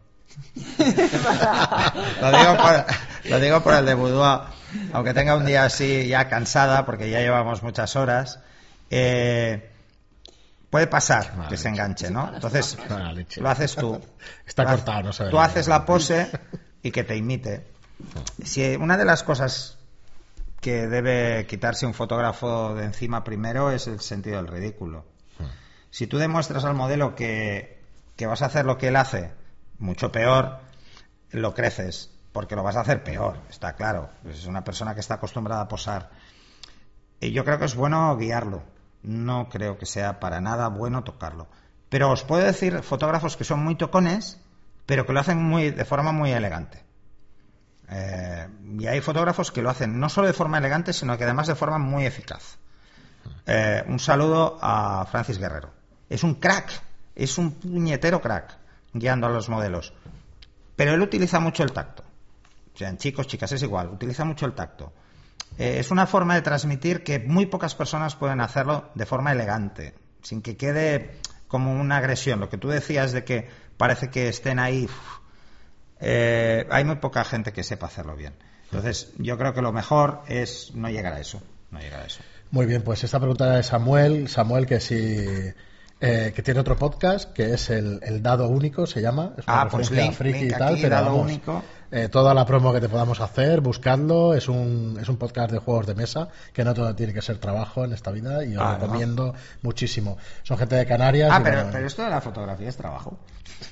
[2.20, 2.84] lo, digo por,
[3.30, 4.40] lo digo por el de Boudoir,
[4.92, 8.40] aunque tenga un día así ya cansada, porque ya llevamos muchas horas.
[8.90, 9.70] eh,
[10.70, 12.30] puede pasar que se enganche, ¿no?
[12.34, 12.76] Entonces,
[13.38, 14.00] lo haces tú.
[14.46, 16.30] Está ha- cortado, no ve Tú haces la pose
[16.82, 17.66] y que te imite.
[18.44, 19.78] Si una de las cosas
[20.60, 25.04] que debe quitarse un fotógrafo de encima primero es el sentido del ridículo.
[25.90, 27.80] Si tú demuestras al modelo que,
[28.16, 29.32] que vas a hacer lo que él hace,
[29.78, 30.58] mucho peor,
[31.30, 34.10] lo creces, porque lo vas a hacer peor, está claro.
[34.28, 36.10] Es una persona que está acostumbrada a posar.
[37.20, 38.62] Y yo creo que es bueno guiarlo.
[39.02, 41.48] No creo que sea para nada bueno tocarlo.
[41.88, 44.40] Pero os puedo decir fotógrafos que son muy tocones,
[44.86, 46.84] pero que lo hacen muy, de forma muy elegante.
[47.90, 48.48] Eh,
[48.78, 51.54] y hay fotógrafos que lo hacen no solo de forma elegante, sino que además de
[51.54, 52.58] forma muy eficaz.
[53.46, 55.70] Eh, un saludo a Francis Guerrero.
[56.08, 56.70] Es un crack,
[57.14, 58.58] es un puñetero crack
[58.92, 59.92] guiando a los modelos.
[60.76, 62.04] Pero él utiliza mucho el tacto.
[62.74, 64.92] Sean chicos, chicas, es igual, utiliza mucho el tacto.
[65.58, 69.94] Eh, es una forma de transmitir que muy pocas personas pueden hacerlo de forma elegante,
[70.22, 71.16] sin que quede
[71.48, 72.38] como una agresión.
[72.38, 74.88] Lo que tú decías de que parece que estén ahí.
[76.00, 78.34] eh, hay muy poca gente que sepa hacerlo bien.
[78.66, 81.42] Entonces, yo creo que lo mejor es no llegar a eso.
[81.70, 82.20] No llegar a eso.
[82.50, 85.26] Muy bien, pues esta pregunta de Samuel, Samuel que sí
[86.00, 89.62] eh, que tiene otro podcast que es el, el Dado Único, se llama, es una
[89.62, 91.62] Ah, pues link- friki link y tal, aquí, pero Dado vamos, Único.
[91.90, 95.58] Eh, toda la promo que te podamos hacer, buscadlo, es un, es un podcast de
[95.58, 98.62] juegos de mesa, que no todo tiene que ser trabajo en esta vida y os
[98.62, 98.86] Ah, ¿no?
[98.86, 100.18] recomiendo muchísimo.
[100.42, 101.30] Son gente de Canarias.
[101.32, 103.18] Ah, pero, bueno, pero esto de la fotografía es trabajo.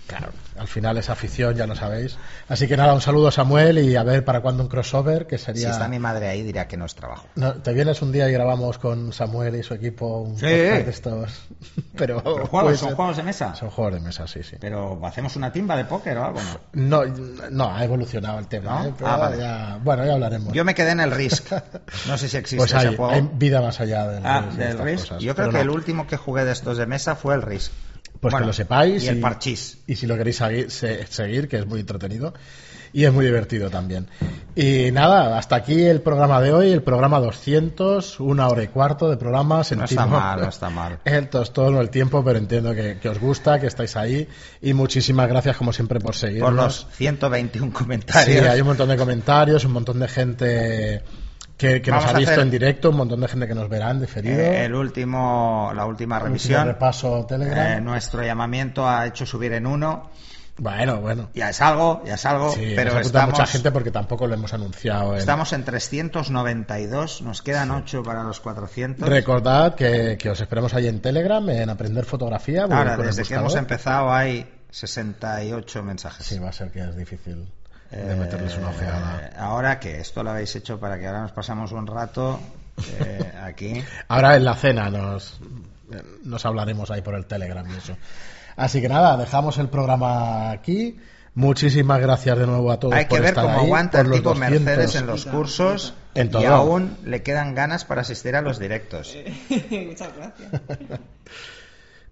[0.09, 2.17] Claro, al final es afición, ya lo sabéis.
[2.49, 5.39] Así que nada, un saludo a Samuel y a ver para cuándo un crossover, que
[5.39, 5.71] Si sería...
[5.71, 7.27] está mi madre ahí, dirá que no es trabajo.
[7.37, 10.47] No, te vienes un día y grabamos con Samuel y su equipo un Sí.
[10.47, 11.43] podcast de estos.
[11.97, 13.55] Pero, Pero juegos, puede son ser- juegos de mesa.
[13.55, 14.57] Son juegos de mesa, sí, sí.
[14.61, 16.41] Pero hacemos una timba de póker o algo,
[16.73, 17.05] ¿no?
[17.05, 17.15] No,
[17.51, 18.83] no, ha evolucionado el tema.
[18.83, 18.89] ¿No?
[18.89, 18.95] ¿eh?
[18.97, 19.39] Pero Ah, vale.
[19.39, 20.53] ya- bueno, ya hablaremos.
[20.53, 21.51] Yo me quedé en el Risk.
[22.09, 23.13] No sé si existe pues hay, ese juego.
[23.13, 25.05] hay vida más allá del, Ah, Risk y del Risk.
[25.09, 25.23] cosas.
[25.23, 25.61] Yo creo que no.
[25.63, 27.73] el último que jugué de estos de mesa fue el Risk.
[28.21, 29.03] Pues Bueno, que lo sepáis.
[29.05, 29.79] Y el parchís.
[29.87, 32.33] Y si lo queréis segui- se- seguir, que es muy entretenido.
[32.97, 34.07] Y es muy divertido también.
[34.55, 39.11] Y nada, hasta aquí el programa de hoy, el programa 200, una hora y cuarto
[39.11, 39.59] de programa.
[39.59, 40.99] No Sentimos está mal, no está mal.
[41.05, 44.27] el tostón o el tiempo, pero entiendo que, que os gusta, que estáis ahí.
[44.63, 46.49] Y muchísimas gracias, como siempre, por seguirnos.
[46.49, 48.47] Por los 121 Sí, comentarios.
[48.47, 51.03] hay un montón de comentarios, un montón de gente
[51.59, 54.01] que, que nos ha visto en directo, un montón de gente que nos verá en
[54.01, 54.41] diferido.
[54.41, 56.67] Eh, el último, la última revisión.
[56.67, 57.77] repaso Telegram.
[57.77, 60.09] Eh, nuestro llamamiento ha hecho subir en uno.
[60.59, 61.29] Bueno, bueno.
[61.35, 64.35] Ya es algo, ya es algo, Sí, pero nos estamos, mucha gente porque tampoco lo
[64.35, 65.13] hemos anunciado.
[65.13, 69.09] en- estamos en 392, nos quedan 8 para los 400.
[69.09, 72.65] Recordad que, que os esperamos ahí en Telegram, en aprender fotografía.
[72.65, 76.27] Ahora, desde que hemos empezado hay 68 mensajes.
[76.27, 77.47] Sí, va a ser que es difícil
[77.91, 79.31] de Eh, meterles una ojeada.
[79.39, 82.41] Ahora que esto lo habéis hecho para que ahora nos pasamos un rato
[83.01, 83.83] eh, aquí.
[84.09, 85.39] Ahora en la cena nos,
[86.25, 87.97] nos hablaremos ahí por el Telegram y eso.
[88.57, 90.97] Así que nada, dejamos el programa aquí.
[91.35, 92.95] Muchísimas gracias de nuevo a todos.
[92.95, 94.61] Hay que por ver estar cómo ahí, aguanta el tipo 200.
[94.63, 99.15] Mercedes en los cursos En y aún le quedan ganas para asistir a los directos.
[99.71, 100.51] Muchas gracias.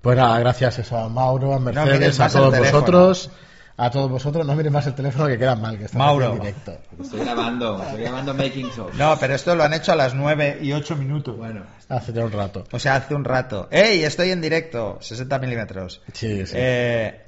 [0.02, 2.80] Pues nada, gracias eso a Mauro, a Mercedes, a todos teléfono.
[2.82, 3.30] vosotros.
[3.76, 6.32] A todos vosotros, no mires más el teléfono que queda mal, que estamos Mauro.
[6.34, 6.78] en directo.
[7.02, 8.94] Estoy grabando, estoy grabando Making of.
[8.94, 11.36] No, pero esto lo han hecho a las 9 y 8 minutos.
[11.36, 12.64] Bueno, Hace ya un rato.
[12.70, 13.66] O sea, hace un rato.
[13.72, 14.04] ¡Ey!
[14.04, 16.02] Estoy en directo, 60 milímetros.
[16.12, 16.52] Sí, sí.
[16.56, 17.20] Eh,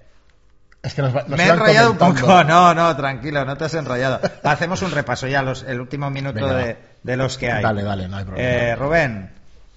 [0.84, 2.44] es que nos, va- nos me he enrollado un poco.
[2.44, 4.20] No, no, tranquilo, no te has enrollado.
[4.44, 7.62] Hacemos un repaso ya, los, el último minuto Venga, de, de los que hay.
[7.64, 8.48] Dale, dale, no hay problema.
[8.48, 9.30] Eh, Rubén,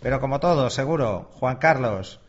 [0.04, 1.32] pero como todo, seguro.
[1.40, 2.20] Juan Carlos.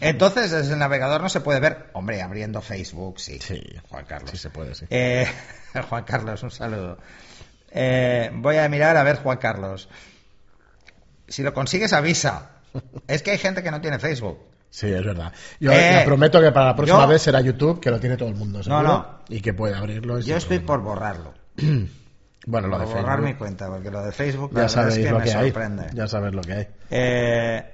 [0.00, 1.90] Entonces, desde el navegador no se puede ver.
[1.92, 3.38] Hombre, abriendo Facebook, sí.
[3.40, 4.30] Sí, Juan Carlos.
[4.30, 4.86] Sí se puede, sí.
[4.90, 5.26] Eh,
[5.88, 6.98] Juan Carlos, un saludo.
[7.70, 9.88] Eh, voy a mirar a ver, Juan Carlos.
[11.28, 12.50] Si lo consigues, avisa.
[13.06, 14.38] Es que hay gente que no tiene Facebook.
[14.70, 15.32] Sí, es verdad.
[15.60, 18.16] Yo Eh, le prometo que para la próxima yo- vez será YouTube, que lo tiene
[18.16, 19.18] todo el mundo, seguro, no.
[19.28, 20.18] y que puede abrirlo.
[20.20, 21.34] Yo estoy por borrarlo.
[22.44, 25.10] Bueno, lo de por borrar mi cuenta, porque lo de Facebook Ya sabéis es que
[25.12, 25.50] lo me que hay.
[25.52, 25.86] sorprende.
[25.94, 26.68] Ya sabéis lo que hay.
[26.90, 27.71] Eh,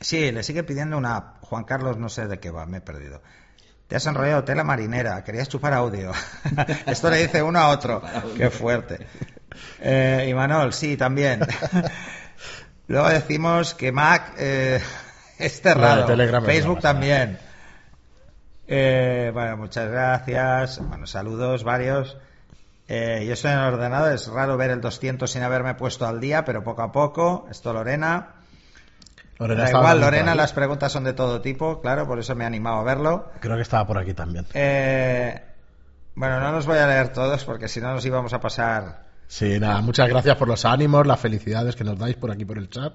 [0.00, 1.42] sí, le sigue pidiendo una app.
[1.42, 3.22] Juan Carlos, no sé de qué va, me he perdido.
[3.86, 6.12] Te has enrollado tela marinera, querías chupar audio.
[6.86, 8.02] Esto le dice uno a otro.
[8.36, 9.06] Qué fuerte.
[9.80, 11.40] Eh, y Manol, sí, también.
[12.86, 14.80] Luego decimos que Mac eh,
[15.38, 16.06] es cerrado.
[16.06, 17.38] Telegram Facebook también.
[18.66, 20.80] Eh, bueno, muchas gracias.
[20.86, 22.16] Bueno, saludos varios.
[22.86, 26.20] Eh, yo estoy en el ordenador, es raro ver el 200 sin haberme puesto al
[26.20, 27.46] día, pero poco a poco.
[27.50, 28.39] Esto Lorena.
[29.48, 32.46] Lorena da igual, Lorena, las preguntas son de todo tipo, claro, por eso me he
[32.46, 33.30] animado a verlo.
[33.40, 34.46] Creo que estaba por aquí también.
[34.54, 35.40] Eh,
[36.14, 39.06] bueno, no los voy a leer todos porque si no nos íbamos a pasar.
[39.26, 42.58] Sí, nada, muchas gracias por los ánimos, las felicidades que nos dais por aquí por
[42.58, 42.92] el chat.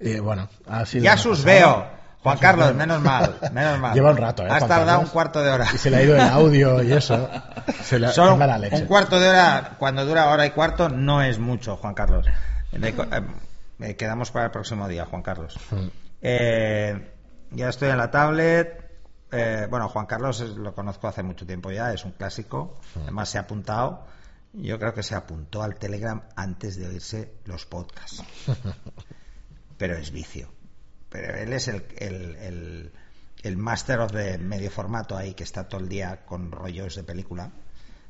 [0.00, 1.54] Y bueno, ha sido Ya sus pasada.
[1.58, 2.00] veo.
[2.22, 3.94] Juan Carlos, menos mal, menos mal.
[3.94, 4.48] Lleva un rato, ¿eh?
[4.50, 5.04] Has Juan tardado Carlos.
[5.04, 5.66] un cuarto de hora.
[5.74, 7.28] Y se le ha ido el audio y eso.
[7.82, 8.76] Se le, da la leche.
[8.76, 12.26] un cuarto de hora, cuando dura hora y cuarto, no es mucho, Juan Carlos.
[12.72, 12.94] Eh,
[13.80, 15.58] eh, quedamos para el próximo día, Juan Carlos.
[15.70, 15.86] Mm.
[16.22, 17.10] Eh,
[17.52, 18.90] ya estoy en la tablet.
[19.32, 22.78] Eh, bueno, Juan Carlos es- lo conozco hace mucho tiempo ya, es un clásico.
[23.02, 24.06] Además, se ha apuntado.
[24.52, 28.22] Yo creo que se apuntó al Telegram antes de oírse los podcasts.
[29.78, 30.50] Pero es vicio.
[31.08, 32.92] Pero él es el, el, el,
[33.42, 37.04] el master of the medio formato ahí que está todo el día con rollos de
[37.04, 37.50] película.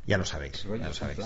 [0.06, 0.62] Ya lo sabéis.
[0.64, 1.20] ya lo sabéis.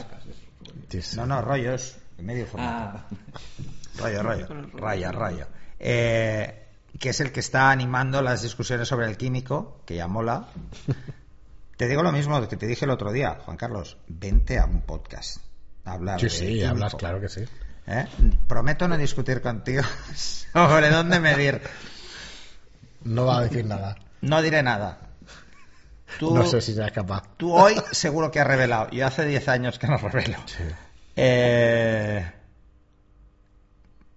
[0.89, 1.17] Sí, sí.
[1.17, 2.99] No, no, rollos medio formato.
[2.99, 3.07] Ah,
[3.99, 4.47] Rollo, rollo.
[4.75, 5.47] Raya, rollo.
[5.79, 6.67] Eh,
[6.99, 10.49] que es el que está animando las discusiones sobre el químico, que ya mola.
[11.77, 13.97] Te digo lo mismo que te dije el otro día, Juan Carlos.
[14.07, 15.39] Vente a un podcast.
[15.85, 16.69] a hablar Sí, de sí, químico.
[16.69, 17.45] hablas, claro que sí.
[17.89, 18.07] ¿Eh?
[18.47, 19.83] Prometo no discutir contigo
[20.15, 21.61] sobre dónde medir.
[23.03, 23.97] No va a decir nada.
[24.21, 24.99] No diré nada.
[26.21, 27.25] Tú, No sé si serás capaz.
[27.37, 28.89] tú hoy seguro que has revelado.
[28.91, 30.39] Yo hace 10 años que no revelo.
[31.17, 32.33] Eh,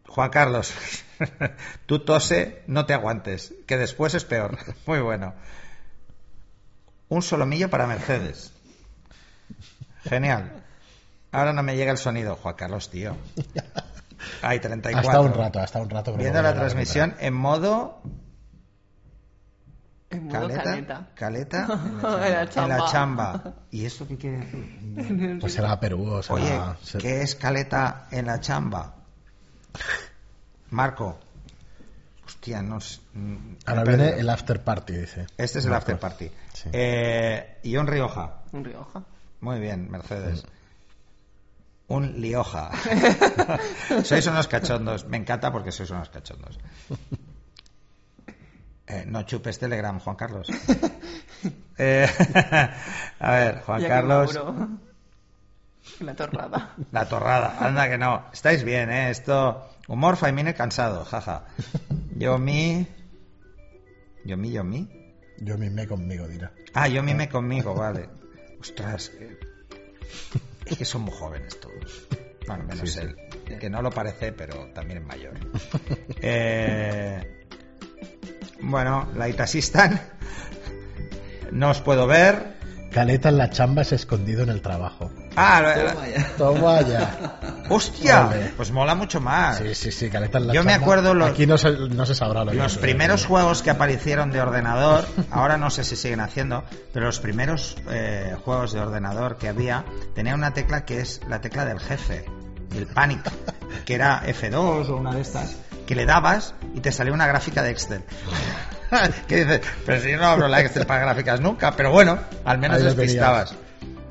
[0.08, 0.74] Juan Carlos,
[1.86, 4.58] tú tose, no te aguantes, que después es peor.
[4.86, 5.34] Muy bueno.
[7.10, 8.52] Un solomillo para Mercedes.
[10.04, 10.64] Genial.
[11.32, 13.16] Ahora no me llega el sonido, Juan Carlos, tío.
[14.42, 15.10] Hay 34.
[15.10, 16.14] Hasta un rato, hasta un rato.
[16.16, 18.02] Viendo la transmisión en modo
[20.10, 21.08] En modo caleta, caleta.
[21.16, 22.92] caleta En la en la chamba.
[22.92, 23.54] chamba.
[23.72, 25.38] ¿Y esto qué quiere decir?
[25.42, 26.36] Pues será Perú o será...
[26.36, 28.96] Oye, ser- ¿qué es caleta en la chamba?
[30.70, 31.20] Marco.
[32.26, 33.00] Hostia, no sé.
[33.14, 33.36] mm,
[33.66, 34.20] Ahora viene perdido.
[34.22, 35.28] el after party, dice.
[35.38, 36.30] Este es el after party.
[36.54, 36.70] Sí.
[36.74, 38.42] Eh, y un Rioja.
[38.52, 39.04] Un Rioja.
[39.42, 40.44] Muy bien, Mercedes.
[40.44, 41.94] Mm.
[41.94, 42.70] Un Lioja.
[44.04, 45.06] sois unos cachondos.
[45.08, 46.60] Me encanta porque sois unos cachondos.
[48.88, 50.48] Eh, no chupes Telegram, Juan Carlos.
[51.80, 52.08] Eh,
[53.20, 54.34] a ver, Juan Ya Carlos.
[56.00, 56.76] La torrada.
[56.92, 58.26] La torrada, anda que no.
[58.34, 59.12] Estáis bien, ¿eh?
[59.12, 59.70] Esto.
[59.88, 61.46] Humor Faimine cansado, jaja.
[62.16, 62.88] Yo mi.
[64.26, 64.90] Yo mi, yo mi.
[65.38, 66.52] Yo mismé conmigo, dirá.
[66.74, 68.10] Ah, yo mime conmigo, vale.
[68.60, 69.38] Ostras, eh,
[70.66, 72.08] es que son muy jóvenes todos.
[72.48, 73.02] Bueno, menos Sí, sí.
[73.02, 75.34] él, que no lo parece, pero también es mayor.
[76.22, 77.37] Eh,
[78.62, 80.00] bueno, la Itasistan.
[81.52, 82.58] No os puedo ver.
[82.92, 85.12] Caleta en la chamba es escondido en el trabajo.
[85.36, 86.28] Ah, lo- toma ya.
[86.38, 87.40] Toma ya.
[87.70, 88.20] ¡Hostia!
[88.24, 88.54] Vale.
[88.58, 89.58] Pues mola mucho más.
[89.60, 90.84] Sí, sí, sí, caleta en la Yo me chamba.
[90.86, 94.32] acuerdo los- Aquí no se, no se sabrá lo que Los primeros juegos que aparecieron
[94.32, 96.64] de ordenador, ahora no sé si siguen haciendo,
[96.94, 99.86] pero los primeros eh, juegos de ordenador que había
[100.16, 102.26] tenían una tecla que es la tecla del jefe,
[102.76, 103.22] el panic,
[103.86, 105.56] que era F2 o una de estas,
[105.88, 108.04] que le dabas y te salía una gráfica de Excel.
[109.28, 112.60] que dices, pero si yo no abro la Excel para gráficas nunca, pero bueno, al
[112.60, 113.56] menos despistabas.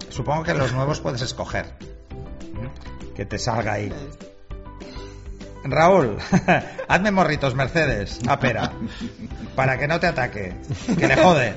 [0.09, 1.67] Supongo que los nuevos puedes escoger
[3.15, 3.93] que te salga ahí.
[5.65, 6.19] Raúl,
[6.89, 8.73] hazme morritos Mercedes, a pera,
[9.57, 10.55] para que no te ataque,
[10.99, 11.55] que le jode.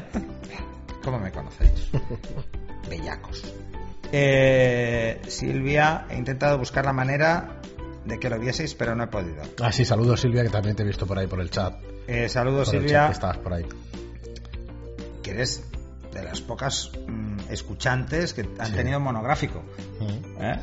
[1.04, 1.90] ¿Cómo me conocéis?
[2.90, 3.44] Bellacos.
[4.12, 7.60] Eh, Silvia, he intentado buscar la manera
[8.10, 9.42] de que lo vieseis, pero no he podido.
[9.62, 11.76] Ah, sí, saludos Silvia, que también te he visto por ahí por el chat.
[12.08, 13.66] Eh, saludos Por el chat Silvia, que estabas por ahí.
[15.24, 15.64] que eres
[16.14, 18.74] de las pocas mm, escuchantes que han Sí.
[18.74, 19.64] tenido monográfico.
[20.00, 20.42] Mm.
[20.42, 20.60] ¿Eh?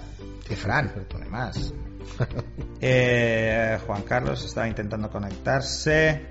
[0.50, 1.72] Y Fran, además.
[2.80, 6.26] Eh, Juan Carlos estaba intentando conectarse.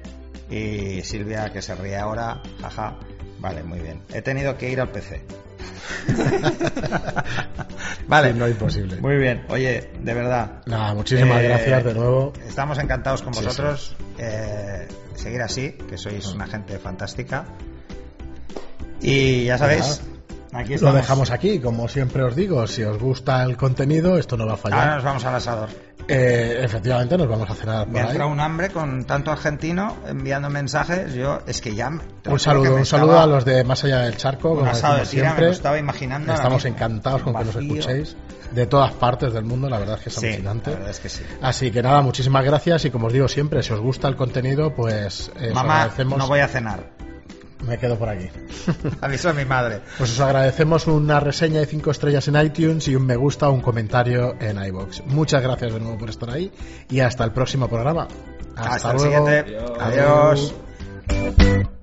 [0.50, 2.42] Y Silvia que se ríe ahora.
[2.62, 2.98] Jaja.
[3.40, 4.02] Vale, muy bien.
[4.14, 5.22] He tenido que ir al PC.
[8.08, 8.34] vale.
[8.34, 8.98] Sí, no imposible.
[9.02, 9.46] Muy bien.
[9.50, 10.62] Oye, de verdad.
[10.66, 12.34] Nada, muchísimas Eh, gracias de nuevo.
[12.48, 13.96] Estamos encantados con Sí, vosotros.
[14.18, 17.46] Eh, seguir así, que sois una gente fantástica.
[19.02, 20.02] Y ya sabéis,
[20.54, 24.48] aquí Lo dejamos aquí, como siempre os digo, si os gusta el contenido, esto no
[24.48, 24.80] va a fallar.
[24.80, 25.70] Ahora nos vamos al asador.
[26.08, 28.10] Eh, efectivamente, nos vamos a cenar Me por ha ahí.
[28.12, 31.14] entrado un hambre con tanto argentino enviando mensajes.
[31.16, 31.90] Yo, es que ya.
[31.90, 34.72] me- Un saludo, me un saludo a los de Más Allá del Charco, Un como
[34.72, 35.46] asado de tira, me siempre.
[35.48, 38.16] lo estaba imaginando Estamos encantados con que nos escuchéis
[38.52, 40.70] de todas partes del mundo, la verdad es que es Sí, alucinante.
[40.70, 41.24] la verdad es que sí.
[41.42, 44.74] Así que nada, muchísimas gracias y como os digo siempre, si os gusta el contenido,
[44.76, 46.18] pues eh, os Mamá, agradecemos.
[46.20, 46.95] no voy a cenar.
[47.68, 48.30] Me quedo por aquí.
[49.02, 49.82] Aviso a mi madre.
[49.98, 53.54] Pues os agradecemos una reseña de 5 estrellas en iTunes y un me gusta o
[53.54, 55.04] un comentario en iBox.
[55.08, 56.52] Muchas gracias de nuevo por estar ahí
[56.90, 58.08] y hasta el próximo programa.
[58.56, 59.28] Hasta, Hasta el luego.
[59.28, 59.58] siguiente.
[59.80, 60.54] Adiós.
[61.08, 61.76] Adiós.